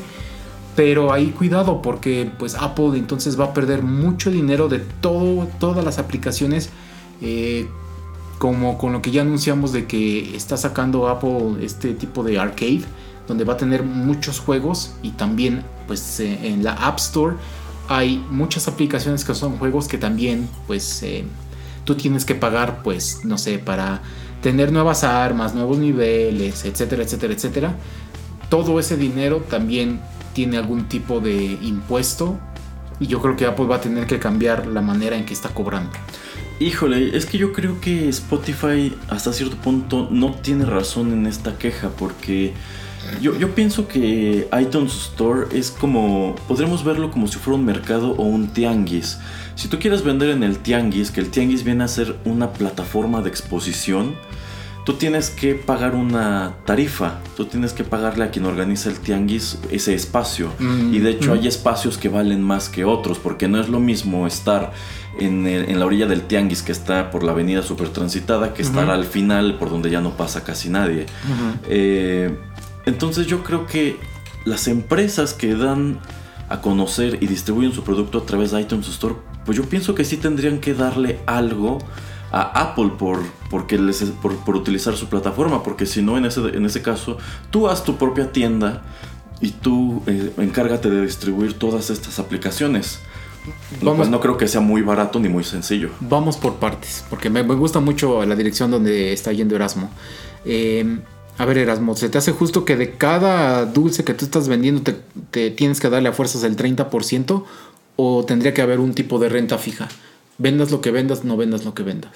Pero 0.76 1.12
ahí 1.12 1.32
cuidado 1.32 1.82
porque 1.82 2.30
pues 2.38 2.54
Apple 2.54 3.00
entonces 3.00 3.40
va 3.40 3.46
a 3.46 3.54
perder 3.56 3.82
mucho 3.82 4.30
dinero 4.30 4.68
de 4.68 4.78
todo, 4.78 5.48
todas 5.60 5.84
las 5.84 5.98
aplicaciones. 5.98 6.70
Eh, 7.20 7.68
como 8.38 8.78
con 8.78 8.94
lo 8.94 9.02
que 9.02 9.10
ya 9.10 9.24
anunciamos 9.24 9.72
de 9.72 9.88
que 9.88 10.36
está 10.36 10.56
sacando 10.56 11.08
Apple 11.08 11.66
este 11.66 11.96
tipo 11.96 12.24
de 12.24 12.38
arcade. 12.38 12.84
Donde 13.28 13.44
va 13.44 13.54
a 13.54 13.58
tener 13.58 13.82
muchos 13.82 14.40
juegos 14.40 14.94
y 15.02 15.10
también 15.10 15.64
pues 15.88 16.20
eh, 16.20 16.38
en 16.44 16.64
la 16.64 16.74
App 16.74 17.00
Store 17.00 17.38
hay 17.88 18.24
muchas 18.30 18.68
aplicaciones 18.68 19.24
que 19.24 19.34
son 19.36 19.58
juegos 19.58 19.88
que 19.88 19.98
también, 19.98 20.50
pues, 20.68 21.04
eh, 21.04 21.26
tú 21.84 21.96
tienes 21.96 22.26
que 22.26 22.36
pagar, 22.36 22.82
pues, 22.84 23.22
no 23.24 23.38
sé, 23.38 23.60
para 23.60 24.02
tener 24.42 24.72
nuevas 24.72 25.04
armas, 25.04 25.56
nuevos 25.56 25.78
niveles, 25.78 26.66
etcétera, 26.66 27.04
etcétera, 27.04 27.34
etcétera. 27.34 27.76
Todo 28.50 28.80
ese 28.80 28.98
dinero 28.98 29.44
también 29.50 30.00
tiene 30.34 30.58
algún 30.58 30.88
tipo 30.88 31.20
de 31.20 31.58
impuesto 31.62 32.38
y 33.00 33.08
yo 33.08 33.22
creo 33.22 33.36
que 33.36 33.46
Apple 33.46 33.66
va 33.66 33.78
a 33.78 33.82
tener 33.82 34.06
que 34.06 34.20
cambiar 34.20 34.68
la 34.68 34.82
manera 34.82 35.18
en 35.18 35.26
que 35.26 35.34
está 35.34 35.50
cobrando. 35.50 35.92
Híjole, 36.60 37.18
es 37.18 37.26
que 37.26 37.38
yo 37.38 37.52
creo 37.52 37.82
que 37.82 38.08
Spotify 38.10 38.96
hasta 39.10 39.34
cierto 39.34 39.58
punto 39.58 40.08
no 40.10 40.36
tiene 40.36 40.66
razón 40.66 41.12
en 41.12 41.26
esta 41.26 41.58
queja 41.58 41.90
porque 41.90 42.54
yo, 43.22 43.38
yo, 43.38 43.54
pienso 43.56 43.88
que 43.88 44.48
iTunes 44.60 44.96
Store 44.96 45.48
es 45.58 45.72
como, 45.72 46.36
podremos 46.48 46.84
verlo 46.84 47.12
como 47.12 47.28
si 47.28 47.38
fuera 47.38 47.58
un 47.58 47.66
mercado 47.66 48.12
o 48.12 48.24
un 48.24 48.48
tianguis. 48.50 49.18
Si 49.56 49.68
tú 49.68 49.80
quieres 49.80 50.04
vender 50.04 50.30
en 50.30 50.44
el 50.44 50.60
tianguis, 50.60 51.12
que 51.12 51.22
el 51.22 51.30
tianguis 51.30 51.64
viene 51.64 51.84
a 51.84 51.88
ser 51.88 52.16
una 52.26 52.52
plataforma 52.52 53.22
de 53.22 53.30
exposición, 53.30 54.16
tú 54.86 54.94
tienes 54.94 55.30
que 55.30 55.56
pagar 55.56 55.96
una 55.96 56.58
tarifa, 56.66 57.20
tú 57.36 57.46
tienes 57.46 57.74
que 57.74 57.84
pagarle 57.84 58.26
a 58.26 58.32
quien 58.32 58.46
organiza 58.46 58.90
el 58.90 59.00
tianguis 59.00 59.58
ese 59.72 59.96
espacio. 59.96 60.52
Mm, 60.60 60.94
y 60.94 61.00
de 61.00 61.10
hecho 61.10 61.32
mm. 61.32 61.40
hay 61.40 61.48
espacios 61.48 61.98
que 61.98 62.08
valen 62.08 62.42
más 62.42 62.70
que 62.70 62.86
otros, 62.86 63.18
porque 63.18 63.48
no 63.48 63.60
es 63.60 63.68
lo 63.68 63.80
mismo 63.80 64.28
estar 64.28 64.74
en, 65.20 65.48
en 65.48 65.80
la 65.80 65.86
orilla 65.86 66.06
del 66.06 66.24
tianguis 66.24 66.62
que 66.62 66.72
está 66.72 67.10
por 67.10 67.24
la 67.24 67.32
avenida 67.32 67.64
super 67.64 67.90
transitada 67.90 68.54
que 68.54 68.62
estar 68.62 68.90
al 68.90 69.06
final 69.06 69.58
por 69.58 69.70
donde 69.70 69.90
ya 69.90 70.02
no 70.02 70.12
pasa 70.12 70.44
casi 70.44 70.70
nadie. 70.70 71.06
eh, 71.68 72.38
entonces 72.86 73.28
yo 73.28 73.44
creo 73.44 73.66
que 73.66 73.98
las 74.46 74.68
empresas 74.68 75.34
que 75.34 75.56
dan 75.56 76.00
a 76.50 76.62
conocer 76.62 77.18
y 77.22 77.28
distribuyen 77.28 77.74
su 77.74 77.84
producto 77.84 78.20
a 78.20 78.26
través 78.26 78.52
de 78.52 78.62
iTunes 78.62 78.88
Store, 78.88 79.16
pues 79.46 79.58
yo 79.58 79.64
pienso 79.64 79.96
que 79.96 80.06
sí 80.06 80.18
tendrían 80.18 80.60
que 80.60 80.74
darle 80.74 81.20
algo 81.26 81.80
a 82.32 82.42
Apple 82.62 82.92
por, 82.98 83.20
porque 83.50 83.78
les, 83.78 84.04
por, 84.22 84.56
utilizar 84.56 84.96
su 84.96 85.08
plataforma, 85.08 85.64
porque 85.64 85.86
si 85.86 86.02
no, 86.02 86.18
en 86.18 86.26
ese, 86.26 86.42
en 86.42 86.66
ese 86.66 86.82
caso, 86.82 87.18
tú 87.50 87.68
haz 87.68 87.84
tu 87.84 87.96
propia 87.98 88.32
tienda 88.32 88.84
y 89.42 89.52
tú 89.52 90.04
eh, 90.06 90.32
encárgate 90.38 90.90
de 90.90 91.02
distribuir 91.02 91.54
todas 91.54 91.90
estas 91.90 92.20
aplicaciones. 92.20 93.00
Vamos, 93.82 94.10
no 94.10 94.20
creo 94.20 94.38
que 94.38 94.48
sea 94.48 94.62
muy 94.62 94.82
barato 94.82 95.20
ni 95.20 95.30
muy 95.30 95.44
sencillo. 95.44 95.90
Vamos 96.00 96.38
por 96.38 96.56
partes, 96.56 97.06
porque 97.10 97.30
me, 97.30 97.44
me 97.44 97.54
gusta 97.56 97.80
mucho 97.80 98.26
la 98.26 98.36
dirección 98.36 98.72
donde 98.72 99.14
está 99.14 99.32
yendo 99.32 99.56
Erasmo. 99.56 99.90
Eh, 100.46 101.00
a 101.38 101.46
ver, 101.46 101.58
Erasmo, 101.58 101.96
¿se 101.96 102.10
te 102.10 102.18
hace 102.18 102.32
justo 102.32 102.64
que 102.64 102.78
de 102.78 102.94
cada 102.94 103.66
dulce 103.66 104.04
que 104.04 104.14
tú 104.14 104.26
estás 104.26 104.48
vendiendo 104.48 104.82
te, 105.32 105.50
tienes 105.52 105.80
que 105.80 105.90
darle 105.90 106.10
a 106.10 106.14
fuerzas 106.14 106.44
el 106.44 106.56
30%? 106.56 107.44
¿O 107.98 108.26
tendría 108.26 108.54
que 108.54 108.62
haber 108.62 108.80
un 108.80 108.94
tipo 108.94 109.20
de 109.20 109.30
renta 109.30 109.58
fija? 109.58 109.88
Vendas 110.38 110.72
lo 110.72 110.82
que 110.82 110.92
vendas, 110.92 111.24
no 111.24 111.38
vendas 111.38 111.66
lo 111.66 111.74
que 111.74 111.84
vendas. 111.84 112.12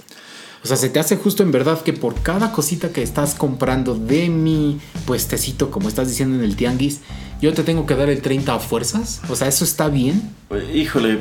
O 0.63 0.67
sea, 0.67 0.75
¿se 0.75 0.89
te 0.89 0.99
hace 0.99 1.15
justo 1.15 1.41
en 1.43 1.51
verdad 1.51 1.81
que 1.81 1.93
por 1.93 2.15
cada 2.21 2.51
cosita 2.51 2.91
que 2.91 3.01
estás 3.01 3.33
comprando 3.33 3.95
de 3.95 4.29
mi 4.29 4.79
puestecito, 5.05 5.71
como 5.71 5.87
estás 5.87 6.09
diciendo 6.09 6.35
en 6.35 6.43
el 6.43 6.57
tianguis, 6.57 6.99
yo 7.41 7.53
te 7.53 7.63
tengo 7.63 7.85
que 7.85 7.95
dar 7.95 8.09
el 8.09 8.21
30 8.21 8.55
a 8.55 8.59
fuerzas? 8.59 9.21
O 9.29 9.35
sea, 9.35 9.47
¿eso 9.47 9.63
está 9.63 9.87
bien? 9.87 10.33
Híjole, 10.73 11.19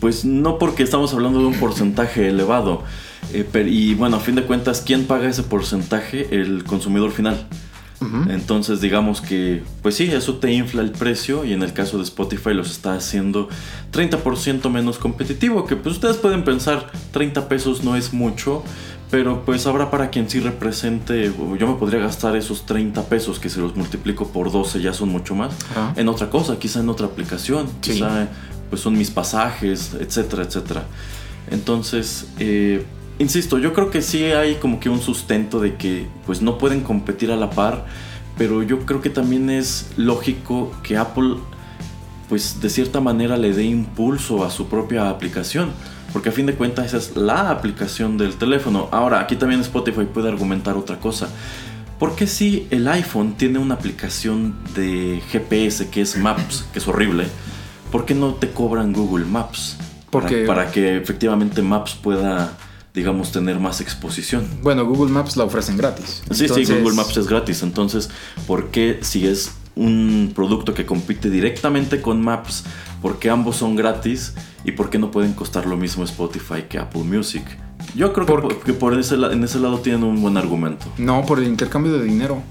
pues 0.00 0.24
no 0.24 0.58
porque 0.58 0.82
estamos 0.82 1.12
hablando 1.14 1.40
de 1.40 1.46
un 1.46 1.54
porcentaje 1.54 2.28
elevado. 2.28 2.82
Eh, 3.32 3.46
y 3.68 3.94
bueno, 3.94 4.16
a 4.16 4.20
fin 4.20 4.34
de 4.34 4.44
cuentas, 4.44 4.82
¿quién 4.84 5.04
paga 5.04 5.28
ese 5.28 5.42
porcentaje? 5.42 6.28
El 6.30 6.64
consumidor 6.64 7.10
final. 7.10 7.46
Entonces 8.28 8.80
digamos 8.80 9.20
que, 9.20 9.62
pues 9.82 9.96
sí, 9.96 10.04
eso 10.04 10.36
te 10.36 10.52
infla 10.52 10.82
el 10.82 10.92
precio 10.92 11.44
y 11.44 11.52
en 11.52 11.64
el 11.64 11.72
caso 11.72 11.98
de 11.98 12.04
Spotify 12.04 12.54
los 12.54 12.70
está 12.70 12.94
haciendo 12.94 13.48
30% 13.92 14.70
menos 14.70 14.98
competitivo, 14.98 15.66
que 15.66 15.74
pues 15.74 15.96
ustedes 15.96 16.16
pueden 16.16 16.44
pensar 16.44 16.92
30 17.10 17.48
pesos 17.48 17.82
no 17.82 17.96
es 17.96 18.12
mucho, 18.12 18.62
pero 19.10 19.44
pues 19.44 19.66
habrá 19.66 19.90
para 19.90 20.10
quien 20.10 20.30
sí 20.30 20.38
represente, 20.38 21.32
yo 21.58 21.66
me 21.66 21.74
podría 21.74 21.98
gastar 21.98 22.36
esos 22.36 22.66
30 22.66 23.02
pesos 23.08 23.40
que 23.40 23.48
se 23.48 23.58
los 23.58 23.74
multiplico 23.74 24.28
por 24.28 24.52
12 24.52 24.80
ya 24.80 24.92
son 24.92 25.08
mucho 25.08 25.34
más, 25.34 25.54
en 25.96 26.08
otra 26.08 26.30
cosa, 26.30 26.56
quizá 26.58 26.78
en 26.80 26.90
otra 26.90 27.06
aplicación, 27.06 27.68
quizá 27.80 28.28
pues 28.70 28.82
son 28.82 28.96
mis 28.96 29.10
pasajes, 29.10 29.94
etcétera, 29.98 30.44
etcétera. 30.44 30.84
Entonces, 31.50 32.28
eh, 32.38 32.84
insisto, 33.18 33.58
yo 33.58 33.72
creo 33.72 33.90
que 33.90 34.02
sí 34.02 34.24
hay 34.24 34.56
como 34.56 34.80
que 34.80 34.88
un 34.88 35.00
sustento 35.00 35.60
de 35.60 35.76
que 35.76 36.06
pues 36.26 36.42
no 36.42 36.58
pueden 36.58 36.82
competir 36.82 37.30
a 37.30 37.36
la 37.36 37.50
par, 37.50 37.86
pero 38.36 38.62
yo 38.62 38.80
creo 38.80 39.00
que 39.00 39.10
también 39.10 39.50
es 39.50 39.90
lógico 39.96 40.72
que 40.82 40.96
Apple 40.96 41.36
pues 42.28 42.60
de 42.60 42.68
cierta 42.68 43.00
manera 43.00 43.36
le 43.36 43.52
dé 43.52 43.64
impulso 43.64 44.44
a 44.44 44.50
su 44.50 44.68
propia 44.68 45.08
aplicación, 45.08 45.70
porque 46.12 46.28
a 46.28 46.32
fin 46.32 46.46
de 46.46 46.54
cuentas 46.54 46.86
esa 46.86 46.98
es 46.98 47.16
la 47.16 47.50
aplicación 47.50 48.18
del 48.18 48.34
teléfono. 48.34 48.88
Ahora, 48.92 49.20
aquí 49.20 49.36
también 49.36 49.60
Spotify 49.62 50.04
puede 50.04 50.28
argumentar 50.28 50.76
otra 50.76 50.98
cosa. 50.98 51.28
Porque 51.98 52.28
si 52.28 52.68
el 52.70 52.86
iPhone 52.86 53.34
tiene 53.36 53.58
una 53.58 53.74
aplicación 53.74 54.54
de 54.74 55.20
GPS 55.30 55.88
que 55.88 56.02
es 56.02 56.16
Maps, 56.16 56.64
que 56.72 56.78
es 56.78 56.86
horrible, 56.86 57.26
¿por 57.90 58.04
qué 58.04 58.14
no 58.14 58.34
te 58.34 58.50
cobran 58.50 58.92
Google 58.92 59.24
Maps? 59.24 59.76
Porque... 60.10 60.44
para 60.44 60.70
que 60.70 60.96
efectivamente 60.96 61.62
Maps 61.62 61.94
pueda 61.94 62.56
digamos, 62.94 63.30
tener 63.30 63.60
más 63.60 63.80
exposición. 63.80 64.44
Bueno, 64.62 64.84
Google 64.84 65.12
Maps 65.12 65.36
la 65.36 65.44
ofrecen 65.44 65.76
gratis. 65.76 66.22
Sí, 66.32 66.48
sí, 66.48 66.64
Google 66.64 66.94
Maps 66.94 67.16
es 67.16 67.28
gratis. 67.28 67.62
Entonces, 67.62 68.10
¿por 68.46 68.70
qué 68.70 68.98
si 69.02 69.26
es 69.26 69.52
un 69.76 70.32
producto 70.34 70.74
que 70.74 70.84
compite 70.84 71.30
directamente 71.30 72.02
con 72.02 72.20
Maps, 72.20 72.64
por 73.00 73.20
qué 73.20 73.30
ambos 73.30 73.56
son 73.56 73.76
gratis 73.76 74.34
y 74.64 74.72
por 74.72 74.90
qué 74.90 74.98
no 74.98 75.12
pueden 75.12 75.32
costar 75.32 75.66
lo 75.66 75.76
mismo 75.76 76.02
Spotify 76.02 76.64
que 76.68 76.78
Apple 76.78 77.04
Music? 77.04 77.44
Yo 77.94 78.12
creo 78.12 78.26
que, 78.64 78.72
por, 78.72 78.98
ese, 78.98 79.14
en 79.14 79.44
ese 79.44 79.60
lado 79.60 79.78
tienen 79.78 80.02
un 80.02 80.20
buen 80.20 80.36
argumento. 80.36 80.86
No, 80.98 81.24
por 81.24 81.38
el 81.38 81.46
intercambio 81.46 81.92
de 81.92 82.04
dinero. 82.04 82.42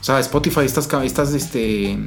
O 0.00 0.04
sea, 0.04 0.20
Spotify 0.20 0.60
estás, 0.60 0.88
estás 1.02 1.34
este... 1.34 1.98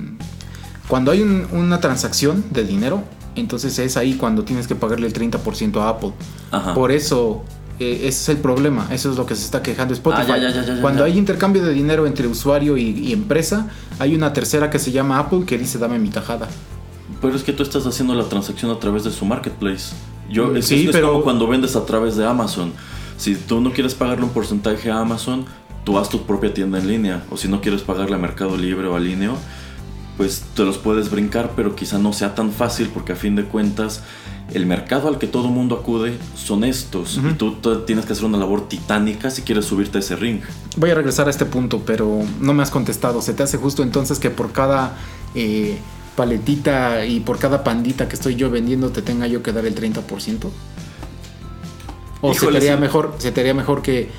Cuando 0.88 1.11
hay 1.11 1.21
una 1.21 1.79
transacción 1.79 2.45
de 2.51 2.63
dinero, 2.63 3.03
entonces 3.35 3.77
es 3.79 3.97
ahí 3.97 4.13
cuando 4.13 4.43
tienes 4.43 4.67
que 4.67 4.75
pagarle 4.75 5.07
el 5.07 5.13
30% 5.13 5.81
a 5.81 5.89
Apple. 5.89 6.13
Por 6.73 6.91
eso 6.91 7.43
eh, 7.79 8.07
ese 8.07 8.07
es 8.07 8.29
el 8.29 8.38
problema, 8.38 8.88
eso 8.91 9.11
es 9.11 9.17
lo 9.17 9.25
que 9.25 9.35
se 9.35 9.45
está 9.45 9.61
quejando 9.61 9.93
Spotify. 9.93 10.31
Ah, 10.31 10.77
cuando 10.81 11.03
hay 11.03 11.17
intercambio 11.17 11.63
de 11.63 11.73
dinero 11.73 12.07
entre 12.07 12.27
usuario 12.27 12.75
y, 12.77 13.13
empresa, 13.13 13.67
hay 13.99 14.15
una 14.15 14.33
tercera 14.33 14.69
que 14.69 14.79
se 14.79 14.91
llama 14.91 15.19
Apple 15.19 15.43
que 15.45 15.57
dice 15.57 15.77
dame 15.77 15.99
mi 15.99 16.09
tajada. 16.09 16.47
Pero 17.21 17.35
es 17.35 17.43
que 17.43 17.53
tú 17.53 17.63
estás 17.63 17.85
haciendo 17.85 18.15
la 18.15 18.23
transacción 18.23 18.71
a 18.71 18.79
través 18.79 19.03
de 19.03 19.11
su 19.11 19.25
marketplace. 19.25 19.93
Yo, 20.29 20.55
es, 20.55 20.65
sí, 20.65 20.89
pero... 20.91 21.11
como 21.11 21.23
cuando 21.23 21.47
vendes 21.47 21.75
a 21.75 21.85
través 21.85 22.15
de 22.15 22.25
Amazon. 22.25 22.73
Si 23.17 23.35
tú 23.35 23.61
no 23.61 23.71
quieres 23.71 23.95
pagarle 23.95 24.25
un 24.25 24.31
porcentaje 24.31 24.91
a 24.91 24.99
Amazon, 24.99 25.45
tú 25.83 25.97
haz 25.97 26.09
tu 26.09 26.23
propia 26.23 26.53
tienda 26.53 26.79
en 26.79 26.88
línea. 26.88 27.23
O 27.31 27.38
si 27.38 27.47
no 27.47 27.61
quieres 27.61 27.81
pagarle 27.81 28.15
a 28.15 28.19
Mercado 28.19 28.57
Libre 28.57 28.88
o 28.88 28.95
a 28.95 28.99
Lineo, 28.99 29.35
pues 30.18 30.43
te 30.55 30.63
los 30.63 30.78
puedes 30.78 31.11
brincar, 31.11 31.53
pero 31.55 31.76
quizá 31.76 31.99
no 31.99 32.11
sea 32.11 32.36
tan 32.36 32.51
fácil 32.51 32.89
porque 32.93 33.13
a 33.13 33.15
fin 33.15 33.36
de 33.36 33.45
cuentas 33.45 34.01
el 34.53 34.65
mercado 34.65 35.07
al 35.07 35.20
que 35.20 35.28
todo 35.28 35.49
mundo 35.49 35.76
acude 35.76 36.18
son 36.36 36.63
estos 36.63 37.18
y 37.18 37.34
tú, 37.34 37.55
tienes 37.86 38.05
que 38.05 38.13
hacer 38.13 38.26
una 38.26 38.38
labor 38.38 38.68
titánica 38.68 39.30
si 39.30 39.43
quieres 39.43 39.65
subirte 39.65 39.97
a 39.97 40.01
ese 40.01 40.15
ring. 40.15 40.41
Voy 40.78 40.89
a 40.89 40.95
regresar 40.95 41.28
a 41.28 41.30
este 41.30 41.45
punto, 41.45 41.84
pero 41.86 42.22
no 42.39 42.53
me 42.53 42.63
has 42.63 42.72
contestado. 42.72 43.22
¿Se 43.22 43.34
te 43.34 43.43
hace 43.43 43.57
justo 43.57 43.84
entonces 43.84 44.20
que 44.20 44.30
por 44.30 44.51
cada... 44.51 44.97
Eh, 45.36 45.78
paletita 46.18 47.05
y 47.05 47.20
por 47.20 47.38
cada 47.38 47.63
pandita 47.63 48.09
que 48.09 48.15
estoy 48.15 48.36
yo 48.36 48.49
vendiendo 48.49 48.89
te 48.89 49.03
tenga 49.03 49.28
yo 49.28 49.43
que 49.43 49.53
dar 49.53 49.65
el 49.65 49.76
30%? 49.76 50.49
O 52.22 52.34
se 52.34 52.47
te, 52.47 52.57
haría 52.57 52.74
sí. 52.74 52.82
mejor, 52.82 53.15
se 53.20 53.32
te 53.32 53.41
haría 53.41 53.53
mejor 53.53 53.84
que, 53.84 54.09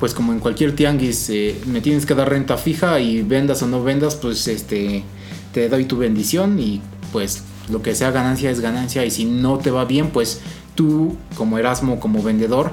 pues 0.00 0.14
como 0.14 0.32
en 0.32 0.40
cualquier 0.40 0.74
tianguis, 0.74 1.28
eh, 1.28 1.60
me 1.66 1.82
tienes 1.82 2.06
que 2.06 2.14
dar 2.14 2.30
renta 2.30 2.56
fija 2.56 2.98
y 2.98 3.22
vendas 3.22 3.62
o 3.62 3.66
no 3.66 3.84
vendas, 3.84 4.16
pues 4.16 4.48
este 4.48 5.04
te 5.52 5.68
doy 5.68 5.84
tu 5.84 5.96
bendición 5.98 6.58
y 6.58 6.80
pues 7.12 7.42
lo 7.70 7.82
que 7.82 7.94
sea 7.94 8.10
ganancia 8.10 8.50
es 8.50 8.60
ganancia 8.60 9.04
y 9.04 9.10
si 9.10 9.24
no 9.24 9.58
te 9.58 9.70
va 9.70 9.84
bien, 9.84 10.10
pues 10.10 10.40
tú 10.74 11.16
como 11.36 11.58
Erasmo, 11.58 12.00
como 12.00 12.22
vendedor, 12.22 12.72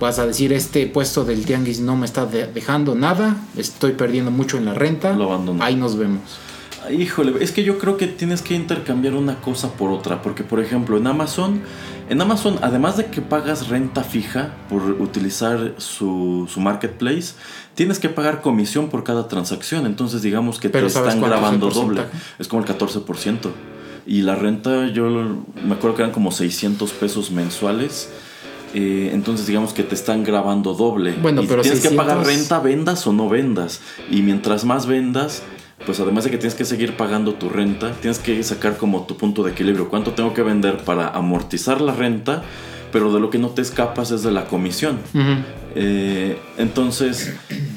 vas 0.00 0.18
a 0.18 0.26
decir 0.26 0.52
este 0.52 0.86
puesto 0.86 1.24
del 1.24 1.44
tianguis 1.44 1.80
no 1.80 1.96
me 1.96 2.06
está 2.06 2.24
de- 2.26 2.46
dejando 2.46 2.94
nada, 2.94 3.36
estoy 3.56 3.92
perdiendo 3.92 4.30
mucho 4.30 4.56
en 4.56 4.64
la 4.64 4.74
renta, 4.74 5.12
Lo 5.14 5.40
ahí 5.60 5.74
nos 5.74 5.96
vemos. 5.96 6.20
Híjole, 6.90 7.42
es 7.42 7.50
que 7.52 7.64
yo 7.64 7.78
creo 7.78 7.96
que 7.96 8.06
tienes 8.06 8.40
que 8.40 8.54
intercambiar 8.54 9.14
una 9.14 9.40
cosa 9.40 9.72
por 9.72 9.90
otra, 9.90 10.22
porque 10.22 10.44
por 10.44 10.60
ejemplo 10.60 10.96
en 10.96 11.06
Amazon, 11.06 11.60
en 12.08 12.20
Amazon 12.20 12.58
además 12.62 12.96
de 12.96 13.06
que 13.06 13.20
pagas 13.20 13.68
renta 13.68 14.02
fija 14.02 14.54
por 14.68 14.82
utilizar 14.82 15.74
su, 15.78 16.48
su 16.52 16.60
marketplace, 16.60 17.34
tienes 17.74 17.98
que 17.98 18.08
pagar 18.08 18.40
comisión 18.40 18.88
por 18.88 19.04
cada 19.04 19.28
transacción, 19.28 19.86
entonces 19.86 20.22
digamos 20.22 20.58
que 20.58 20.70
Pero 20.70 20.86
te 20.86 20.92
¿sabes 20.92 21.14
están 21.14 21.24
es 21.24 21.30
grabando 21.30 21.70
doble, 21.70 22.02
es 22.38 22.48
como 22.48 22.62
el 22.62 22.68
14%. 22.68 23.50
Y 24.06 24.22
la 24.22 24.34
renta 24.36 24.86
yo 24.88 25.04
me 25.64 25.74
acuerdo 25.74 25.96
que 25.96 26.02
eran 26.02 26.12
como 26.12 26.30
600 26.32 26.90
pesos 26.92 27.30
mensuales. 27.30 28.08
eh, 28.74 29.10
entonces 29.12 29.46
digamos 29.46 29.72
que 29.72 29.82
te 29.82 29.94
están 29.94 30.24
grabando 30.24 30.72
doble. 30.74 31.14
Bueno, 31.20 31.42
Y 31.42 31.46
pero 31.46 31.62
tienes 31.62 31.80
que 31.80 31.90
pagar 31.90 32.24
600 32.24 32.26
renta, 32.26 32.58
vendas 32.60 33.06
o 33.06 33.12
no 33.12 33.28
vendas. 33.28 33.80
Y 34.10 34.22
mientras 34.22 34.64
más 34.64 34.86
vendas, 34.86 35.42
pues 35.86 36.00
además 36.00 36.24
de 36.24 36.30
que 36.30 36.38
tienes 36.38 36.54
que 36.54 36.64
seguir 36.64 36.96
pagando 36.96 37.34
tu 37.34 37.48
renta, 37.48 37.92
tienes 37.92 38.18
que 38.18 38.42
sacar 38.42 38.76
como 38.76 39.02
tu 39.06 39.16
punto 39.16 39.42
de 39.42 39.52
equilibrio. 39.52 39.88
¿Cuánto 39.88 40.12
tengo 40.12 40.34
que 40.34 40.42
vender 40.42 40.78
para 40.78 41.08
amortizar 41.08 41.80
la 41.80 41.94
renta? 41.94 42.42
Pero 42.92 43.12
de 43.12 43.20
lo 43.20 43.30
que 43.30 43.38
no 43.38 43.50
te 43.50 43.62
escapas 43.62 44.10
es 44.10 44.22
de 44.22 44.30
la 44.30 44.46
comisión. 44.46 44.98
Eh, 45.74 46.38
entonces, 46.56 47.34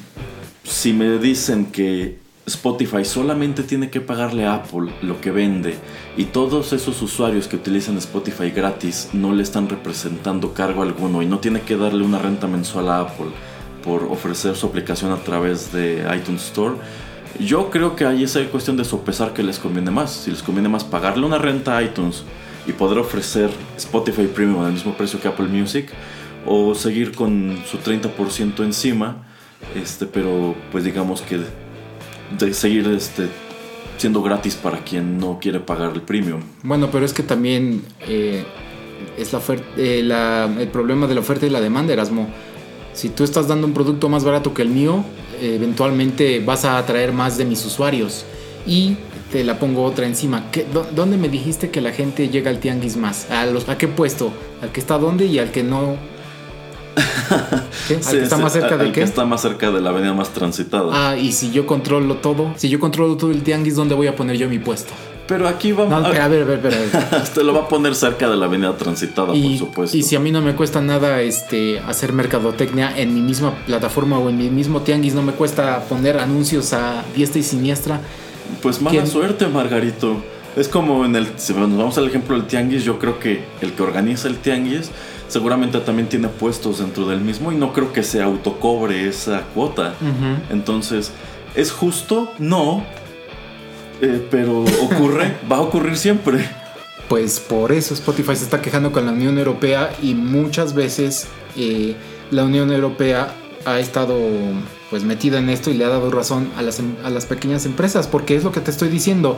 si 0.64 0.94
me 0.94 1.18
dicen 1.18 1.66
que 1.68 2.22
Spotify 2.46 3.06
solamente 3.06 3.64
tiene 3.64 3.90
que 3.90 4.02
pagarle 4.02 4.46
a 4.46 4.56
Apple 4.56 4.92
lo 5.02 5.22
que 5.22 5.32
vende 5.32 5.76
y 6.18 6.26
todos 6.26 6.74
esos 6.74 7.02
usuarios 7.02 7.48
que 7.48 7.56
utilizan 7.56 7.98
Spotify 7.98 8.50
gratis 8.50 9.10
no 9.14 9.32
le 9.32 9.44
están 9.44 9.70
representando 9.70 10.54
cargo 10.54 10.82
alguno 10.82 11.22
y 11.22 11.28
no 11.28 11.40
tiene 11.40 11.62
que 11.62 11.78
darle 11.78 12.04
una 12.04 12.18
renta 12.18 12.48
mensual 12.48 12.90
a 12.90 13.02
Apple 13.02 13.30
por 13.84 14.04
ofrecer 14.06 14.56
su 14.56 14.68
aplicación 14.68 15.12
a 15.12 15.18
través 15.18 15.72
de 15.72 16.06
iTunes 16.16 16.46
Store, 16.48 16.76
yo 17.40 17.70
creo 17.70 17.96
que 17.96 18.06
ahí 18.06 18.24
es 18.24 18.38
cuestión 18.52 18.78
de 18.78 18.86
sopesar 18.86 19.34
que 19.34 19.44
les 19.44 19.60
conviene 19.60 19.92
más. 19.92 20.12
Si 20.12 20.32
les 20.32 20.44
conviene 20.44 20.70
más 20.70 20.84
pagarle 20.84 21.26
una 21.26 21.38
renta 21.38 21.78
a 21.78 21.84
iTunes 21.84 22.24
y 22.68 22.74
poder 22.74 22.98
ofrecer 23.00 23.50
Spotify 23.78 24.28
Premium 24.28 24.64
al 24.64 24.74
mismo 24.74 24.94
precio 24.96 25.20
que 25.20 25.28
Apple 25.28 25.48
Music 25.48 25.90
o 26.46 26.74
seguir 26.76 27.14
con 27.14 27.58
su 27.70 27.78
30% 27.78 28.64
encima, 28.64 29.28
este, 29.76 30.06
pero 30.06 30.56
pues 30.72 30.84
digamos 30.84 31.22
que 31.22 31.40
de 32.38 32.54
seguir 32.54 32.88
este, 32.88 33.28
siendo 33.98 34.22
gratis 34.24 34.56
para 34.56 34.80
quien 34.80 35.18
no 35.20 35.40
quiere 35.40 35.60
pagar 35.60 35.92
el 35.94 36.02
premium. 36.02 36.42
Bueno, 36.64 36.90
pero 36.92 37.06
es 37.06 37.14
que 37.14 37.24
también 37.24 37.84
eh, 38.08 38.44
es 39.18 39.34
la 39.34 39.42
eh, 39.78 40.02
la- 40.04 40.46
el 40.60 40.68
problema 40.70 41.08
de 41.08 41.16
la 41.16 41.22
oferta 41.22 41.46
y 41.46 41.50
la 41.50 41.62
demanda, 41.62 41.94
Erasmo. 41.94 42.28
Si 42.94 43.10
tú 43.10 43.24
estás 43.24 43.48
dando 43.48 43.68
un 43.68 43.74
producto 43.74 44.10
más 44.10 44.24
barato 44.24 44.54
que 44.54 44.62
el 44.64 44.70
mío, 44.70 45.04
eventualmente 45.42 46.40
vas 46.40 46.66
a 46.66 46.78
atraer 46.78 47.12
más 47.14 47.38
de 47.38 47.46
mis 47.46 47.66
usuarios. 47.66 48.26
Y 48.66 48.98
te 49.32 49.44
la 49.44 49.58
pongo 49.60 49.84
otra 49.84 50.06
encima. 50.06 50.52
¿Qué- 50.52 50.66
dó- 50.72 50.86
¿Dónde 50.94 51.18
me 51.18 51.30
dijiste 51.30 51.70
que 51.70 51.82
la 51.82 51.92
gente 51.92 52.30
llega 52.30 52.50
al 52.52 52.60
tianguis 52.60 52.98
más? 52.98 53.30
¿A, 53.32 53.46
los, 53.46 53.68
¿A 53.70 53.78
qué 53.78 53.88
puesto? 53.88 54.32
¿Al 54.62 54.72
que 54.72 54.80
está 54.80 54.98
dónde 54.98 55.26
y 55.26 55.40
al 55.40 55.52
que 55.52 55.64
no? 55.64 55.96
¿Qué? 57.88 57.96
¿Al 57.96 58.04
Sí, 58.04 58.18
que 58.18 58.24
está 58.24 58.36
sí, 58.36 58.42
más 58.44 58.54
cerca 58.54 58.68
al- 58.74 58.78
de 58.80 58.86
al 58.88 58.92
qué? 58.92 59.00
que 59.00 59.06
está 59.06 59.26
más 59.26 59.42
cerca 59.42 59.72
de 59.72 59.80
la 59.82 59.90
avenida 59.92 60.14
más 60.14 60.30
transitada. 60.34 60.90
Ah, 61.12 61.18
y 61.18 61.32
si 61.32 61.52
yo 61.52 61.66
controlo 61.66 62.16
todo, 62.18 62.54
si 62.58 62.68
yo 62.70 62.80
controlo 62.80 63.16
todo 63.18 63.32
el 63.32 63.42
tianguis, 63.44 63.76
¿dónde 63.76 63.96
voy 63.96 64.08
a 64.08 64.16
poner 64.16 64.38
yo 64.38 64.50
mi 64.50 64.60
puesto? 64.60 64.92
Pero 65.32 65.48
aquí 65.48 65.72
vamos 65.72 65.92
No, 66.02 66.08
a 66.08 66.10
ver, 66.10 66.22
a 66.22 66.28
ver, 66.28 66.42
a 66.42 66.46
ver. 66.46 66.60
a 66.60 66.60
ver. 66.60 67.24
Te 67.34 67.42
lo 67.42 67.54
va 67.54 67.62
a 67.62 67.68
poner 67.70 67.96
cerca 67.96 68.30
de 68.30 68.36
la 68.36 68.48
avenida 68.48 68.76
transitada, 68.76 69.34
y, 69.34 69.42
por 69.58 69.68
supuesto. 69.68 69.96
y 69.98 70.04
si 70.04 70.18
a 70.18 70.20
mí 70.20 70.30
no 70.30 70.42
me 70.42 70.56
cuesta 70.56 70.82
nada 70.82 71.22
este 71.22 71.80
hacer 71.80 72.12
mercadotecnia 72.12 72.92
en 72.98 73.14
mi 73.14 73.22
misma 73.22 73.56
plataforma 73.66 74.20
o 74.20 74.30
en 74.30 74.38
mi 74.38 74.50
mismo 74.50 74.82
tianguis, 74.82 75.14
no 75.14 75.22
me 75.22 75.32
cuesta 75.32 75.86
poner 75.88 76.18
anuncios 76.20 76.74
a 76.74 77.06
diestra 77.16 77.40
y 77.40 77.44
siniestra. 77.44 78.02
Pues 78.62 78.82
mala 78.82 78.92
¿Quién? 78.92 79.08
suerte, 79.08 79.48
Margarito. 79.48 80.22
Es 80.58 80.68
como 80.68 81.06
en 81.06 81.16
el. 81.16 81.30
Si 81.38 81.54
nos 81.54 81.78
vamos 81.78 81.98
al 81.98 82.08
ejemplo 82.08 82.36
del 82.36 82.46
tianguis, 82.46 82.84
yo 82.84 83.00
creo 83.00 83.18
que 83.18 83.46
el 83.62 83.72
que 83.72 83.84
organiza 83.84 84.28
el 84.28 84.36
tianguis 84.36 84.92
seguramente 85.30 85.80
también 85.80 86.10
tiene 86.10 86.28
puestos 86.28 86.80
dentro 86.80 87.06
del 87.06 87.22
mismo 87.22 87.54
y 87.54 87.56
no 87.56 87.72
creo 87.72 87.94
que 87.94 88.04
se 88.04 88.22
autocobre 88.22 89.08
esa 89.08 89.44
cuota. 89.54 89.94
Entonces, 90.50 91.14
¿es 91.56 91.72
justo? 91.72 92.34
No. 92.38 92.84
Eh, 94.02 94.28
pero 94.32 94.64
ocurre, 94.64 95.36
va 95.52 95.58
a 95.58 95.62
ocurrir 95.62 95.98
siempre. 95.98 96.44
Pues 97.08 97.40
por 97.40 97.72
eso 97.72 97.94
Spotify 97.94 98.36
se 98.36 98.46
está 98.46 98.62
quejando 98.62 98.92
con 98.92 99.06
la 99.06 99.12
Unión 99.12 99.38
Europea 99.38 99.92
y 100.02 100.16
muchas 100.16 100.74
veces 100.74 101.28
eh, 101.58 101.96
la 102.32 102.46
Unión 102.46 102.72
Europea 102.72 103.34
ha 103.66 103.80
estado 103.80 104.18
pues 104.90 105.04
metida 105.04 105.38
en 105.40 105.50
esto 105.50 105.70
y 105.70 105.74
le 105.76 105.86
ha 105.86 105.90
dado 105.90 106.10
razón 106.10 106.50
a 106.58 106.62
las, 106.62 106.80
em- 106.80 106.96
a 107.04 107.10
las 107.10 107.26
pequeñas 107.26 107.66
empresas 107.66 108.08
porque 108.08 108.36
es 108.36 108.44
lo 108.44 108.52
que 108.52 108.62
te 108.62 108.72
estoy 108.72 108.90
diciendo. 108.90 109.38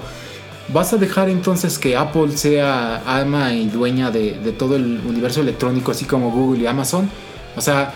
¿Vas 0.69 0.93
a 0.93 0.97
dejar 0.97 1.29
entonces 1.29 1.77
que 1.77 1.97
Apple 1.97 2.37
sea 2.37 3.03
ama 3.05 3.53
y 3.53 3.67
dueña 3.67 4.11
de, 4.11 4.39
de 4.39 4.51
todo 4.53 4.77
el 4.77 5.01
universo 5.05 5.41
electrónico 5.41 5.91
así 5.91 6.05
como 6.05 6.31
Google 6.31 6.63
y 6.63 6.67
Amazon? 6.67 7.09
O 7.57 7.61
sea, 7.61 7.93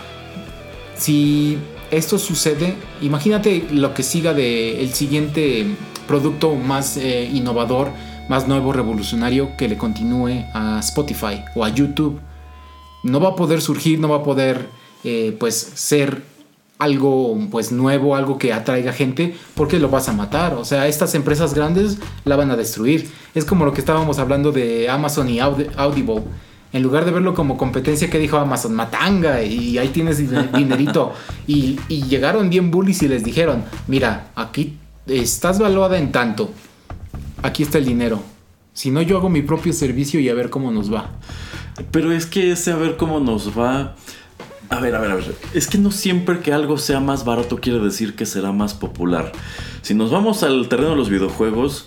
si 0.96 1.56
esto 1.90 2.18
sucede, 2.18 2.74
imagínate 3.00 3.64
lo 3.72 3.94
que 3.94 4.02
siga 4.02 4.34
de 4.34 4.88
siguiente 4.92 5.66
producto 6.08 6.56
más 6.56 6.96
eh, 6.96 7.30
innovador, 7.32 7.90
más 8.28 8.48
nuevo, 8.48 8.72
revolucionario 8.72 9.56
que 9.56 9.68
le 9.68 9.76
continúe 9.78 10.44
a 10.52 10.80
Spotify 10.80 11.44
o 11.54 11.64
a 11.64 11.68
YouTube. 11.68 12.18
No 13.04 13.20
va 13.20 13.28
a 13.30 13.36
poder 13.36 13.60
surgir, 13.60 14.00
no 14.00 14.08
va 14.08 14.16
a 14.16 14.22
poder 14.24 14.66
eh, 15.04 15.36
pues 15.38 15.54
ser 15.74 16.22
algo 16.80 17.36
pues 17.50 17.72
nuevo, 17.72 18.14
algo 18.14 18.38
que 18.38 18.52
atraiga 18.52 18.92
gente, 18.92 19.34
porque 19.54 19.78
lo 19.78 19.88
vas 19.88 20.08
a 20.08 20.12
matar. 20.12 20.54
O 20.54 20.64
sea, 20.64 20.86
estas 20.86 21.14
empresas 21.14 21.54
grandes 21.54 21.98
la 22.24 22.36
van 22.36 22.50
a 22.50 22.56
destruir. 22.56 23.10
Es 23.34 23.44
como 23.44 23.64
lo 23.64 23.72
que 23.72 23.80
estábamos 23.80 24.18
hablando 24.18 24.52
de 24.52 24.88
Amazon 24.88 25.28
y 25.28 25.38
Audi- 25.38 25.70
Audible. 25.76 26.22
En 26.72 26.82
lugar 26.82 27.04
de 27.06 27.12
verlo 27.12 27.32
como 27.34 27.56
competencia, 27.56 28.10
que 28.10 28.18
dijo 28.18 28.36
Amazon? 28.36 28.74
Matanga, 28.74 29.42
y 29.42 29.78
ahí 29.78 29.88
tienes 29.88 30.18
dine- 30.18 30.50
dinerito. 30.54 31.12
Y, 31.46 31.80
y 31.88 32.02
llegaron 32.02 32.50
bien 32.50 32.70
bullies 32.70 33.02
y 33.02 33.08
les 33.08 33.24
dijeron, 33.24 33.64
mira, 33.86 34.28
aquí 34.36 34.76
estás 35.08 35.58
valuada 35.58 35.98
en 35.98 36.12
tanto. 36.12 36.50
Aquí 37.42 37.62
está 37.62 37.78
el 37.78 37.84
dinero. 37.84 38.22
Si 38.72 38.90
no, 38.90 39.02
yo 39.02 39.16
hago 39.16 39.28
mi 39.28 39.42
propio 39.42 39.72
servicio 39.72 40.20
y 40.20 40.28
a 40.28 40.34
ver 40.34 40.50
cómo 40.50 40.70
nos 40.70 40.92
va. 40.92 41.10
Pero 41.90 42.12
es 42.12 42.26
que 42.26 42.52
ese 42.52 42.72
a 42.72 42.76
ver 42.76 42.96
cómo 42.96 43.20
nos 43.20 43.58
va. 43.58 43.96
A 44.68 44.80
ver, 44.80 44.94
a 44.94 45.00
ver, 45.00 45.10
a 45.10 45.14
ver. 45.16 45.34
Es 45.54 45.66
que 45.66 45.78
no 45.78 45.90
siempre 45.90 46.40
que 46.40 46.52
algo 46.52 46.78
sea 46.78 47.00
más 47.00 47.24
barato 47.24 47.58
quiere 47.58 47.78
decir 47.78 48.14
que 48.14 48.26
será 48.26 48.52
más 48.52 48.74
popular. 48.74 49.32
Si 49.82 49.94
nos 49.94 50.10
vamos 50.10 50.42
al 50.42 50.68
terreno 50.68 50.90
de 50.90 50.96
los 50.96 51.08
videojuegos, 51.08 51.86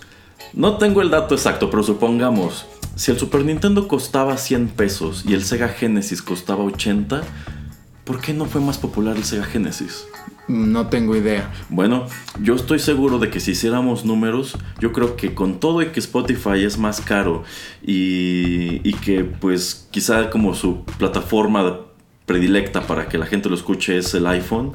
no 0.54 0.78
tengo 0.78 1.02
el 1.02 1.12
dato 1.12 1.36
exacto, 1.36 1.70
pero 1.70 1.84
supongamos, 1.84 2.66
si 2.96 3.12
el 3.12 3.20
Super 3.20 3.46
Nintendo 3.46 3.88
costaba 3.88 4.38
100 4.38 4.70
pesos 4.70 5.24
y 5.26 5.34
el 5.34 5.44
Sega 5.44 5.70
Genesis 5.70 6.22
costaba 6.22 6.64
80, 6.64 7.22
¿por 8.04 8.22
qué 8.22 8.34
no 8.34 8.46
fue 8.46 8.62
más 8.62 8.78
popular 8.78 9.18
el 9.18 9.24
Sega 9.24 9.46
Genesis? 9.46 10.06
No 10.48 10.88
tengo 10.88 11.16
idea. 11.16 11.52
Bueno, 11.70 12.08
yo 12.42 12.56
estoy 12.56 12.80
seguro 12.80 13.20
de 13.20 13.30
que 13.30 13.40
si 13.40 13.52
hiciéramos 13.52 14.04
números, 14.04 14.58
yo 14.80 14.92
creo 14.92 15.16
que 15.16 15.34
con 15.34 15.60
todo 15.60 15.82
y 15.82 15.88
que 15.88 16.00
Spotify 16.00 16.64
es 16.66 16.78
más 16.78 17.00
caro 17.00 17.44
y, 17.82 18.88
y 18.88 18.94
que 18.96 19.24
pues 19.24 19.88
quizá 19.92 20.30
como 20.30 20.54
su 20.54 20.84
plataforma 20.98 21.82
predilecta 22.26 22.82
para 22.88 23.08
que 23.10 23.18
la 23.18 23.26
gente 23.26 23.50
lo 23.50 23.56
escuche 23.56 23.98
es 23.98 24.14
el 24.14 24.26
iPhone, 24.28 24.74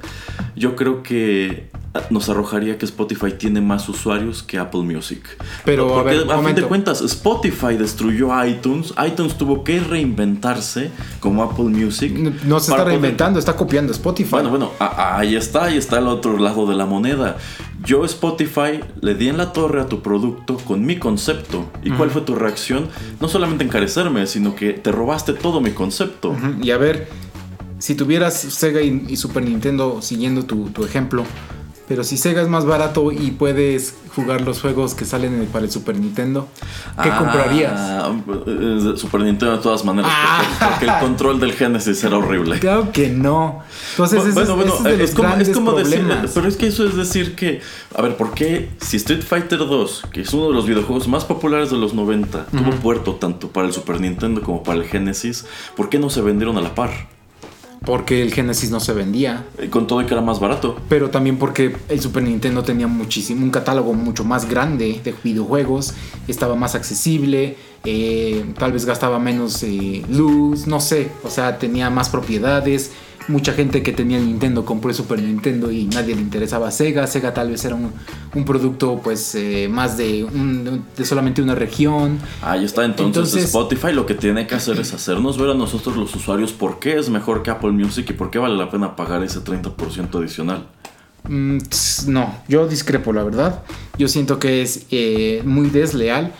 yo 0.57 0.77
creo 0.77 1.03
que 1.03 1.69
nos 2.11 2.29
arrojaría 2.29 2.77
que 2.77 2.85
Spotify 2.85 3.33
tiene 3.39 3.63
más 3.63 3.89
usuarios 3.89 4.43
que 4.43 4.59
Apple 4.59 4.83
Music. 4.83 5.23
Pero, 5.65 5.99
a 5.99 6.03
ver, 6.03 6.31
a 6.31 6.43
fin 6.43 6.55
de 6.55 6.63
cuentas, 6.63 7.01
Spotify 7.01 7.75
destruyó 7.79 8.29
iTunes, 8.45 8.93
iTunes 9.07 9.39
tuvo 9.39 9.65
que 9.65 9.81
reinventarse 9.81 10.91
como 11.21 11.43
Apple 11.43 11.65
Music. 11.67 12.13
No, 12.19 12.33
no 12.45 12.61
se 12.61 12.71
está 12.71 12.83
poder- 12.83 12.89
reinventando, 12.89 13.39
está 13.39 13.57
copiando 13.57 13.93
Spotify. 13.93 14.31
bueno, 14.33 14.51
bueno, 14.51 14.71
ahí 14.79 15.37
está, 15.37 15.65
ahí 15.65 15.79
está 15.79 15.99
el 15.99 16.09
otro 16.09 16.37
lado 16.39 16.67
de 16.67 16.75
la 16.75 16.85
moneda. 16.85 17.39
Yo 17.83 18.05
Spotify 18.05 18.81
le 19.01 19.15
di 19.15 19.29
en 19.29 19.37
la 19.39 19.53
torre 19.55 19.81
a 19.81 19.87
tu 19.87 20.03
producto 20.03 20.57
con 20.59 20.85
mi 20.85 20.97
concepto. 20.97 21.71
¿Y 21.83 21.91
cuál 21.91 22.11
fue 22.11 22.21
tu 22.23 22.35
reacción? 22.35 22.89
No 23.21 23.29
solamente 23.29 23.65
encarecerme, 23.65 24.27
sino 24.27 24.55
que 24.55 24.73
te 24.75 24.93
robaste 24.93 25.33
todo 25.33 25.61
mi 25.61 25.71
concepto. 25.71 26.35
Y 26.63 26.73
a 26.73 26.79
ver, 26.79 27.09
si 27.79 27.95
tuvieras 27.95 28.35
Sega 28.41 28.81
y, 28.83 29.05
y 29.09 29.17
Super 29.17 29.43
Nintendo 29.45 30.01
siguiendo 30.03 30.45
tu, 30.45 30.71
tu 30.71 30.85
ejemplo, 30.85 31.25
Pero 31.89 32.03
si 32.03 32.17
Sega 32.17 32.43
es 32.43 32.49
más 32.49 32.65
barato 32.65 33.13
y 33.13 33.31
puedes 33.31 33.95
jugar 34.17 34.41
los 34.41 34.61
juegos 34.61 34.95
que 34.97 35.05
salen 35.05 35.35
en 35.35 35.43
el- 35.43 35.47
para 35.47 35.67
el 35.67 35.71
Super 35.71 35.97
Nintendo, 35.97 36.49
¿qué 37.01 37.09
Ah, 37.13 37.19
comprarías? 37.19 37.81
eh, 38.49 38.95
Super 38.97 39.21
Nintendo 39.21 39.57
de 39.57 39.63
todas 39.63 39.85
maneras. 39.85 40.11
Ah. 40.13 40.43
Porque, 40.43 40.65
porque 40.69 40.85
el 40.87 40.99
control 41.01 41.39
del 41.39 41.53
Genesis 41.53 42.03
era 42.03 42.19
horrible. 42.19 42.59
Claro 42.59 42.91
que 42.91 43.09
no. 43.11 43.61
Entonces, 43.93 44.35
bueno, 44.35 44.41
es- 44.41 44.57
bueno, 44.57 44.65
ese 44.65 44.77
es 44.79 44.83
de 44.83 44.91
es 44.95 44.99
los 44.99 45.11
como, 45.15 45.35
es 45.37 45.49
como 45.51 45.73
decir, 45.75 46.05
pero 46.35 46.49
es 46.49 46.57
que 46.57 46.67
eso 46.67 46.89
es 46.89 46.97
decir 46.97 47.37
que, 47.37 47.61
a 47.95 48.03
ver, 48.03 48.17
¿por 48.17 48.33
qué 48.35 48.69
si 48.81 48.97
Street 48.97 49.23
Fighter 49.23 49.61
2, 49.61 50.03
que 50.11 50.23
es 50.23 50.33
uno 50.35 50.49
de 50.49 50.55
los 50.55 50.67
videojuegos 50.67 51.07
más 51.07 51.25
populares 51.25 51.71
de 51.71 51.77
los 51.77 51.95
90, 51.95 52.47
tuvo 52.47 52.71
puerto 52.83 53.15
tanto 53.15 53.47
para 53.51 53.69
el 53.69 53.73
Super 53.73 54.01
Nintendo 54.01 54.43
como 54.43 54.65
para 54.65 54.81
el 54.81 54.87
Genesis, 54.87 55.47
¿por 55.77 55.89
qué 55.89 56.01
no 56.01 56.11
se 56.11 56.21
vendieron 56.21 56.59
a 56.59 56.63
la 56.63 56.75
par? 56.75 57.15
Porque 57.87 58.21
el 58.21 58.35
Genesis 58.35 58.71
no 58.71 58.81
se 58.81 58.93
vendía. 58.93 59.47
Eh, 59.57 59.71
Con 59.71 59.87
todo 59.87 60.03
y 60.03 60.07
que 60.07 60.13
era 60.13 60.21
más 60.21 60.41
barato. 60.41 60.77
Pero 60.91 61.09
también 61.09 61.39
porque 61.39 61.75
el 61.89 62.01
Super 62.01 62.23
Nintendo 62.25 62.63
tenía 62.63 62.87
muchísimo, 62.87 63.43
un 63.43 63.51
catálogo 63.51 63.95
mucho 63.95 64.25
más 64.25 64.47
grande 64.47 65.01
de 65.03 65.15
videojuegos, 65.25 65.95
estaba 66.29 66.55
más 66.57 66.75
accesible, 66.75 67.57
eh, 67.85 68.45
tal 68.59 68.73
vez 68.73 68.85
gastaba 68.85 69.19
menos 69.19 69.63
eh, 69.63 70.03
luz, 70.11 70.67
no 70.67 70.81
sé, 70.81 71.09
o 71.23 71.31
sea, 71.31 71.59
tenía 71.59 71.89
más 71.89 72.11
propiedades. 72.11 72.91
Mucha 73.29 73.53
gente 73.55 73.83
que 73.83 73.93
tenía 73.93 74.19
el 74.19 74.27
Nintendo 74.27 74.65
compró 74.65 74.91
el 74.91 74.97
Super 74.97 75.21
Nintendo 75.21 75.73
y 75.73 75.85
nadie 75.87 76.15
le 76.15 76.21
interesaba 76.21 76.71
Sega. 76.71 77.07
Sega 77.09 77.35
tal 77.35 77.51
vez 77.51 77.65
era 77.65 77.75
un, 77.75 77.91
un 78.35 78.45
producto 78.45 79.01
pues 79.03 79.35
eh, 79.35 79.69
más 79.71 79.97
de, 79.97 80.23
un- 80.25 80.85
de 80.97 81.05
solamente 81.05 81.43
una 81.43 81.55
región. 81.57 82.19
Ahí 82.43 82.65
está, 82.65 82.85
entonces, 82.85 83.17
Entonces- 83.17 83.45
Spotify 83.47 83.93
lo 83.93 84.07
que 84.07 84.15
tiene 84.15 84.47
que 84.47 84.55
hacer 84.55 84.79
es 84.79 84.95
hacernos 84.95 85.39
ver 85.39 85.51
a 85.51 85.55
nosotros 85.55 85.97
los 85.97 86.15
usuarios 86.15 86.53
por 86.53 86.79
qué 86.79 86.99
es 86.99 87.11
mejor 87.11 87.43
que 87.43 87.51
Apple 87.51 87.73
Music 87.73 88.07
y 88.11 88.13
por 88.13 88.31
qué 88.31 88.39
vale 88.39 88.57
la 88.57 88.71
pena 88.71 88.95
pagar 88.95 89.23
ese 89.25 89.41
30% 89.41 90.19
adicional. 90.21 90.67
Mm, 91.29 91.59
no, 92.07 92.33
yo 92.49 92.69
discrepo, 92.69 93.13
la 93.13 93.25
verdad. 93.25 93.63
Yo 93.99 94.07
siento 94.07 94.39
que 94.39 94.63
es 94.63 94.87
eh, 94.93 95.43
muy 95.45 95.71
desleal. 95.71 96.33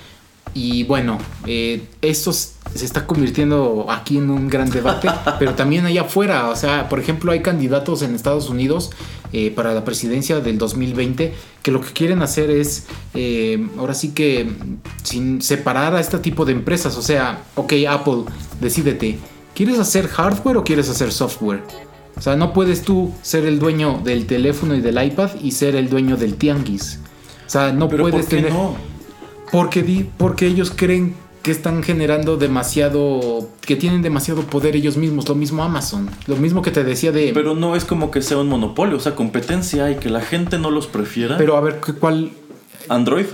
Y 0.59 0.85
bueno, 0.85 1.19
eh, 1.47 1.83
esto 2.01 2.33
se 2.33 2.55
está 2.73 3.07
convirtiendo 3.07 3.89
aquí 3.91 4.17
en 4.17 4.31
un 4.31 4.49
gran 4.49 4.71
debate, 4.71 5.07
pero 5.39 5.53
también 5.55 5.85
allá 5.85 6.01
afuera. 6.01 6.49
O 6.49 6.57
sea, 6.57 6.89
por 6.89 6.99
ejemplo, 6.99 7.31
hay 7.31 7.41
candidatos 7.41 8.01
en 8.01 8.15
Estados 8.15 8.49
Unidos 8.49 8.91
eh, 9.35 9.51
para 9.51 9.75
la 9.75 9.85
presidencia 9.85 10.41
del 10.41 10.57
2020 10.57 11.35
que 11.63 11.71
lo 11.71 11.83
que 11.83 11.93
quieren 11.93 12.23
hacer 12.23 12.49
es, 12.49 12.87
eh, 13.13 13.69
ahora 13.77 13.93
sí 13.93 14.13
que, 14.15 14.51
sin 15.03 15.43
separar 15.43 15.95
a 15.95 16.01
este 16.01 16.19
tipo 16.21 16.47
de 16.47 16.53
empresas. 16.53 16.97
O 16.97 17.03
sea, 17.03 17.43
ok, 17.55 17.75
Apple, 17.87 18.23
decídete, 18.59 19.19
¿quieres 19.55 19.79
hacer 19.79 20.09
hardware 20.09 20.57
o 20.57 20.65
quieres 20.65 20.89
hacer 20.89 21.13
software? 21.13 21.63
O 22.17 22.23
sea, 22.23 22.35
no 22.35 22.55
puedes 22.55 22.81
tú 22.81 23.13
ser 23.21 23.45
el 23.45 23.59
dueño 23.59 24.01
del 24.03 24.25
teléfono 24.25 24.75
y 24.75 24.81
del 24.81 25.05
iPad 25.05 25.33
y 25.43 25.51
ser 25.53 25.77
el 25.77 25.91
dueño 25.91 26.17
del 26.17 26.37
tianguis. 26.37 26.99
O 27.47 27.51
sea, 27.51 27.73
no 27.73 27.91
Pero 27.91 28.05
puedes 28.05 28.25
¿por 28.25 28.31
qué 28.31 28.37
tener. 28.37 28.53
no? 28.55 28.96
Porque, 29.53 29.83
di, 29.83 30.09
porque 30.17 30.47
ellos 30.47 30.73
creen 30.75 31.15
que 31.43 31.51
están 31.53 31.83
generando 31.83 32.37
demasiado. 32.37 33.49
que 33.61 33.77
tienen 33.77 34.03
demasiado 34.03 34.43
poder 34.43 34.75
ellos 34.77 34.97
mismos. 34.97 35.29
Lo 35.29 35.35
mismo 35.35 35.63
Amazon. 35.63 36.11
Lo 36.27 36.37
mismo 36.37 36.63
que 36.63 36.71
te 36.71 36.83
decía 36.85 37.13
de. 37.13 37.31
Pero, 37.33 37.35
Pero 37.35 37.55
no 37.55 37.77
es 37.77 37.85
como 37.85 38.11
que 38.11 38.23
sea 38.23 38.39
un 38.39 38.49
monopolio, 38.49 38.97
o 38.97 39.01
sea, 39.01 39.15
competencia 39.15 39.85
hay, 39.85 39.97
que 39.97 40.11
la 40.11 40.21
gente 40.21 40.59
no 40.59 40.71
los 40.71 40.87
prefiera. 40.87 41.37
a 41.37 41.61
ver, 41.61 41.81
¿qué- 41.85 41.93
¿cuál? 41.95 42.31
Android. 42.89 43.27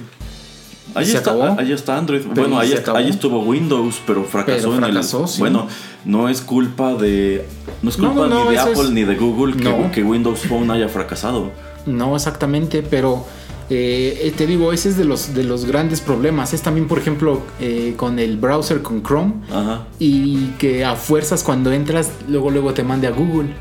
Ahí 0.94 1.06
¿Se 1.06 1.16
está, 1.16 1.30
acabó? 1.30 1.58
ahí 1.58 1.72
está 1.72 1.96
Android. 1.96 2.20
Pero 2.34 2.48
bueno, 2.48 2.56
¿y 2.56 2.58
ahí, 2.60 2.68
se 2.68 2.74
est- 2.74 2.82
acabó? 2.82 2.98
ahí 2.98 3.08
estuvo 3.08 3.40
Windows, 3.40 4.02
pero 4.06 4.24
fracasó 4.24 4.72
Pero 4.72 4.86
en 4.86 4.96
el. 4.96 5.02
sí. 5.26 5.38
Bueno, 5.38 5.66
no 6.04 6.28
es 6.28 6.42
culpa 6.42 6.94
de. 6.94 7.46
No 7.82 7.88
es 7.88 7.96
culpa 7.96 8.14
no, 8.14 8.26
no, 8.26 8.44
ni 8.44 8.50
de 8.52 8.58
Apple 8.58 8.82
es- 8.82 8.90
ni 8.90 9.04
de 9.04 9.16
Google 9.16 9.56
que 9.90 10.02
Windows 10.02 10.40
Phone 10.40 10.70
haya 10.70 10.88
fracasado. 10.88 11.50
No 11.86 12.14
exactamente, 12.14 12.82
pero 12.82 13.24
eh, 13.70 14.20
eh, 14.24 14.32
te 14.36 14.46
digo, 14.46 14.72
ese 14.72 14.88
es 14.90 14.96
de 14.96 15.04
los, 15.04 15.34
de 15.34 15.44
los 15.44 15.64
grandes 15.64 16.00
problemas. 16.00 16.52
Es 16.54 16.62
también, 16.62 16.88
por 16.88 16.98
ejemplo, 16.98 17.40
eh, 17.60 17.94
con 17.96 18.18
el 18.18 18.36
browser 18.36 18.82
con 18.82 19.02
Chrome. 19.02 19.34
Ajá. 19.50 19.86
y 19.98 20.46
que 20.58 20.84
a 20.84 20.94
fuerzas 20.96 21.42
cuando 21.42 21.72
entras 21.72 22.10
luego 22.28 22.50
luego 22.50 22.72
te 22.74 22.82
mande 22.82 23.06
a 23.06 23.10
Google 23.10 23.54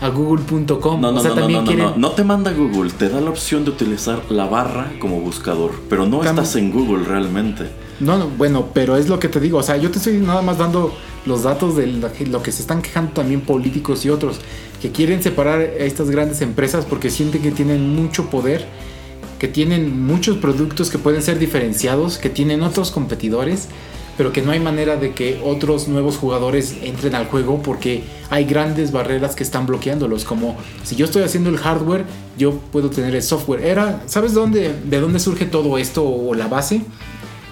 a 0.00 0.08
google.com 0.10 1.00
No, 1.00 1.10
no, 1.12 1.18
o 1.18 1.22
sea 1.22 1.30
no, 1.30 1.36
también 1.36 1.60
no, 1.60 1.64
no, 1.64 1.66
quieren 1.66 1.86
no. 1.86 1.96
No 1.96 2.10
te 2.10 2.22
manda 2.24 2.52
Google, 2.52 2.90
te 2.90 3.08
da 3.08 3.20
la 3.20 3.30
opción 3.30 3.64
de 3.64 3.70
utilizar 3.70 4.20
la 4.30 4.44
barra 4.46 4.92
como 5.00 5.20
buscador, 5.20 5.70
pero 5.88 6.04
no 6.06 6.22
estás 6.22 6.54
en 6.56 6.70
Google 6.70 7.04
realmente. 7.04 7.64
no, 8.00 8.18
no, 8.18 8.28
bueno 8.28 8.66
pero 8.74 8.96
es 8.98 9.08
lo 9.08 9.18
que 9.18 9.28
te 9.28 9.40
digo 9.40 9.56
o 9.58 9.62
sea 9.62 9.78
yo 9.78 9.90
te 9.90 9.96
estoy 9.98 10.18
nada 10.18 10.42
más 10.42 10.58
dando 10.58 10.92
los 11.24 11.44
datos 11.44 11.76
de 11.76 11.86
lo 11.86 12.12
que- 12.12 12.26
lo 12.26 12.42
que 12.42 12.52
se 12.52 12.60
están 12.60 12.82
quejando 12.82 13.12
también 13.12 13.40
políticos 13.40 14.04
y 14.04 14.10
otros 14.10 14.36
que 14.82 14.92
quieren 14.92 15.22
separar 15.22 15.60
a 15.60 15.64
estas 15.64 16.10
grandes 16.10 16.42
empresas 16.42 16.84
porque 16.84 17.08
sienten 17.10 17.40
que 17.40 17.50
tienen 17.50 17.94
mucho 17.96 18.28
poder 18.28 18.66
que 19.38 19.48
tienen 19.48 20.04
muchos 20.04 20.38
productos 20.38 20.90
que 20.90 20.98
pueden 20.98 21.22
ser 21.22 21.38
diferenciados 21.38 22.18
que 22.18 22.30
tienen 22.30 22.62
otros 22.62 22.90
competidores 22.90 23.68
pero 24.16 24.32
que 24.32 24.42
no 24.42 24.50
hay 24.52 24.60
manera 24.60 24.96
de 24.96 25.12
que 25.12 25.40
otros 25.44 25.88
nuevos 25.88 26.16
jugadores 26.16 26.76
entren 26.82 27.14
al 27.14 27.26
juego 27.26 27.60
porque 27.62 28.04
hay 28.30 28.44
grandes 28.44 28.92
barreras 28.92 29.36
que 29.36 29.42
están 29.42 29.66
bloqueándolos. 29.66 30.24
Como 30.24 30.56
si 30.84 30.96
yo 30.96 31.04
estoy 31.04 31.22
haciendo 31.22 31.50
el 31.50 31.58
hardware, 31.58 32.04
yo 32.38 32.52
puedo 32.72 32.90
tener 32.90 33.14
el 33.14 33.22
software. 33.22 33.64
Era, 33.64 34.02
¿sabes 34.06 34.32
dónde, 34.32 34.74
de 34.84 35.00
dónde 35.00 35.18
surge 35.18 35.44
todo 35.44 35.76
esto 35.78 36.04
o 36.04 36.34
la 36.34 36.48
base? 36.48 36.82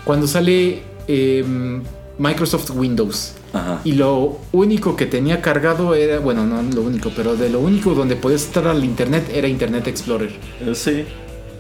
Cuando 0.05 0.27
sale 0.27 0.83
em, 1.07 1.83
Microsoft 2.19 2.71
Windows. 2.71 3.35
Ajá. 3.53 3.81
Y 3.85 3.93
lo 3.93 4.39
único 4.53 4.97
que 4.97 5.07
tenía 5.07 5.41
cargado 5.41 5.95
era, 5.95 6.19
bueno, 6.19 6.45
no 6.45 6.61
lo 6.63 6.83
único, 6.83 7.11
pero 7.15 7.37
de 7.37 7.51
lo 7.51 7.61
único 7.61 7.95
donde 7.95 8.17
podías 8.17 8.47
entrar 8.47 8.69
al 8.69 8.85
internet 8.85 9.31
era 9.33 9.47
Internet 9.47 9.87
Explorer. 9.87 10.33
Eh, 10.61 10.75
sí, 10.75 11.05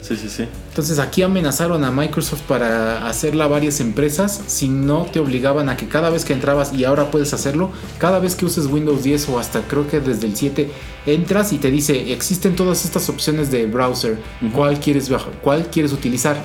sí, 0.04 0.16
sí, 0.16 0.28
sí. 0.28 0.44
Entonces 0.68 0.98
aquí 0.98 1.22
amenazaron 1.22 1.82
a 1.82 1.90
Microsoft 1.90 2.42
para 2.42 3.06
hacerla 3.08 3.44
a 3.44 3.48
varias 3.48 3.80
empresas 3.80 4.42
si 4.46 4.68
no 4.68 5.06
te 5.10 5.18
obligaban 5.18 5.68
a 5.68 5.76
que 5.76 5.88
cada 5.88 6.10
vez 6.10 6.24
que 6.24 6.34
entrabas 6.34 6.72
y 6.74 6.84
ahora 6.84 7.10
puedes 7.10 7.32
hacerlo, 7.32 7.70
cada 7.98 8.18
vez 8.18 8.34
que 8.34 8.44
uses 8.44 8.66
Windows 8.66 9.02
10 9.02 9.28
o 9.30 9.38
hasta 9.38 9.62
creo 9.62 9.88
que 9.88 10.00
desde 10.00 10.26
el 10.26 10.36
7 10.36 10.70
entras 11.06 11.52
y 11.52 11.58
te 11.58 11.70
dice 11.70 12.12
existen 12.12 12.54
todas 12.54 12.84
estas 12.84 13.08
opciones 13.08 13.50
de 13.50 13.66
browser, 13.66 14.18
¿cuál 14.52 14.78
quieres 14.78 15.08
bajar, 15.08 15.32
cuál 15.42 15.70
quieres 15.70 15.92
utilizar? 15.92 16.36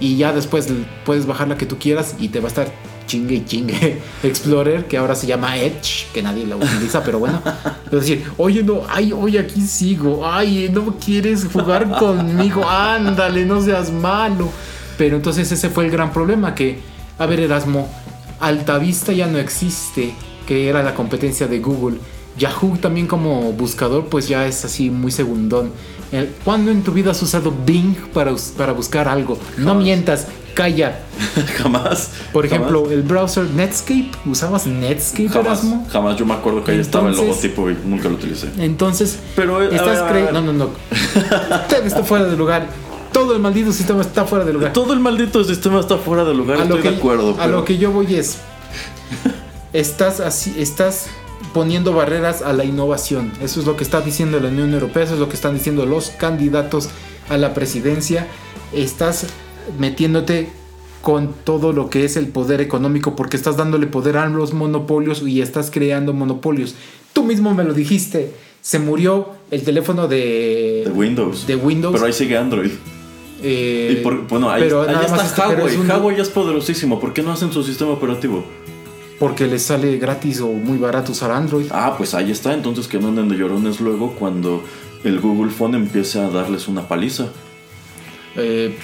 Y 0.00 0.16
ya 0.16 0.32
después 0.32 0.68
puedes 1.04 1.26
bajar 1.26 1.48
la 1.48 1.56
que 1.56 1.66
tú 1.66 1.78
quieras 1.78 2.16
y 2.18 2.28
te 2.28 2.40
va 2.40 2.46
a 2.46 2.48
estar 2.48 2.85
chingue 3.06 3.36
y 3.36 3.44
chingue 3.44 4.02
Explorer, 4.22 4.86
que 4.86 4.96
ahora 4.96 5.14
se 5.14 5.26
llama 5.26 5.56
Edge, 5.56 6.06
que 6.12 6.22
nadie 6.22 6.46
la 6.46 6.56
utiliza, 6.56 7.02
pero 7.02 7.18
bueno. 7.18 7.40
Es 7.86 7.90
decir, 7.90 8.24
oye, 8.36 8.62
no, 8.62 8.82
ay, 8.88 9.12
oye, 9.12 9.38
aquí 9.38 9.60
sigo, 9.60 10.26
ay, 10.26 10.70
no 10.72 10.96
quieres 10.98 11.46
jugar 11.50 11.88
conmigo, 11.98 12.68
ándale, 12.68 13.44
no 13.46 13.60
seas 13.62 13.90
malo. 13.90 14.50
Pero 14.98 15.16
entonces 15.16 15.50
ese 15.50 15.70
fue 15.70 15.84
el 15.84 15.90
gran 15.90 16.12
problema, 16.12 16.54
que, 16.54 16.78
a 17.18 17.26
ver, 17.26 17.40
Erasmo, 17.40 17.88
Altavista 18.40 19.12
ya 19.12 19.26
no 19.26 19.38
existe, 19.38 20.14
que 20.46 20.68
era 20.68 20.82
la 20.82 20.94
competencia 20.94 21.46
de 21.46 21.58
Google. 21.60 21.98
Yahoo 22.38 22.76
también 22.76 23.06
como 23.06 23.52
buscador, 23.52 24.06
pues 24.06 24.28
ya 24.28 24.46
es 24.46 24.64
así 24.64 24.90
muy 24.90 25.10
segundón. 25.10 25.72
¿Cuándo 26.44 26.70
en 26.70 26.82
tu 26.82 26.92
vida 26.92 27.10
has 27.10 27.22
usado 27.22 27.52
Bing 27.64 27.96
para, 28.12 28.34
para 28.56 28.72
buscar 28.72 29.08
algo? 29.08 29.38
No 29.58 29.74
mientas, 29.74 30.28
calla. 30.56 30.98
jamás. 31.62 32.10
Por 32.32 32.48
jamás, 32.48 32.68
ejemplo, 32.68 32.90
el 32.90 33.02
browser 33.02 33.44
Netscape, 33.44 34.10
¿usabas 34.26 34.66
Netscape, 34.66 35.28
Jamás, 35.28 35.46
Erasmo? 35.46 35.86
jamás. 35.92 36.16
Yo 36.16 36.26
me 36.26 36.34
acuerdo 36.34 36.64
que 36.64 36.72
ahí 36.72 36.80
estaba 36.80 37.08
el 37.10 37.16
logotipo 37.16 37.70
y 37.70 37.76
nunca 37.84 38.08
lo 38.08 38.16
utilicé. 38.16 38.48
Entonces, 38.58 39.18
Pero, 39.36 39.58
a 39.58 39.64
estás 39.66 39.98
a 40.00 40.08
creyendo. 40.08 40.38
a 40.38 40.42
No, 40.42 40.52
no, 40.52 40.64
no. 40.64 40.70
Está 41.84 42.02
fuera 42.04 42.24
de 42.24 42.36
lugar. 42.36 42.66
Todo 43.12 43.34
el 43.34 43.40
maldito 43.40 43.72
sistema 43.72 44.00
está 44.00 44.24
fuera 44.24 44.44
de 44.44 44.52
lugar. 44.52 44.72
Todo 44.72 44.92
el 44.92 45.00
maldito 45.00 45.44
sistema 45.44 45.78
está 45.80 45.96
fuera 45.98 46.24
de 46.24 46.34
lugar, 46.34 46.58
estoy 46.60 46.82
de 46.82 46.88
acuerdo. 46.88 47.30
a 47.30 47.36
pero- 47.44 47.52
lo 47.58 47.64
que 47.64 47.78
yo 47.78 47.92
voy 47.92 48.14
es. 48.16 48.38
Estás 49.72 50.20
así, 50.20 50.54
estás 50.58 51.06
poniendo 51.52 51.92
barreras 51.92 52.40
a 52.42 52.52
la 52.52 52.64
innovación. 52.64 53.32
Eso 53.42 53.60
es 53.60 53.66
lo 53.66 53.76
que 53.76 53.84
está 53.84 54.00
diciendo 54.00 54.40
la 54.40 54.48
Unión 54.48 54.72
Europea, 54.72 55.04
eso 55.04 55.14
es 55.14 55.20
lo 55.20 55.28
que 55.28 55.34
están 55.34 55.54
diciendo 55.54 55.84
los 55.86 56.10
candidatos 56.10 56.88
a 57.28 57.36
la 57.36 57.52
presidencia. 57.52 58.26
Estás 58.72 59.26
metiéndote 59.78 60.48
con 61.02 61.32
todo 61.44 61.72
lo 61.72 61.88
que 61.90 62.04
es 62.04 62.16
el 62.16 62.28
poder 62.28 62.60
económico 62.60 63.14
porque 63.14 63.36
estás 63.36 63.56
dándole 63.56 63.86
poder 63.86 64.16
a 64.16 64.26
los 64.28 64.52
monopolios 64.52 65.22
y 65.26 65.40
estás 65.40 65.70
creando 65.70 66.12
monopolios. 66.12 66.74
Tú 67.12 67.22
mismo 67.24 67.54
me 67.54 67.64
lo 67.64 67.74
dijiste. 67.74 68.32
Se 68.60 68.80
murió 68.80 69.28
el 69.52 69.62
teléfono 69.62 70.08
de, 70.08 70.82
De 70.86 70.90
Windows. 70.92 71.46
de 71.46 71.54
Windows. 71.54 71.92
Pero 71.94 72.06
ahí 72.06 72.12
sigue 72.12 72.36
Android. 72.36 72.70
eh, 73.42 73.98
y 73.98 74.02
por- 74.02 74.26
bueno, 74.26 74.50
ahí, 74.50 74.62
pero 74.64 74.80
ahí 74.82 74.88
nada 74.88 75.02
está 75.04 75.16
más 75.18 75.26
este- 75.26 75.40
Huawei. 75.42 75.66
es 75.74 75.76
un- 75.78 75.88
Huawei 75.90 76.20
es 76.20 76.28
poderosísimo. 76.30 76.98
¿Por 76.98 77.12
qué 77.12 77.22
no 77.22 77.30
hacen 77.32 77.52
su 77.52 77.62
sistema 77.62 77.92
operativo? 77.92 78.44
Porque 79.20 79.46
les 79.46 79.62
sale 79.62 79.96
gratis 79.98 80.40
o 80.40 80.48
muy 80.48 80.78
barato 80.78 81.12
usar 81.12 81.30
Android. 81.30 81.66
Ah, 81.70 81.94
pues 81.96 82.12
ahí 82.14 82.30
está. 82.32 82.52
Entonces 82.54 82.88
que 82.88 82.98
no 82.98 83.08
anden 83.08 83.28
de 83.28 83.36
llorones 83.36 83.80
luego 83.80 84.12
cuando 84.18 84.62
el 85.04 85.20
Google 85.20 85.52
Phone 85.52 85.76
empiece 85.76 86.18
a 86.18 86.28
darles 86.28 86.66
una 86.66 86.88
paliza. 86.88 87.28
Eh, 88.36 88.76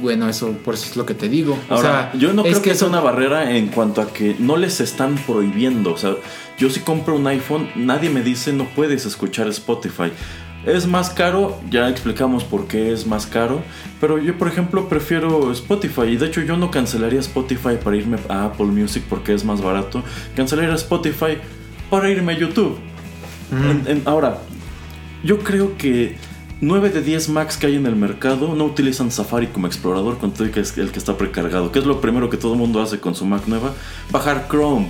bueno, 0.00 0.28
eso 0.28 0.52
por 0.64 0.74
eso 0.74 0.86
es 0.90 0.96
lo 0.96 1.04
que 1.06 1.14
te 1.14 1.28
digo. 1.28 1.58
o 1.68 1.74
Ahora, 1.74 2.10
sea, 2.12 2.20
yo 2.20 2.32
no 2.32 2.42
creo 2.42 2.62
que 2.62 2.70
eso- 2.70 2.80
sea 2.80 2.88
una 2.88 3.00
barrera 3.00 3.56
en 3.56 3.68
cuanto 3.68 4.00
a 4.02 4.12
que 4.12 4.36
no 4.38 4.56
les 4.56 4.80
están 4.80 5.16
prohibiendo. 5.26 5.92
O 5.92 5.96
sea, 5.96 6.14
yo 6.58 6.70
si 6.70 6.80
compro 6.80 7.16
un 7.16 7.26
iPhone, 7.26 7.68
nadie 7.76 8.10
me 8.10 8.22
dice 8.22 8.52
no 8.52 8.64
puedes 8.74 9.06
escuchar 9.06 9.48
Spotify. 9.48 10.12
Es 10.66 10.86
más 10.86 11.10
caro, 11.10 11.60
ya 11.70 11.90
explicamos 11.90 12.42
por 12.42 12.66
qué 12.66 12.90
es 12.90 13.06
más 13.06 13.26
caro, 13.26 13.60
pero 14.00 14.16
yo 14.18 14.38
por 14.38 14.48
ejemplo 14.48 14.88
prefiero 14.88 15.52
Spotify 15.52 16.04
y 16.12 16.16
de 16.16 16.26
hecho 16.26 16.40
yo 16.40 16.56
no 16.56 16.70
cancelaría 16.70 17.20
Spotify 17.20 17.76
para 17.84 17.96
irme 17.96 18.16
a 18.30 18.46
Apple 18.46 18.66
Music 18.66 19.02
porque 19.10 19.34
es 19.34 19.44
más 19.44 19.60
barato, 19.60 20.02
cancelaría 20.34 20.74
Spotify 20.74 21.36
para 21.90 22.08
irme 22.10 22.32
a 22.32 22.38
YouTube. 22.38 22.78
ahora, 24.06 24.38
yo 25.22 25.38
creo 25.40 25.76
que 25.76 26.16
9 26.60 26.90
de 26.90 27.02
10 27.02 27.28
Macs 27.30 27.56
que 27.56 27.66
hay 27.66 27.76
en 27.76 27.86
el 27.86 27.96
mercado 27.96 28.54
no 28.54 28.64
utilizan 28.64 29.10
Safari 29.10 29.48
como 29.48 29.66
explorador 29.66 30.18
con 30.18 30.32
todo 30.32 30.44
el 30.44 30.50
que, 30.50 30.60
es 30.60 30.76
el 30.78 30.92
que 30.92 30.98
está 30.98 31.16
precargado, 31.16 31.72
que 31.72 31.78
es 31.78 31.86
lo 31.86 32.00
primero 32.00 32.30
que 32.30 32.36
todo 32.36 32.52
el 32.54 32.58
mundo 32.58 32.80
hace 32.80 33.00
con 33.00 33.14
su 33.14 33.26
Mac 33.26 33.42
nueva, 33.46 33.72
bajar 34.10 34.46
Chrome, 34.48 34.88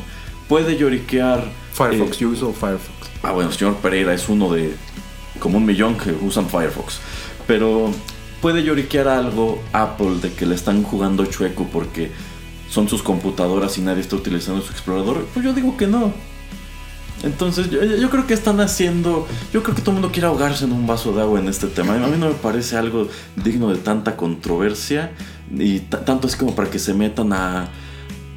puede 0.49 0.77
lloriquear... 0.77 1.45
Firefox, 1.73 2.19
yo 2.19 2.29
uso 2.29 2.53
Firefox. 2.53 3.11
Ah, 3.23 3.33
bueno, 3.33 3.51
señor 3.51 3.77
Pereira 3.77 4.15
es 4.15 4.29
uno 4.29 4.53
de 4.53 4.77
como 5.41 5.59
un 5.59 5.65
millón 5.65 5.97
que 5.97 6.13
usan 6.13 6.49
Firefox. 6.49 7.01
Pero 7.47 7.91
puede 8.41 8.63
lloriquear 8.63 9.09
algo 9.09 9.63
Apple 9.73 10.19
de 10.23 10.33
que 10.33 10.47
le 10.47 10.55
están 10.55 10.83
jugando 10.83 11.27
chueco 11.27 11.67
porque 11.73 12.11
son 12.71 12.89
sus 12.89 13.03
computadoras 13.03 13.79
y 13.79 13.83
nadie 13.83 14.01
está 14.01 14.17
utilizando 14.17 14.63
su 14.63 14.73
explorador. 14.73 15.27
Pues 15.33 15.45
yo 15.45 15.53
digo 15.53 15.77
que 15.77 15.87
no. 15.87 16.13
Entonces 17.23 17.71
yo, 17.71 18.11
creo 18.11 18.27
que 18.27 18.35
están 18.35 18.61
haciendo, 18.61 19.27
yo 19.53 19.63
creo 19.63 19.75
que 19.75 19.81
todo 19.81 19.93
el 19.93 20.01
mundo 20.01 20.13
quiere 20.13 20.27
ahogarse 20.27 20.65
en 20.65 20.73
un 20.73 20.87
vaso 20.87 21.15
de 21.15 21.23
agua 21.23 21.41
en 21.41 21.49
este 21.49 21.69
tema. 21.69 21.95
A 21.95 22.09
mí 22.09 22.17
no 22.19 22.29
me 22.29 22.35
parece 22.35 22.77
algo 22.77 23.09
digno 23.43 23.71
de 23.71 23.79
tanta 23.79 24.17
controversia 24.17 25.13
y 25.57 25.81
tanto 25.81 26.27
es 26.27 26.37
como 26.37 26.55
para 26.55 26.71
que 26.71 26.79
se 26.79 26.93
metan 26.93 27.33
a 27.33 27.71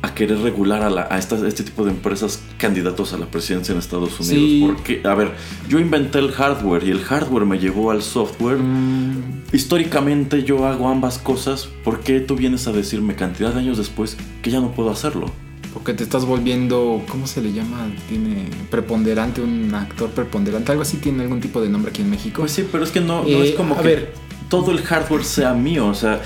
a 0.02 0.14
querer 0.14 0.40
regular 0.40 0.84
a, 0.84 1.18
este 1.18 1.64
tipo 1.64 1.84
de 1.84 1.92
empresas 1.92 2.42
candidatos 2.58 3.14
a 3.14 3.18
la 3.18 3.26
presidencia 3.26 3.74
en 3.74 3.80
Estados 3.80 4.20
Unidos. 4.20 4.72
Porque, 4.72 5.02
a 5.04 5.16
ver, 5.16 5.32
yo 5.68 5.80
inventé 5.80 6.20
el 6.20 6.32
hardware 6.32 6.84
y 6.84 6.92
el 6.92 7.04
hardware 7.04 7.46
me 7.46 7.58
llevó 7.58 7.92
al 7.92 8.04
software. 8.04 8.58
Mm. 8.58 9.44
Históricamente 9.54 10.44
yo 10.44 10.68
hago 10.68 10.90
ambas 10.90 11.18
cosas. 11.18 11.68
¿Por 11.84 12.02
qué 12.02 12.20
tú 12.20 12.36
vienes 12.36 12.68
a 12.68 12.72
decirme 12.72 13.16
cantidad 13.16 13.54
de 13.54 13.60
años 13.60 13.78
después 13.78 14.18
que 14.42 14.52
ya 14.52 14.60
no 14.60 14.72
puedo 14.72 14.92
hacerlo? 14.92 15.32
Porque 15.78 15.94
te 15.94 16.04
estás 16.04 16.26
volviendo, 16.26 17.04
¿cómo 17.08 17.28
se 17.28 17.40
le 17.40 17.54
llama? 17.54 17.88
Tiene 18.10 18.50
preponderante, 18.72 19.42
un 19.42 19.72
actor 19.76 20.10
preponderante. 20.10 20.72
Algo 20.72 20.82
así 20.82 20.98
tiene 20.98 21.22
algún 21.22 21.40
tipo 21.40 21.62
de 21.62 21.70
nombre 21.70 21.92
aquí 21.92 22.02
en 22.02 22.10
México. 22.10 22.42
Pues 22.42 22.52
sí, 22.52 22.68
pero 22.72 22.84
es 22.84 22.90
que 22.90 23.00
no, 23.00 23.22
no 23.22 23.44
es 23.44 23.52
eh, 23.52 23.56
como 23.56 23.80
que 23.80 24.10
todo 24.50 24.72
el 24.72 24.82
hardware 24.82 25.24
sea 25.24 25.54
mío. 25.54 25.86
O 25.86 25.94
sea, 25.94 26.20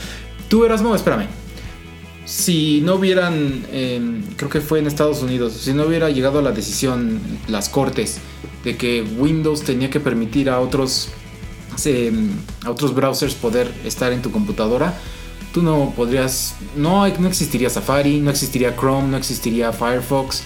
tú 0.48 0.64
eras, 0.64 0.82
no, 0.82 0.96
espérame 0.96 1.28
si 2.24 2.80
no 2.80 2.96
hubieran, 2.96 3.66
em, 3.74 4.24
creo 4.38 4.50
que 4.50 4.62
fue 4.62 4.80
en 4.80 4.88
Estados 4.88 5.22
Unidos, 5.22 5.52
si 5.52 5.74
no 5.74 5.84
hubiera 5.84 6.10
llegado 6.10 6.40
a 6.40 6.42
la 6.42 6.54
decisión 6.54 7.20
las 7.50 7.68
cortes 7.68 8.20
de 8.64 8.78
que 8.78 9.02
Windows 9.02 9.64
tenía 9.64 9.90
que 9.90 10.00
permitir 10.00 10.50
a 10.50 10.62
otros, 10.62 11.10
em, 11.84 12.30
a 12.64 12.72
otros 12.72 12.96
browsers 12.96 13.34
poder 13.34 13.70
estar 13.84 14.14
en 14.14 14.22
tu 14.22 14.32
computadora, 14.32 14.98
tú 15.54 15.62
no 15.62 15.94
podrías, 15.96 16.56
no, 16.76 17.08
no 17.08 17.28
existiría 17.28 17.70
Safari, 17.70 18.20
no 18.20 18.32
existiría 18.32 18.76
Chrome, 18.76 19.10
no 19.10 19.18
existiría 19.18 19.72
Firefox. 19.72 20.44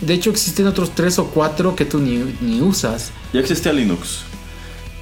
De 0.00 0.14
hecho 0.14 0.30
existen 0.30 0.66
otros 0.66 0.94
tres 0.94 1.18
o 1.18 1.26
cuatro 1.26 1.76
que 1.76 1.84
tú 1.84 2.00
ni, 2.00 2.60
usas. 2.60 3.12
Ya 3.32 3.40
existía 3.40 3.72
Linux. 3.72 4.24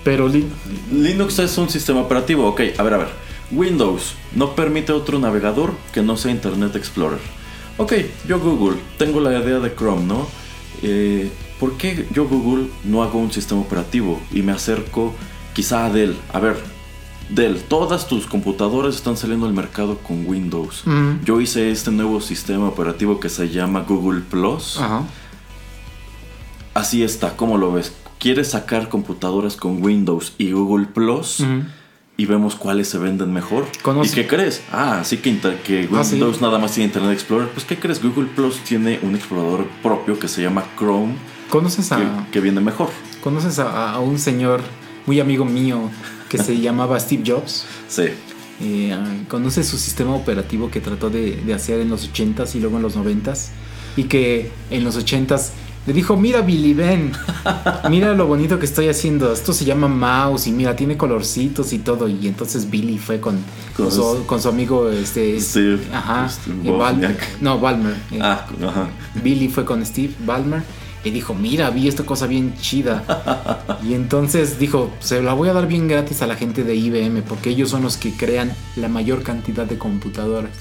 Pero 0.04 0.28
Linux 0.28 1.38
es 1.38 1.56
un 1.58 1.68
sistema 1.68 2.00
operativo, 2.00 2.46
ok, 2.48 2.60
a 2.78 2.82
ver, 2.82 2.94
a 2.94 2.98
ver. 2.98 3.08
Windows 3.52 4.14
no 4.34 4.54
permite 4.54 4.92
otro 4.92 5.18
navegador 5.18 5.74
que 5.92 6.02
no 6.02 6.16
sea 6.16 6.30
Internet 6.30 6.76
Explorer. 6.76 7.18
Ok, 7.76 7.94
yo 8.28 8.38
Google, 8.38 8.78
tengo 8.98 9.20
la 9.20 9.38
idea 9.38 9.58
de 9.58 9.74
Chrome, 9.74 10.04
¿no? 10.04 10.26
Eh, 10.82 11.30
¿Por 11.58 11.76
qué 11.76 12.06
yo 12.12 12.26
Google 12.26 12.68
no 12.84 13.02
hago 13.02 13.18
un 13.18 13.32
sistema 13.32 13.60
operativo 13.60 14.20
y 14.32 14.42
me 14.42 14.52
acerco 14.52 15.14
quizá 15.54 15.86
a 15.86 15.90
Dell? 15.90 16.16
A 16.32 16.40
ver, 16.40 16.56
Dell, 17.30 17.60
todas 17.62 18.08
tus 18.08 18.26
computadoras 18.26 18.96
están 18.96 19.16
saliendo 19.16 19.46
al 19.46 19.52
mercado 19.52 19.98
con 19.98 20.26
Windows. 20.26 20.84
Yo 21.24 21.40
hice 21.40 21.70
este 21.70 21.90
nuevo 21.90 22.20
sistema 22.20 22.68
operativo 22.68 23.20
que 23.20 23.28
se 23.28 23.48
llama 23.48 23.84
Google 23.86 24.20
Plus. 24.20 24.80
Así 26.74 27.02
está, 27.02 27.36
¿cómo 27.36 27.58
lo 27.58 27.72
ves? 27.72 27.92
¿Quieres 28.18 28.50
sacar 28.50 28.88
computadoras 28.88 29.56
con 29.56 29.82
Windows 29.82 30.34
y 30.38 30.52
Google 30.52 30.86
Plus? 30.86 31.44
y 32.20 32.26
vemos 32.26 32.54
cuáles 32.54 32.86
se 32.86 32.98
venden 32.98 33.32
mejor. 33.32 33.64
¿Y 34.04 34.08
qué 34.10 34.26
crees? 34.26 34.62
Ah, 34.70 35.00
sí 35.04 35.16
que, 35.16 35.38
que 35.64 35.88
ah, 35.90 36.02
Windows 36.02 36.42
nada 36.42 36.58
más 36.58 36.72
tiene 36.72 36.88
Internet 36.88 37.12
Explorer. 37.14 37.48
Pues 37.48 37.64
¿qué 37.64 37.78
crees? 37.78 38.02
Google 38.02 38.26
Plus 38.26 38.58
tiene 38.58 38.98
un 39.00 39.14
explorador 39.14 39.66
propio 39.82 40.18
que 40.18 40.28
se 40.28 40.42
llama 40.42 40.62
Chrome. 40.76 41.14
¿Conoces 41.48 41.90
a... 41.92 42.26
Que, 42.30 42.40
viene 42.42 42.60
mejor. 42.60 42.90
¿Conoces 43.22 43.58
a, 43.58 43.98
un 44.00 44.18
señor 44.18 44.60
muy 45.06 45.18
amigo 45.18 45.46
mío 45.46 45.90
que 46.30 46.38
se 46.38 46.58
llamaba 46.58 46.98
Steve 46.98 47.24
Jobs? 47.26 47.64
Sí. 47.88 48.04
Eh, 48.62 48.96
¿Conoces 49.28 49.66
su 49.66 49.76
sistema 49.76 50.14
operativo 50.14 50.70
que 50.70 50.80
trató 50.80 51.10
de, 51.10 51.36
de 51.36 51.54
hacer 51.54 51.80
en 51.80 51.90
los 51.90 52.10
80s 52.10 52.54
y 52.54 52.60
luego 52.60 52.76
en 52.76 52.82
los 52.82 52.96
90s? 52.96 53.48
Y 53.96 54.04
que 54.04 54.50
en 54.70 54.84
los 54.84 54.96
80s 54.96 55.50
le 55.86 55.92
dijo, 55.92 56.16
mira 56.16 56.42
Billy, 56.42 56.72
ven, 56.72 57.10
mira 57.90 58.14
lo 58.14 58.26
bonito 58.26 58.58
que 58.58 58.66
estoy 58.66 58.88
haciendo. 58.88 59.32
Esto 59.32 59.52
se 59.52 59.64
llama 59.64 59.88
mouse 59.88 60.46
y 60.46 60.52
mira, 60.52 60.76
tiene 60.76 60.96
colorcitos 60.96 61.72
y 61.72 61.78
todo. 61.78 62.06
Y 62.06 62.28
entonces 62.28 62.70
Billy 62.70 62.98
fue 62.98 63.18
con, 63.18 63.38
con, 63.76 63.90
su, 63.90 64.48
amigo, 64.48 64.88
este, 64.90 65.40
Steve, 65.40 65.80
ajá, 65.92 66.30
Balmer, 66.64 67.18
no, 67.40 67.58
Balmer. 67.58 67.96
Eh. 68.12 68.20
ah, 68.22 68.46
ajá. 68.68 68.88
Billy 69.22 69.48
fue 69.48 69.64
con 69.64 69.84
Steve 69.84 70.14
Balmer 70.24 70.62
y 71.02 71.10
dijo, 71.10 71.34
mira, 71.34 71.70
vi 71.70 71.88
esta 71.88 72.04
cosa 72.04 72.26
bien 72.26 72.54
chida. 72.60 73.78
y 73.82 73.94
entonces 73.94 74.58
dijo, 74.58 74.90
se 75.00 75.22
la 75.22 75.32
voy 75.32 75.48
a 75.48 75.52
dar 75.52 75.66
bien 75.66 75.88
gratis 75.88 76.22
a 76.22 76.26
la 76.26 76.36
gente 76.36 76.62
de 76.64 76.74
IBM 76.74 77.22
porque 77.22 77.50
ellos 77.50 77.70
son 77.70 77.82
los 77.82 77.96
que 77.96 78.12
crean 78.12 78.52
la 78.76 78.88
mayor 78.88 79.22
cantidad 79.22 79.66
de 79.66 79.78
computadoras. 79.78 80.52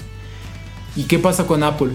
¿Y 0.96 1.04
qué 1.04 1.18
pasa 1.18 1.46
con 1.46 1.62
Apple? 1.62 1.92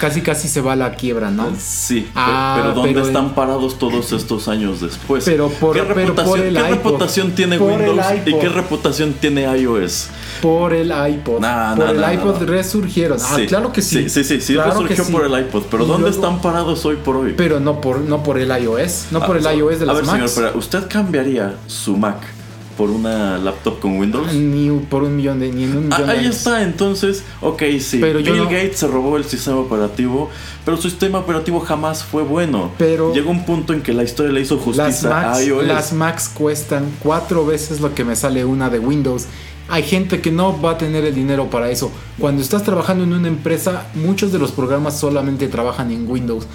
Casi 0.00 0.22
casi 0.22 0.48
se 0.48 0.60
va 0.60 0.72
a 0.72 0.76
la 0.76 0.92
quiebra, 0.94 1.30
¿no? 1.30 1.52
Sí, 1.58 2.08
ah, 2.14 2.56
pero 2.58 2.74
¿dónde 2.74 3.00
están 3.02 3.34
parados 3.34 3.78
todos 3.78 4.12
estos 4.12 4.48
años 4.48 4.80
después? 4.80 5.24
Pero 5.24 5.48
por, 5.48 5.74
¿Qué, 5.74 5.82
reputación, 5.82 6.54
¿qué 6.54 6.62
reputación, 6.62 7.32
tiene 7.32 7.58
Windows 7.58 8.06
y 8.24 8.34
qué 8.34 8.48
reputación 8.48 9.14
tiene 9.14 9.42
iOS? 9.42 10.08
Por 10.42 10.74
el 10.74 10.92
iPod. 10.92 11.42
por 11.76 11.88
el 11.88 12.14
iPod 12.14 12.42
resurgieron. 12.42 13.18
Ah, 13.22 13.36
claro 13.48 13.72
que 13.72 13.82
sí. 13.82 14.08
Sí, 14.08 14.24
sí, 14.24 14.40
sí, 14.40 14.56
resurgió 14.56 15.04
por 15.06 15.24
el 15.24 15.38
iPod. 15.40 15.64
Pero 15.70 15.86
¿dónde 15.86 16.10
están 16.10 16.40
parados 16.40 16.84
hoy 16.84 16.96
por 16.96 17.16
hoy? 17.16 17.34
Pero 17.36 17.60
no 17.60 17.80
por, 17.80 18.00
no 18.00 18.22
por 18.22 18.38
el 18.38 18.48
iOS, 18.48 19.06
no 19.10 19.24
por 19.24 19.36
el 19.36 19.46
ah, 19.46 19.54
iOS 19.54 19.80
de 19.80 19.86
las 19.86 19.96
A 19.96 20.00
ver, 20.00 20.06
señor, 20.06 20.30
pero 20.34 20.58
¿usted 20.58 20.88
cambiaría 20.88 21.56
su 21.66 21.96
Mac 21.96 22.35
por 22.76 22.90
una 22.90 23.38
laptop 23.38 23.80
con 23.80 23.98
Windows? 23.98 24.32
Ni 24.34 24.70
por 24.70 25.02
un 25.02 25.16
millón 25.16 25.40
de, 25.40 25.50
ni 25.50 25.64
en 25.64 25.76
un 25.76 25.88
millón 25.88 26.10
Ahí 26.10 26.26
está, 26.26 26.62
entonces, 26.62 27.24
ok, 27.40 27.62
sí. 27.80 27.98
Pero 28.00 28.18
Bill 28.18 28.44
Gates 28.44 28.78
se 28.78 28.86
robó 28.86 29.16
el 29.16 29.24
sistema 29.24 29.58
operativo, 29.58 30.30
pero 30.64 30.76
su 30.76 30.90
sistema 30.90 31.18
operativo 31.18 31.60
jamás 31.60 32.04
fue 32.04 32.22
bueno. 32.22 32.72
Pero 32.78 33.14
llegó 33.14 33.30
un 33.30 33.44
punto 33.44 33.72
en 33.72 33.82
que 33.82 33.92
la 33.92 34.04
historia 34.04 34.32
le 34.32 34.40
hizo 34.40 34.58
justicia 34.58 35.32
a 35.32 35.42
iOS. 35.42 35.66
Las 35.66 35.92
Macs 35.92 36.28
cuestan 36.28 36.90
cuatro 37.02 37.46
veces 37.46 37.80
lo 37.80 37.94
que 37.94 38.04
me 38.04 38.16
sale 38.16 38.44
una 38.44 38.70
de 38.70 38.78
Windows. 38.78 39.26
Hay 39.68 39.82
gente 39.82 40.20
que 40.20 40.30
no 40.30 40.60
va 40.60 40.72
a 40.72 40.78
tener 40.78 41.04
el 41.04 41.14
dinero 41.14 41.50
para 41.50 41.70
eso. 41.70 41.90
Cuando 42.20 42.40
estás 42.40 42.62
trabajando 42.62 43.02
en 43.02 43.12
una 43.12 43.26
empresa, 43.26 43.88
muchos 43.94 44.30
de 44.30 44.38
los 44.38 44.52
programas 44.52 44.98
solamente 44.98 45.48
trabajan 45.48 45.90
en 45.90 46.08
Windows 46.08 46.46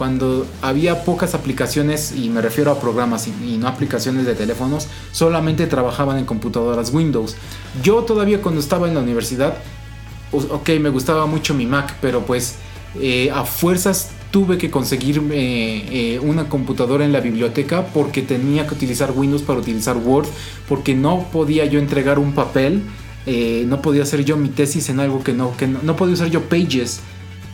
cuando 0.00 0.46
había 0.62 1.04
pocas 1.04 1.34
aplicaciones, 1.34 2.14
y 2.16 2.30
me 2.30 2.40
refiero 2.40 2.70
a 2.70 2.80
programas 2.80 3.28
y, 3.28 3.58
no 3.58 3.68
aplicaciones 3.68 4.24
de 4.24 4.34
teléfonos, 4.34 4.88
solamente 5.12 5.66
trabajaban 5.66 6.16
en 6.16 6.24
computadoras 6.24 6.90
Windows. 6.90 7.36
Yo 7.82 7.96
todavía 8.04 8.40
cuando 8.40 8.62
estaba 8.62 8.88
en 8.88 8.94
la 8.94 9.00
universidad, 9.00 9.58
ok, 10.32 10.70
me 10.80 10.88
gustaba 10.88 11.26
mucho 11.26 11.52
mi 11.52 11.66
Mac, 11.66 11.96
pero 12.00 12.22
pues 12.22 12.54
eh, 12.98 13.30
a 13.30 13.44
fuerzas 13.44 14.12
tuve 14.30 14.56
que 14.56 14.70
conseguir 14.70 15.22
eh, 15.32 16.18
una 16.22 16.48
computadora 16.48 17.04
en 17.04 17.12
la 17.12 17.20
biblioteca 17.20 17.84
porque 17.92 18.22
tenía 18.22 18.66
que 18.66 18.72
utilizar 18.72 19.12
Windows 19.14 19.42
para 19.42 19.58
utilizar 19.58 19.98
Word, 19.98 20.28
porque 20.66 20.94
no 20.94 21.26
podía 21.30 21.66
yo 21.66 21.78
entregar 21.78 22.18
un 22.18 22.32
papel, 22.32 22.84
eh, 23.26 23.64
no 23.66 23.82
podía 23.82 24.04
hacer 24.04 24.24
yo 24.24 24.38
mi 24.38 24.48
tesis 24.48 24.88
en 24.88 24.98
algo 24.98 25.22
que 25.22 25.34
no, 25.34 25.54
que 25.58 25.66
no, 25.66 25.80
no 25.82 25.94
podía 25.94 26.14
usar 26.14 26.30
yo 26.30 26.48
Pages 26.48 27.02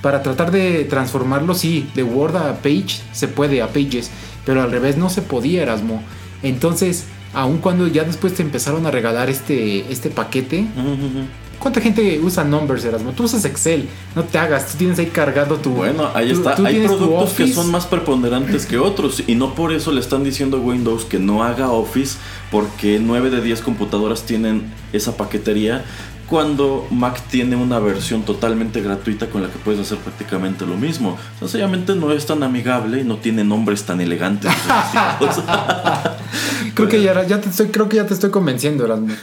para 0.03 0.23
tratar 0.23 0.51
de 0.51 0.85
transformarlo, 0.85 1.55
sí, 1.55 1.89
de 1.95 2.03
Word 2.03 2.37
a 2.37 2.55
Page 2.57 3.01
se 3.13 3.29
puede, 3.29 3.63
a 3.63 3.69
Pages, 3.69 4.11
pero 4.45 4.63
al 4.63 4.71
revés 4.71 4.97
no 4.97 5.11
se 5.11 5.23
podía, 5.23 5.63
Erasmo. 5.63 6.03
Entonces, 6.43 7.07
aun 7.35 7.59
cuando 7.59 7.87
ya 7.87 8.05
después 8.05 8.35
te 8.35 8.43
empezaron 8.43 8.87
a 8.87 8.91
regalar 8.91 9.29
este, 9.29 9.91
este 9.93 10.11
paquete, 10.11 10.67
¿cuánta 11.59 11.81
gente 11.81 12.21
usa 12.23 12.45
Numbers, 12.45 12.85
Erasmo? 12.85 13.13
Tú 13.13 13.25
usas 13.25 13.45
Excel, 13.45 13.89
no 14.15 14.25
te 14.25 14.39
hagas, 14.39 14.73
tú 14.73 14.79
tienes 14.79 14.99
ahí 14.99 15.07
cargado 15.07 15.57
tu. 15.57 15.71
Bueno, 15.71 16.11
ahí 16.15 16.31
está. 16.31 16.55
Hay 16.65 16.87
productos 16.87 17.33
que 17.33 17.49
son 17.49 17.71
más 17.71 17.87
preponderantes 17.87 18.67
que 18.67 18.79
otros 18.79 19.23
y 19.27 19.35
no 19.35 19.55
por 19.55 19.73
eso 19.73 19.93
le 19.93 20.01
están 20.01 20.25
diciendo 20.25 20.59
a 20.59 20.61
Windows 20.61 21.05
que 21.05 21.19
no 21.19 21.43
haga 21.43 21.71
Office 21.71 22.19
porque 22.51 23.01
9 23.01 23.31
de 23.31 23.41
10 23.43 23.61
computadoras 23.63 24.23
tienen 24.23 24.73
esa 24.93 25.17
paquetería 25.17 25.85
cuando 26.29 26.87
Mac 26.91 27.21
tiene 27.31 27.57
una 27.57 27.79
versión 27.79 28.23
totalmente 28.23 28.81
gratuita 28.81 29.29
con 29.29 29.43
la 29.43 29.49
que 29.49 29.59
puedes 29.59 29.81
hacer 29.81 29.99
prácticamente 29.99 30.67
lo 30.67 30.77
mismo. 30.77 31.17
Sencillamente 31.39 31.95
no 31.95 32.13
es 32.13 32.27
tan 32.27 32.43
amigable 32.43 33.01
y 33.01 33.05
no 33.05 33.19
tiene 33.19 33.45
nombres 33.45 33.85
tan 33.85 34.01
elegantes. 34.01 34.51
creo 36.75 36.89
que 36.89 37.03
ya, 37.03 37.27
ya 37.27 37.41
te 37.41 37.49
estoy, 37.49 37.69
creo 37.69 37.89
que 37.89 37.97
ya 37.97 38.07
te 38.07 38.15
estoy 38.15 38.31
convenciendo, 38.31 38.85
Erasmo. 38.85 39.15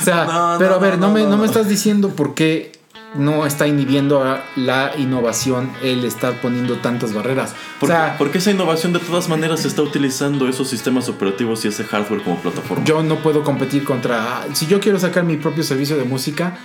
O 0.00 0.04
sea, 0.04 0.24
No, 0.24 0.56
pero 0.58 0.70
no, 0.70 0.76
a 0.76 0.78
ver, 0.78 0.98
no, 0.98 1.08
no, 1.08 1.14
me, 1.14 1.22
no, 1.24 1.36
me 1.36 1.46
estás 1.46 1.68
diciendo 1.68 2.10
por 2.10 2.34
qué 2.34 2.72
no 3.14 3.44
está 3.46 3.66
inhibiendo 3.66 4.22
a 4.24 4.42
la 4.56 4.92
innovación 4.96 5.70
el 5.82 6.04
estar 6.04 6.40
poniendo 6.40 6.76
tantas 6.78 7.12
barreras. 7.12 7.54
¿Por, 7.78 7.90
o 7.90 7.92
sea, 7.92 8.16
porque 8.18 8.38
esa 8.38 8.50
innovación 8.50 8.92
de 8.92 9.00
todas 9.00 9.28
maneras 9.28 9.64
está 9.64 9.82
utilizando 9.82 10.48
esos 10.48 10.68
sistemas 10.68 11.08
operativos 11.08 11.64
y 11.64 11.68
ese 11.68 11.84
hardware 11.84 12.22
como 12.22 12.36
plataforma. 12.36 12.84
yo 12.84 13.02
no 13.02 13.16
puedo 13.16 13.42
competir 13.44 13.84
contra. 13.84 14.46
Si 14.54 14.66
yo 14.66 14.80
quiero 14.80 14.98
sacar 14.98 15.24
mi 15.24 15.36
propio 15.36 15.62
servicio 15.62 15.96
de 15.96 16.04
música, 16.04 16.56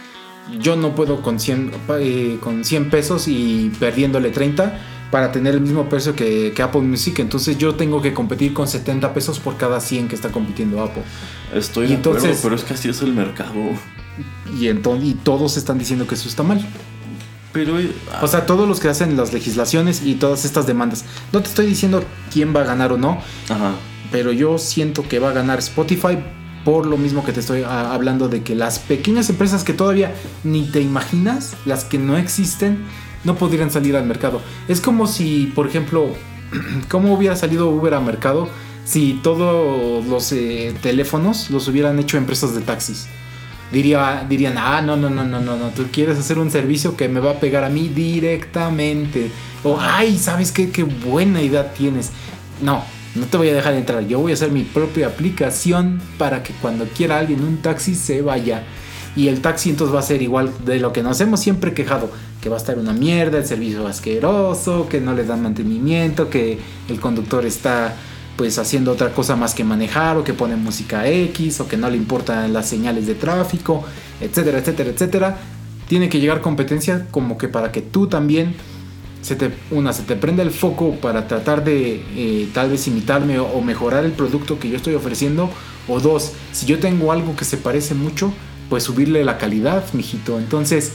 yo 0.60 0.78
no 0.78 0.95
puedo 0.95 1.22
con 1.22 1.39
100, 1.39 1.72
eh, 2.00 2.38
con 2.39 2.64
100 2.64 2.89
pesos 2.89 3.28
y 3.28 3.70
perdiéndole 3.80 4.30
30 4.30 4.80
para 5.12 5.32
tener 5.34 5.54
el 5.56 5.62
mismo 5.62 5.88
precio 5.89 6.16
que, 6.16 6.54
que 6.56 6.62
Apple 6.62 6.82
Music. 6.82 7.20
Entonces 7.20 7.58
yo 7.58 7.76
tengo 7.76 8.02
que 8.02 8.14
competir 8.14 8.54
con 8.54 8.68
70 8.68 9.14
pesos 9.14 9.39
por 9.39 9.58
cada 9.58 9.82
100 9.82 10.08
que 10.08 10.16
está 10.16 10.30
compitiendo 10.30 10.82
Apple. 10.82 11.04
Estoy 11.54 11.86
Y 11.86 11.89
de 11.89 11.95
acuerdo, 11.95 12.20
entonces- 12.20 12.39
pero 12.41 12.56
es 12.56 12.64
que 12.64 12.74
así 12.74 12.88
es 12.89 13.02
el 13.02 13.14
mercado. 13.14 13.54
Y, 14.59 14.68
entonces, 14.68 15.09
y 15.09 15.13
todos 15.13 15.57
están 15.57 15.78
diciendo 15.78 16.07
que 16.07 16.15
eso 16.15 16.28
está 16.28 16.43
mal. 16.43 16.65
Pero 17.53 17.80
eh, 17.80 17.91
O 18.22 18.28
sea, 18.28 18.45
todos 18.45 18.68
los 18.68 18.80
que 18.80 18.88
hacen 18.88 19.18
las 19.18 19.34
legislaciones 19.34 20.03
y 20.03 20.15
todas 20.15 20.45
estas 20.45 20.68
demandas. 20.68 21.05
No 21.32 21.41
te 21.41 21.47
estoy 21.47 21.65
diciendo 21.65 22.03
quién 22.32 22.55
va 22.55 22.61
a 22.61 22.65
ganar 22.65 22.91
o 22.91 22.97
no, 22.97 23.20
ajá. 23.49 23.74
pero 24.11 24.32
yo 24.32 24.57
siento 24.57 25.07
que 25.07 25.20
va 25.20 25.30
a 25.30 25.34
ganar 25.34 25.59
Spotify 25.59 26.18
por 26.68 26.86
lo 26.86 26.97
mismo 26.97 27.24
que 27.24 27.32
te 27.32 27.39
estoy 27.39 27.63
ah, 27.63 27.93
hablando 27.93 28.28
de 28.28 28.43
que 28.43 28.53
las 28.53 28.80
pequeñas 28.80 29.30
empresas 29.30 29.63
que 29.63 29.72
todavía 29.72 30.13
ni 30.43 30.63
te 30.63 30.82
imaginas, 30.82 31.55
las 31.65 31.86
que 31.86 31.97
no 31.97 32.18
existen, 32.18 32.84
no 33.24 33.36
podrían 33.36 33.72
salir 33.72 33.95
al 33.95 34.05
mercado. 34.05 34.41
Es 34.68 34.82
como 34.82 35.07
si, 35.07 35.51
por 35.55 35.65
ejemplo, 35.65 36.09
¿cómo 36.89 37.13
hubiera 37.13 37.36
salido 37.38 37.70
Uber 37.70 37.93
al 37.93 38.03
mercado 38.03 38.49
si 38.84 39.20
todos 39.24 40.05
los 40.05 40.32
eh, 40.34 40.76
teléfonos 40.82 41.49
los 41.49 41.68
hubieran 41.70 41.99
hecho 41.99 42.18
empresas 42.18 42.53
de 42.53 42.61
taxis? 42.61 43.07
Diría, 43.72 44.26
dirían, 44.28 44.55
ah, 44.57 44.82
no, 44.82 44.95
no, 44.95 45.09
no, 45.09 45.26
no, 45.26 45.41
no, 45.41 45.57
no, 45.57 45.70
tú 45.70 45.88
quieres 45.91 46.18
hacer 46.18 46.39
un 46.39 46.49
servicio 46.49 46.95
que 46.95 47.09
me 47.09 47.20
va 47.20 47.32
a 47.32 47.39
pegar 47.39 47.65
a 47.65 47.70
mí 47.70 47.89
directamente. 47.89 49.30
O, 49.63 49.78
ay, 49.80 50.18
¿sabes 50.18 50.51
qué? 50.53 50.72
Qué 50.72 50.84
buena 50.84 51.41
idea 51.41 51.74
tienes. 51.74 52.11
No, 52.61 52.84
no 53.15 53.26
te 53.26 53.38
voy 53.38 53.49
a 53.49 53.53
dejar 53.53 53.74
entrar. 53.74 54.07
Yo 54.07 54.20
voy 54.20 54.32
a 54.32 54.36
hacer 54.36 54.51
mi 54.51 54.63
propia 54.63 55.07
aplicación 55.07 55.99
para 56.18 56.43
que 56.43 56.53
cuando 56.53 56.86
quiera 56.86 57.18
alguien 57.20 57.43
un 57.43 57.57
taxi 57.57 57.93
se 57.95 58.22
vaya. 58.22 58.63
Y 59.18 59.28
el 59.28 59.41
taxi 59.41 59.72
entonces 59.72 59.93
va 59.93 59.99
a 59.99 60.03
ser 60.03 60.22
igual 60.22 60.51
de 60.63 60.80
lo 60.80 60.93
que 60.93 61.03
nos 61.03 61.20
hemos 61.20 61.39
siempre 61.41 61.74
quejado. 61.74 62.09
Que 62.41 62.49
va 62.49 62.55
a 62.55 62.59
estar 62.59 62.78
una 62.78 62.93
mierda, 62.93 63.39
el 63.39 63.45
servicio 63.45 63.86
asqueroso, 63.88 64.88
que 64.88 65.01
no 65.01 65.13
le 65.13 65.26
dan 65.26 65.41
mantenimiento, 65.41 66.30
que 66.30 66.59
el 66.88 66.99
conductor 66.99 67.45
está 67.45 67.95
pues 68.38 68.57
haciendo 68.59 68.91
otra 68.91 69.11
cosa 69.13 69.35
más 69.35 69.53
que 69.53 69.63
manejar 69.63 70.15
o 70.15 70.23
que 70.23 70.33
pone 70.33 70.55
música 70.55 71.07
X 71.07 71.59
o 71.59 71.67
que 71.67 71.75
no 71.75 71.89
le 71.89 71.97
importan 71.97 72.53
las 72.53 72.69
señales 72.69 73.07
de 73.07 73.15
tráfico, 73.15 73.83
etcétera, 74.21 74.59
etcétera, 74.59 74.89
etcétera. 74.91 75.38
Tiene 75.89 76.07
que 76.07 76.19
llegar 76.19 76.41
competencia 76.41 77.07
como 77.11 77.38
que 77.38 77.47
para 77.47 77.71
que 77.71 77.81
tú 77.81 78.07
también 78.07 78.55
se 79.21 79.35
te, 79.35 79.51
una, 79.71 79.91
se 79.91 80.03
te 80.03 80.15
prenda 80.15 80.43
el 80.43 80.51
foco 80.51 80.95
para 81.01 81.27
tratar 81.27 81.63
de 81.63 82.03
eh, 82.15 82.49
tal 82.53 82.69
vez 82.69 82.88
imitarme 82.88 83.39
o, 83.39 83.45
o 83.45 83.61
mejorar 83.61 84.05
el 84.05 84.11
producto 84.11 84.59
que 84.59 84.69
yo 84.69 84.77
estoy 84.77 84.95
ofreciendo. 84.95 85.49
O 85.89 85.99
dos, 85.99 86.33
si 86.51 86.65
yo 86.65 86.79
tengo 86.79 87.11
algo 87.11 87.35
que 87.35 87.45
se 87.45 87.57
parece 87.57 87.93
mucho, 87.93 88.31
pues 88.69 88.83
subirle 88.83 89.23
la 89.23 89.38
calidad, 89.38 89.83
mijito. 89.93 90.38
Entonces, 90.38 90.91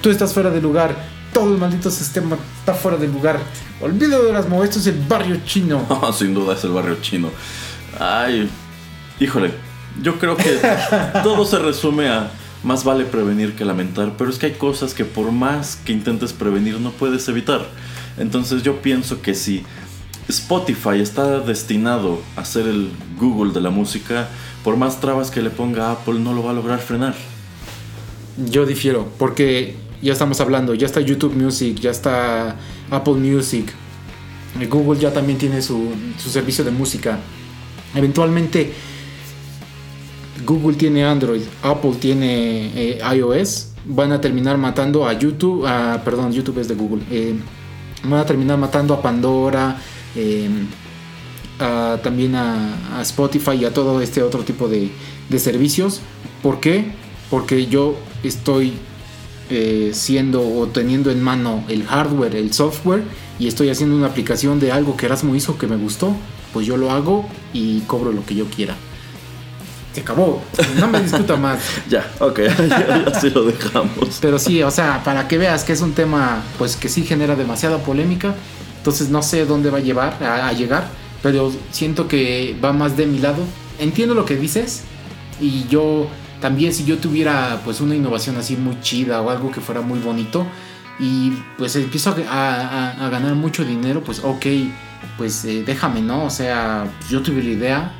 tú 0.00 0.10
estás 0.10 0.32
fuera 0.32 0.50
de 0.50 0.60
lugar, 0.60 0.94
todo 1.32 1.52
el 1.52 1.58
maldito 1.58 1.90
sistema 1.90 2.38
está 2.60 2.74
fuera 2.74 2.96
de 2.96 3.08
lugar. 3.08 3.40
Olvídalo 3.80 4.24
de 4.24 4.32
las 4.32 4.46
esto 4.46 4.78
es 4.78 4.86
el 4.88 4.98
barrio 5.08 5.40
chino. 5.44 5.86
No, 5.88 6.12
sin 6.12 6.34
duda 6.34 6.54
es 6.54 6.64
el 6.64 6.70
barrio 6.70 6.96
chino. 7.00 7.30
Ay, 7.98 8.48
híjole, 9.20 9.52
yo 10.02 10.18
creo 10.18 10.36
que 10.36 10.58
todo 11.22 11.44
se 11.44 11.58
resume 11.58 12.08
a 12.08 12.30
más 12.64 12.84
vale 12.84 13.04
prevenir 13.04 13.54
que 13.54 13.64
lamentar, 13.64 14.14
pero 14.18 14.30
es 14.30 14.38
que 14.38 14.46
hay 14.46 14.52
cosas 14.52 14.94
que 14.94 15.04
por 15.04 15.30
más 15.30 15.76
que 15.76 15.92
intentes 15.92 16.32
prevenir 16.32 16.80
no 16.80 16.90
puedes 16.90 17.28
evitar. 17.28 17.66
Entonces 18.18 18.62
yo 18.62 18.82
pienso 18.82 19.22
que 19.22 19.34
si 19.34 19.64
Spotify 20.28 21.00
está 21.00 21.40
destinado 21.40 22.20
a 22.36 22.44
ser 22.44 22.66
el 22.66 22.90
Google 23.18 23.52
de 23.52 23.60
la 23.60 23.70
música, 23.70 24.28
por 24.64 24.76
más 24.76 25.00
trabas 25.00 25.30
que 25.30 25.40
le 25.40 25.50
ponga 25.50 25.92
Apple 25.92 26.18
no 26.18 26.34
lo 26.34 26.42
va 26.42 26.50
a 26.50 26.54
lograr 26.54 26.80
frenar. 26.80 27.14
Yo 28.50 28.66
difiero, 28.66 29.08
porque 29.18 29.76
ya 30.02 30.12
estamos 30.12 30.40
hablando, 30.40 30.74
ya 30.74 30.86
está 30.86 31.00
YouTube 31.00 31.34
Music, 31.34 31.78
ya 31.80 31.90
está 31.90 32.56
Apple 32.90 33.14
Music, 33.14 33.72
eh, 34.60 34.66
Google 34.66 34.98
ya 35.00 35.12
también 35.12 35.38
tiene 35.38 35.60
su, 35.62 35.90
su 36.18 36.30
servicio 36.30 36.64
de 36.64 36.70
música. 36.70 37.18
Eventualmente 37.94 38.72
Google 40.46 40.76
tiene 40.76 41.04
Android, 41.04 41.42
Apple 41.62 41.94
tiene 42.00 42.70
eh, 42.74 42.98
iOS, 43.16 43.72
van 43.86 44.12
a 44.12 44.20
terminar 44.20 44.56
matando 44.58 45.06
a 45.06 45.12
YouTube, 45.12 45.66
perdón, 46.04 46.32
YouTube 46.32 46.58
es 46.60 46.68
de 46.68 46.74
Google, 46.74 47.02
eh, 47.10 47.34
van 48.04 48.20
a 48.20 48.26
terminar 48.26 48.56
matando 48.58 48.94
a 48.94 49.02
Pandora, 49.02 49.76
a- 51.58 51.98
también 52.02 52.34
a, 52.36 52.98
a 52.98 53.02
Spotify 53.02 53.52
y 53.60 53.64
a 53.64 53.72
todo 53.74 54.00
este 54.00 54.22
otro 54.22 54.42
tipo 54.44 54.68
de, 54.68 54.90
de 55.28 55.38
servicios. 55.38 56.00
¿Por 56.42 56.60
qué? 56.60 56.92
Porque 57.30 57.66
yo 57.66 57.96
estoy 58.22 58.74
eh, 59.50 59.92
siendo 59.94 60.42
o 60.42 60.66
teniendo 60.66 61.10
en 61.10 61.22
mano 61.22 61.64
el 61.68 61.84
hardware, 61.86 62.36
el 62.36 62.52
software 62.52 63.02
y 63.38 63.46
estoy 63.46 63.70
haciendo 63.70 63.96
una 63.96 64.06
aplicación 64.06 64.60
de 64.60 64.72
algo 64.72 64.96
que 64.96 65.06
Erasmo 65.06 65.34
hizo 65.34 65.56
que 65.56 65.66
me 65.66 65.76
gustó, 65.76 66.14
pues 66.52 66.66
yo 66.66 66.76
lo 66.76 66.90
hago 66.90 67.26
y 67.52 67.80
cobro 67.80 68.12
lo 68.12 68.26
que 68.26 68.34
yo 68.34 68.46
quiera. 68.46 68.74
Se 69.94 70.02
acabó, 70.02 70.42
no 70.78 70.88
me 70.88 71.00
discuta 71.00 71.36
más. 71.36 71.60
Ya, 71.88 72.10
ok, 72.18 72.40
ya, 72.68 73.04
así 73.06 73.30
lo 73.30 73.44
dejamos. 73.44 74.18
Pero 74.20 74.38
sí, 74.38 74.62
o 74.62 74.70
sea, 74.70 75.02
para 75.02 75.26
que 75.28 75.38
veas 75.38 75.64
que 75.64 75.72
es 75.72 75.80
un 75.80 75.92
tema 75.92 76.42
pues 76.58 76.76
que 76.76 76.88
sí 76.88 77.04
genera 77.04 77.34
demasiada 77.34 77.78
polémica, 77.78 78.34
entonces 78.76 79.08
no 79.08 79.22
sé 79.22 79.46
dónde 79.46 79.70
va 79.70 79.78
a 79.78 79.80
llevar 79.80 80.22
a, 80.22 80.48
a 80.48 80.52
llegar, 80.52 80.88
pero 81.22 81.52
siento 81.70 82.06
que 82.06 82.56
va 82.62 82.72
más 82.72 82.96
de 82.96 83.06
mi 83.06 83.18
lado. 83.18 83.42
Entiendo 83.78 84.14
lo 84.14 84.24
que 84.24 84.36
dices 84.36 84.82
y 85.40 85.66
yo 85.68 86.08
también 86.40 86.72
si 86.72 86.84
yo 86.84 86.98
tuviera 86.98 87.60
pues 87.64 87.80
una 87.80 87.94
innovación 87.94 88.36
así 88.36 88.56
muy 88.56 88.80
chida 88.80 89.20
o 89.20 89.30
algo 89.30 89.50
que 89.50 89.60
fuera 89.60 89.80
muy 89.80 89.98
bonito 89.98 90.46
y 90.98 91.32
pues 91.56 91.76
empiezo 91.76 92.14
a, 92.28 93.08
ganar 93.10 93.34
mucho 93.34 93.64
dinero, 93.64 94.02
pues 94.02 94.20
ok, 94.24 94.46
pues 95.16 95.44
eh, 95.44 95.62
déjame, 95.64 96.00
¿no? 96.00 96.24
O 96.24 96.30
sea, 96.30 96.86
yo 97.08 97.22
tuve 97.22 97.42
la 97.42 97.50
idea, 97.50 97.92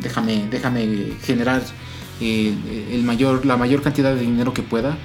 déjame, 0.00 0.46
déjame 0.50 1.12
generar 1.22 1.62
eh, 2.20 2.54
el 2.92 3.02
mayor, 3.02 3.44
la 3.44 3.56
mayor 3.56 3.82
cantidad 3.82 4.14
de 4.14 4.20
dinero 4.20 4.54
que 4.54 4.62
pueda 4.62 4.96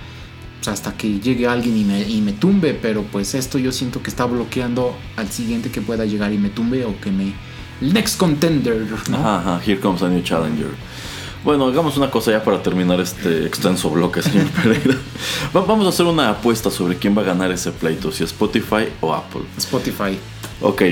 pues, 0.59 0.67
hasta 0.67 0.95
que 0.95 1.19
llegue 1.19 1.47
alguien 1.47 1.75
y 1.75 1.83
me, 1.83 2.01
y 2.01 2.21
me 2.21 2.33
tumbe, 2.33 2.77
pero 2.79 3.03
pues 3.03 3.33
esto 3.33 3.57
yo 3.57 3.71
siento 3.71 4.03
que 4.03 4.11
está 4.11 4.25
bloqueando 4.25 4.95
al 5.17 5.29
siguiente 5.29 5.71
que 5.71 5.81
pueda 5.81 6.05
llegar 6.05 6.31
y 6.31 6.37
me 6.37 6.49
tumbe 6.49 6.85
o 6.85 6.99
que 7.01 7.11
me... 7.11 7.33
Next 7.81 8.19
contender, 8.19 8.85
¿no? 9.09 9.17
Ajá, 9.17 9.39
ajá, 9.39 9.61
here 9.65 9.79
comes 9.79 10.03
a 10.03 10.09
new 10.09 10.21
challenger. 10.21 10.69
Bueno, 11.43 11.65
hagamos 11.67 11.97
una 11.97 12.11
cosa 12.11 12.31
ya 12.31 12.43
para 12.43 12.61
terminar 12.61 12.99
este 12.99 13.45
extenso 13.47 13.89
bloque, 13.89 14.21
señor 14.21 14.45
Pereira. 14.63 14.95
Va- 15.55 15.61
Vamos 15.61 15.85
a 15.87 15.89
hacer 15.89 16.05
una 16.05 16.29
apuesta 16.29 16.69
sobre 16.69 16.97
quién 16.97 17.17
va 17.17 17.21
a 17.21 17.25
ganar 17.25 17.51
ese 17.51 17.71
pleito, 17.71 18.11
si 18.11 18.23
Spotify 18.23 18.87
o 19.01 19.13
Apple. 19.13 19.41
Spotify. 19.57 20.19
Ok, 20.61 20.83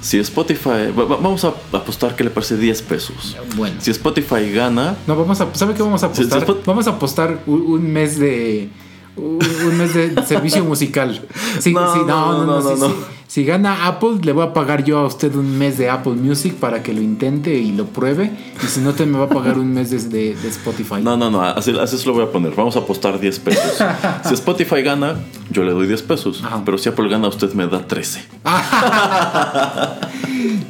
si 0.00 0.18
Spotify... 0.20 0.90
va- 0.98 1.04
va- 1.04 1.16
Vamos 1.16 1.44
a 1.44 1.48
apostar 1.72 2.16
que 2.16 2.24
le 2.24 2.30
parece 2.30 2.56
10 2.56 2.82
pesos. 2.82 3.36
Bueno. 3.56 3.76
Si 3.80 3.90
Spotify 3.90 4.50
gana... 4.50 4.96
No, 5.06 5.14
vamos 5.14 5.40
a... 5.42 5.54
¿Sabe 5.54 5.74
qué 5.74 5.82
vamos 5.82 6.02
a 6.02 6.06
apostar? 6.06 6.46
Vamos 6.64 6.86
a 6.86 6.90
apostar 6.90 7.42
un, 7.46 7.60
un 7.62 7.92
mes 7.92 8.18
de... 8.18 8.70
Un, 9.16 9.38
un 9.66 9.76
mes 9.76 9.92
de 9.92 10.22
servicio 10.26 10.64
musical. 10.64 11.20
Sí, 11.60 11.74
No, 11.74 11.92
sí, 11.92 12.00
no, 12.06 12.44
no, 12.46 12.60
no, 12.62 12.76
no. 12.76 12.88
sí. 12.88 12.94
Si 13.28 13.44
gana 13.44 13.86
Apple, 13.86 14.20
le 14.22 14.32
voy 14.32 14.42
a 14.46 14.54
pagar 14.54 14.84
yo 14.84 15.00
a 15.00 15.06
usted 15.06 15.34
un 15.34 15.58
mes 15.58 15.76
de 15.76 15.90
Apple 15.90 16.14
Music 16.14 16.54
para 16.54 16.82
que 16.82 16.94
lo 16.94 17.02
intente 17.02 17.58
y 17.58 17.72
lo 17.72 17.84
pruebe. 17.84 18.30
Y 18.64 18.66
si 18.66 18.80
no, 18.80 18.94
te 18.94 19.04
me 19.04 19.18
va 19.18 19.26
a 19.26 19.28
pagar 19.28 19.58
un 19.58 19.70
mes 19.70 19.90
de, 19.90 19.98
de- 19.98 20.34
de 20.34 20.48
Spotify. 20.48 21.02
No, 21.02 21.14
no, 21.18 21.30
no, 21.30 21.42
así, 21.42 21.78
así 21.78 21.98
se 21.98 22.06
lo 22.06 22.14
voy 22.14 22.24
a 22.24 22.32
poner. 22.32 22.54
Vamos 22.56 22.74
a 22.76 22.78
apostar 22.78 23.20
10 23.20 23.38
pesos. 23.40 23.84
Si 24.24 24.32
Spotify 24.32 24.80
gana, 24.82 25.16
yo 25.50 25.62
le 25.62 25.72
doy 25.72 25.86
10 25.86 26.02
pesos. 26.04 26.42
Ajá. 26.42 26.62
Pero 26.64 26.78
si 26.78 26.88
Apple 26.88 27.06
gana, 27.10 27.28
usted 27.28 27.52
me 27.52 27.66
da 27.66 27.86
13. 27.86 28.24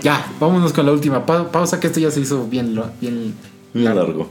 Ya, 0.03 0.25
vámonos 0.41 0.73
con 0.73 0.87
la 0.87 0.93
última 0.93 1.27
pa- 1.27 1.51
pausa, 1.51 1.81
que 1.81 1.89
esto 1.89 2.01
ya 2.01 2.11
se 2.11 2.21
hizo 2.21 2.47
bien, 2.47 2.81
bien 3.01 3.35
largo. 3.75 4.01
Largo. 4.07 4.31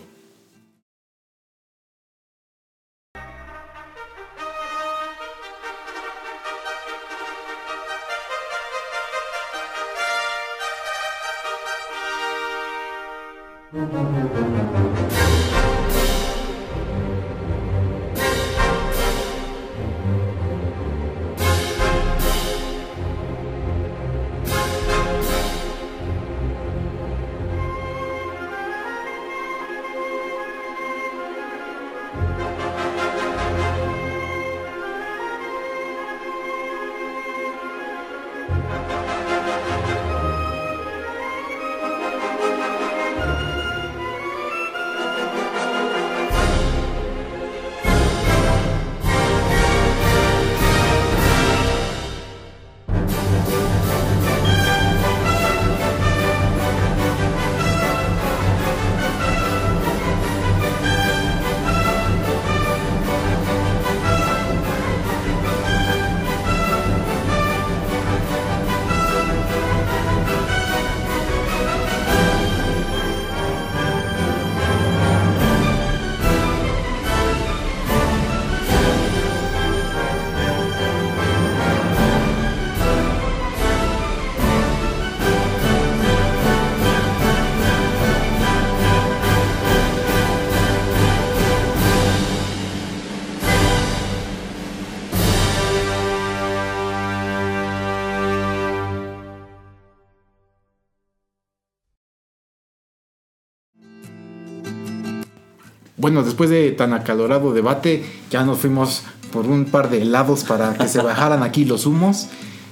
Bueno, 106.07 106.23
después 106.23 106.49
de 106.49 106.71
tan 106.71 106.93
acalorado 106.93 107.53
debate, 107.53 108.05
ya 108.31 108.45
nos 108.45 108.59
fuimos 108.59 109.03
por 109.33 109.45
un 109.45 109.65
par 109.65 109.89
de 109.89 110.03
helados 110.03 110.45
para 110.45 110.73
que 110.73 110.87
se 110.87 111.01
bajaran 111.03 111.43
aquí 111.43 111.65
los 111.65 111.85
humos. 111.85 112.27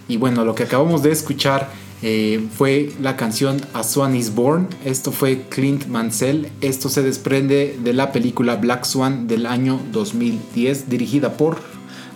Y 0.08 0.16
bueno, 0.16 0.46
lo 0.46 0.56
que 0.56 0.64
acabamos 0.64 1.04
de 1.04 1.12
escuchar 1.12 1.70
eh, 2.02 2.48
fue 2.56 2.94
la 3.02 3.18
canción 3.18 3.60
A 3.74 3.84
Swan 3.84 4.16
is 4.16 4.34
Born. 4.34 4.70
Esto 4.86 5.12
fue 5.12 5.48
Clint 5.50 5.88
Mansell. 5.88 6.48
Esto 6.62 6.88
se 6.88 7.02
desprende 7.02 7.78
de 7.84 7.92
la 7.92 8.14
película 8.14 8.56
Black 8.56 8.86
Swan 8.86 9.28
del 9.28 9.48
año 9.48 9.82
2010, 9.92 10.90
dirigida 10.90 11.36
por 11.36 11.58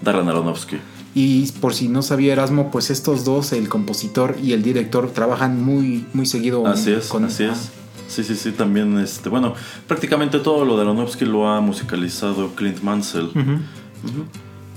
Darren 0.02 0.30
Aronofsky. 0.30 0.78
Y 1.14 1.52
por 1.60 1.74
si 1.74 1.90
no 1.90 2.02
sabía 2.02 2.32
Erasmo, 2.32 2.72
pues 2.72 2.92
estos 2.92 3.26
dos, 3.26 3.52
el 3.52 3.68
compositor 3.68 4.38
y 4.42 4.54
el 4.54 4.64
director, 4.64 5.12
trabajan 5.12 5.62
muy, 5.62 6.06
muy 6.14 6.26
seguido 6.26 6.66
así 6.66 6.92
es, 6.94 7.08
con 7.08 7.26
así 7.26 7.44
es. 7.44 7.72
Sí, 8.10 8.24
sí, 8.24 8.36
sí, 8.36 8.52
también, 8.52 8.98
este, 8.98 9.30
bueno, 9.30 9.54
prácticamente 9.88 10.40
todo 10.40 10.66
lo 10.66 10.76
de 10.76 10.82
Aronofsky 10.82 11.26
lo 11.26 11.48
ha 11.48 11.62
musicalizado 11.62 12.56
Clint 12.56 12.82
Mansell. 12.82 13.30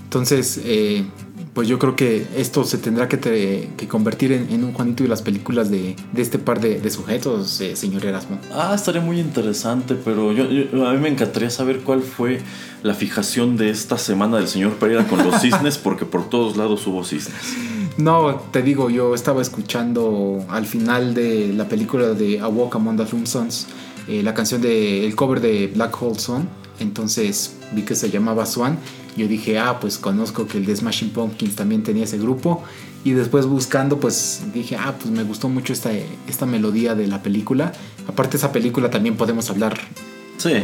Entonces, 0.04 0.60
eh, 0.62 1.06
pues 1.54 1.66
yo 1.66 1.78
creo 1.78 1.96
que 1.96 2.26
esto 2.36 2.64
se 2.64 2.76
tendrá 2.76 3.08
que, 3.08 3.70
convertir 3.88 4.32
en, 4.32 4.62
un 4.64 4.74
Juanito 4.74 5.02
y 5.02 5.06
las 5.06 5.22
películas 5.22 5.70
de, 5.70 5.96
este 6.14 6.38
par 6.38 6.60
de, 6.60 6.90
sujetos, 6.90 7.58
eh, 7.62 7.74
señor 7.74 8.04
Erasmo. 8.04 8.38
Ah, 8.52 8.72
estaría 8.74 9.00
muy 9.00 9.18
interesante, 9.18 9.94
pero 9.94 10.32
yo, 10.32 10.44
a 10.86 10.92
mí 10.92 11.00
me 11.00 11.08
encantaría 11.08 11.48
saber 11.48 11.80
cuál 11.80 12.02
fue 12.02 12.40
la 12.82 12.92
fijación 12.92 13.56
de 13.56 13.70
esta 13.70 13.96
semana 13.96 14.36
del 14.36 14.48
señor 14.48 14.72
Pereira 14.74 15.06
con 15.06 15.24
los 15.24 15.40
cisnes, 15.40 15.78
porque 15.78 16.04
por 16.04 16.28
todos 16.28 16.58
lados 16.58 16.86
hubo 16.86 17.02
cisnes. 17.02 17.71
No, 17.98 18.36
te 18.52 18.62
digo, 18.62 18.90
yo 18.90 19.14
estaba 19.14 19.42
escuchando 19.42 20.44
al 20.48 20.66
final 20.66 21.14
de 21.14 21.52
la 21.52 21.68
película 21.68 22.08
de 22.14 22.40
A 22.40 22.48
Walk 22.48 22.74
Among 22.74 22.96
the 22.96 23.26
Sons 23.26 23.66
eh, 24.08 24.22
la 24.22 24.34
canción 24.34 24.60
de 24.60 25.06
el 25.06 25.14
cover 25.14 25.40
de 25.40 25.68
Black 25.68 26.02
Hole 26.02 26.18
Sun, 26.18 26.48
entonces 26.80 27.56
vi 27.72 27.82
que 27.82 27.94
se 27.94 28.10
llamaba 28.10 28.46
Swan 28.46 28.78
yo 29.16 29.28
dije, 29.28 29.58
ah, 29.58 29.78
pues 29.78 29.98
conozco 29.98 30.46
que 30.46 30.58
el 30.58 30.64
de 30.64 30.74
Smashing 30.74 31.10
Pumpkins 31.10 31.54
también 31.54 31.82
tenía 31.82 32.04
ese 32.04 32.18
grupo. 32.18 32.62
Y 33.04 33.12
después 33.12 33.46
buscando, 33.46 34.00
pues 34.00 34.42
dije, 34.54 34.76
ah, 34.76 34.94
pues 34.98 35.12
me 35.12 35.22
gustó 35.24 35.48
mucho 35.48 35.72
esta, 35.72 35.90
esta 36.28 36.46
melodía 36.46 36.94
de 36.94 37.06
la 37.06 37.22
película. 37.22 37.72
Aparte, 38.08 38.36
esa 38.36 38.52
película 38.52 38.90
también 38.90 39.16
podemos 39.16 39.50
hablar 39.50 39.78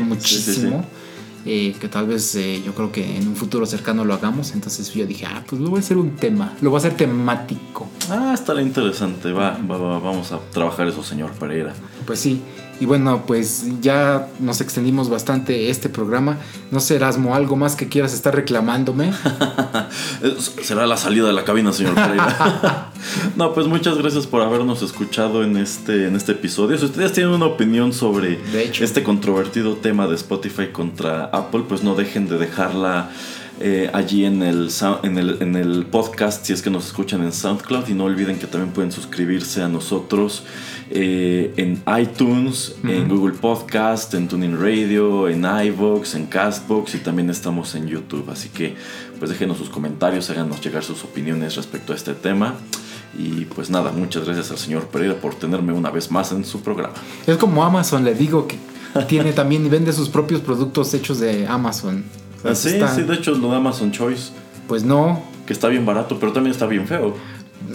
muchísimo. 0.00 0.84
Eh, 1.50 1.74
que 1.80 1.88
tal 1.88 2.06
vez 2.06 2.34
eh, 2.34 2.62
yo 2.62 2.74
creo 2.74 2.92
que 2.92 3.16
en 3.16 3.26
un 3.26 3.34
futuro 3.34 3.64
cercano 3.64 4.04
lo 4.04 4.12
hagamos. 4.12 4.52
Entonces 4.52 4.92
yo 4.92 5.06
dije, 5.06 5.24
ah, 5.24 5.42
pues 5.48 5.62
lo 5.62 5.70
voy 5.70 5.78
a 5.78 5.80
hacer 5.80 5.96
un 5.96 6.14
tema, 6.14 6.54
lo 6.60 6.68
voy 6.68 6.76
a 6.76 6.80
hacer 6.80 6.94
temático. 6.94 7.88
Ah, 8.10 8.32
estará 8.34 8.60
interesante, 8.60 9.32
va, 9.32 9.58
va, 9.58 9.98
vamos 9.98 10.30
a 10.30 10.40
trabajar 10.52 10.88
eso, 10.88 11.02
señor 11.02 11.30
Pereira. 11.32 11.72
Pues 12.04 12.20
sí, 12.20 12.42
y 12.80 12.86
bueno, 12.86 13.24
pues 13.26 13.66
ya 13.80 14.28
nos 14.38 14.60
extendimos 14.60 15.10
bastante 15.10 15.68
este 15.68 15.88
programa. 15.88 16.38
No 16.70 16.78
sé, 16.78 16.94
Erasmo, 16.94 17.34
algo 17.34 17.56
más 17.56 17.74
que 17.74 17.88
quieras 17.88 18.14
estar 18.14 18.34
reclamándome. 18.34 19.12
Será 20.62 20.86
la 20.86 20.96
salida 20.96 21.26
de 21.26 21.32
la 21.32 21.42
cabina, 21.42 21.72
señor 21.72 21.96
Pereira. 21.96 22.92
no, 23.36 23.52
pues 23.52 23.66
muchas 23.66 23.98
gracias 23.98 24.28
por 24.28 24.42
habernos 24.42 24.80
escuchado 24.82 25.42
en 25.42 25.56
este, 25.56 26.06
en 26.06 26.14
este 26.14 26.32
episodio. 26.32 26.78
Si 26.78 26.84
ustedes 26.84 27.12
tienen 27.12 27.32
una 27.32 27.46
opinión 27.46 27.92
sobre 27.92 28.38
este 28.80 29.02
controvertido 29.02 29.74
tema 29.74 30.06
de 30.06 30.14
Spotify 30.14 30.68
contra 30.68 31.24
Apple, 31.38 31.62
pues 31.68 31.82
no 31.82 31.94
dejen 31.94 32.28
de 32.28 32.38
dejarla. 32.38 33.10
Eh, 33.60 33.90
allí 33.92 34.24
en 34.24 34.42
el, 34.42 34.70
en, 35.02 35.18
el, 35.18 35.42
en 35.42 35.56
el 35.56 35.84
podcast 35.86 36.46
si 36.46 36.52
es 36.52 36.62
que 36.62 36.70
nos 36.70 36.86
escuchan 36.86 37.22
en 37.22 37.32
SoundCloud 37.32 37.88
y 37.88 37.92
no 37.92 38.04
olviden 38.04 38.38
que 38.38 38.46
también 38.46 38.72
pueden 38.72 38.92
suscribirse 38.92 39.62
a 39.62 39.68
nosotros 39.68 40.44
eh, 40.90 41.52
en 41.56 41.82
iTunes, 42.00 42.76
en 42.84 43.08
Google 43.08 43.34
Podcast, 43.34 44.14
en 44.14 44.28
Tuning 44.28 44.56
Radio, 44.60 45.28
en 45.28 45.44
iVoox, 45.44 46.14
en 46.14 46.26
Castbox 46.26 46.94
y 46.94 46.98
también 46.98 47.30
estamos 47.30 47.74
en 47.74 47.88
YouTube. 47.88 48.30
Así 48.30 48.48
que 48.48 48.76
pues 49.18 49.30
déjenos 49.30 49.58
sus 49.58 49.70
comentarios, 49.70 50.30
háganos 50.30 50.60
llegar 50.60 50.84
sus 50.84 51.02
opiniones 51.02 51.56
respecto 51.56 51.92
a 51.92 51.96
este 51.96 52.14
tema. 52.14 52.54
Y 53.18 53.46
pues 53.46 53.70
nada, 53.70 53.90
muchas 53.90 54.24
gracias 54.24 54.52
al 54.52 54.58
señor 54.58 54.86
Pereira 54.86 55.14
por 55.14 55.34
tenerme 55.34 55.72
una 55.72 55.90
vez 55.90 56.12
más 56.12 56.30
en 56.30 56.44
su 56.44 56.60
programa. 56.62 56.94
Es 57.26 57.36
como 57.36 57.64
Amazon, 57.64 58.04
le 58.04 58.14
digo 58.14 58.46
que 58.46 58.56
tiene 59.06 59.32
también 59.32 59.64
y 59.64 59.68
vende 59.68 59.92
sus 59.92 60.08
propios 60.08 60.40
productos 60.40 60.92
hechos 60.94 61.20
de 61.20 61.46
Amazon. 61.46 62.04
Ah, 62.44 62.54
sí, 62.54 62.70
sí, 62.94 63.02
de 63.02 63.14
hecho 63.14 63.32
lo 63.32 63.50
de 63.50 63.56
Amazon 63.56 63.90
Choice. 63.90 64.30
Pues 64.66 64.84
no. 64.84 65.22
Que 65.46 65.52
está 65.52 65.68
bien 65.68 65.86
barato, 65.86 66.18
pero 66.20 66.32
también 66.32 66.52
está 66.52 66.66
bien 66.66 66.86
feo 66.86 67.14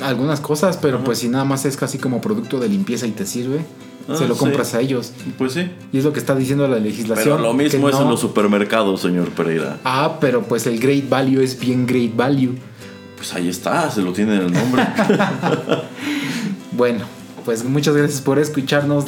algunas 0.01 0.39
cosas, 0.39 0.77
pero 0.77 1.03
pues 1.03 1.19
si 1.19 1.29
nada 1.29 1.45
más 1.45 1.65
es 1.65 1.77
casi 1.77 1.97
como 1.97 2.21
producto 2.21 2.59
de 2.59 2.69
limpieza 2.69 3.05
y 3.05 3.11
te 3.11 3.25
sirve, 3.25 3.65
ah, 4.07 4.15
se 4.15 4.27
lo 4.27 4.35
compras 4.35 4.73
a 4.73 4.81
ellos. 4.81 5.11
Pues 5.37 5.53
sí. 5.53 5.71
Y 5.91 5.97
es 5.97 6.03
lo 6.03 6.13
que 6.13 6.19
está 6.19 6.35
diciendo 6.35 6.67
la 6.67 6.79
legislación. 6.79 7.37
Pero 7.37 7.39
lo 7.39 7.53
mismo 7.53 7.89
es 7.89 7.95
en 7.95 8.09
los 8.09 8.19
supermercados, 8.19 9.01
señor 9.01 9.29
Pereira. 9.31 9.79
Ah, 9.83 10.17
pero 10.19 10.43
pues 10.43 10.65
el 10.67 10.79
Great 10.79 11.09
Value 11.09 11.41
es 11.41 11.59
bien 11.59 11.85
Great 11.85 12.15
Value. 12.15 12.55
Pues 13.17 13.33
ahí 13.33 13.49
está, 13.49 13.89
se 13.91 14.01
lo 14.01 14.13
tiene 14.13 14.35
en 14.35 14.41
el 14.43 14.51
nombre. 14.51 14.85
bueno, 16.71 17.05
pues 17.45 17.63
muchas 17.63 17.95
gracias 17.95 18.21
por 18.21 18.39
escucharnos. 18.39 19.05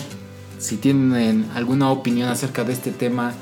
Si 0.58 0.78
tienen 0.78 1.46
alguna 1.54 1.92
opinión 1.92 2.30
acerca 2.30 2.64
de 2.64 2.74
este 2.74 2.92
tema, 2.92 3.34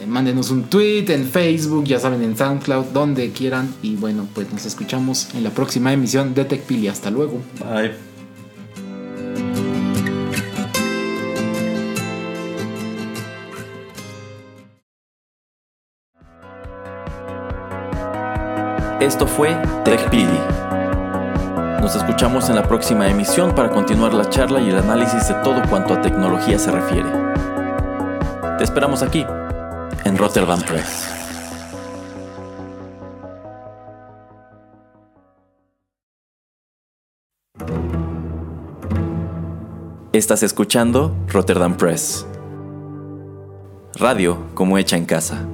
eh, 0.00 0.06
mándenos 0.06 0.50
un 0.50 0.64
tweet 0.64 1.06
en 1.08 1.26
Facebook, 1.26 1.84
ya 1.84 1.98
saben, 1.98 2.22
en 2.22 2.36
SoundCloud, 2.36 2.86
donde 2.86 3.30
quieran. 3.32 3.74
Y 3.82 3.96
bueno, 3.96 4.26
pues 4.34 4.52
nos 4.52 4.64
escuchamos 4.66 5.28
en 5.34 5.44
la 5.44 5.50
próxima 5.50 5.92
emisión 5.92 6.34
de 6.34 6.44
TechPili. 6.44 6.88
Hasta 6.88 7.10
luego. 7.10 7.40
Bye. 7.58 8.10
Esto 19.00 19.26
fue 19.26 19.56
TechPili. 19.84 20.69
Nos 21.80 21.96
escuchamos 21.96 22.50
en 22.50 22.56
la 22.56 22.68
próxima 22.68 23.08
emisión 23.08 23.54
para 23.54 23.70
continuar 23.70 24.12
la 24.12 24.28
charla 24.28 24.60
y 24.60 24.68
el 24.68 24.76
análisis 24.76 25.28
de 25.28 25.34
todo 25.42 25.62
cuanto 25.70 25.94
a 25.94 26.02
tecnología 26.02 26.58
se 26.58 26.70
refiere. 26.70 27.08
Te 28.58 28.64
esperamos 28.64 29.02
aquí 29.02 29.24
en 30.04 30.18
Rotterdam 30.18 30.60
Press. 30.60 31.08
Estás 40.12 40.42
escuchando 40.42 41.16
Rotterdam 41.28 41.78
Press. 41.78 42.26
Radio 43.94 44.36
como 44.54 44.76
hecha 44.76 44.98
en 44.98 45.06
casa. 45.06 45.46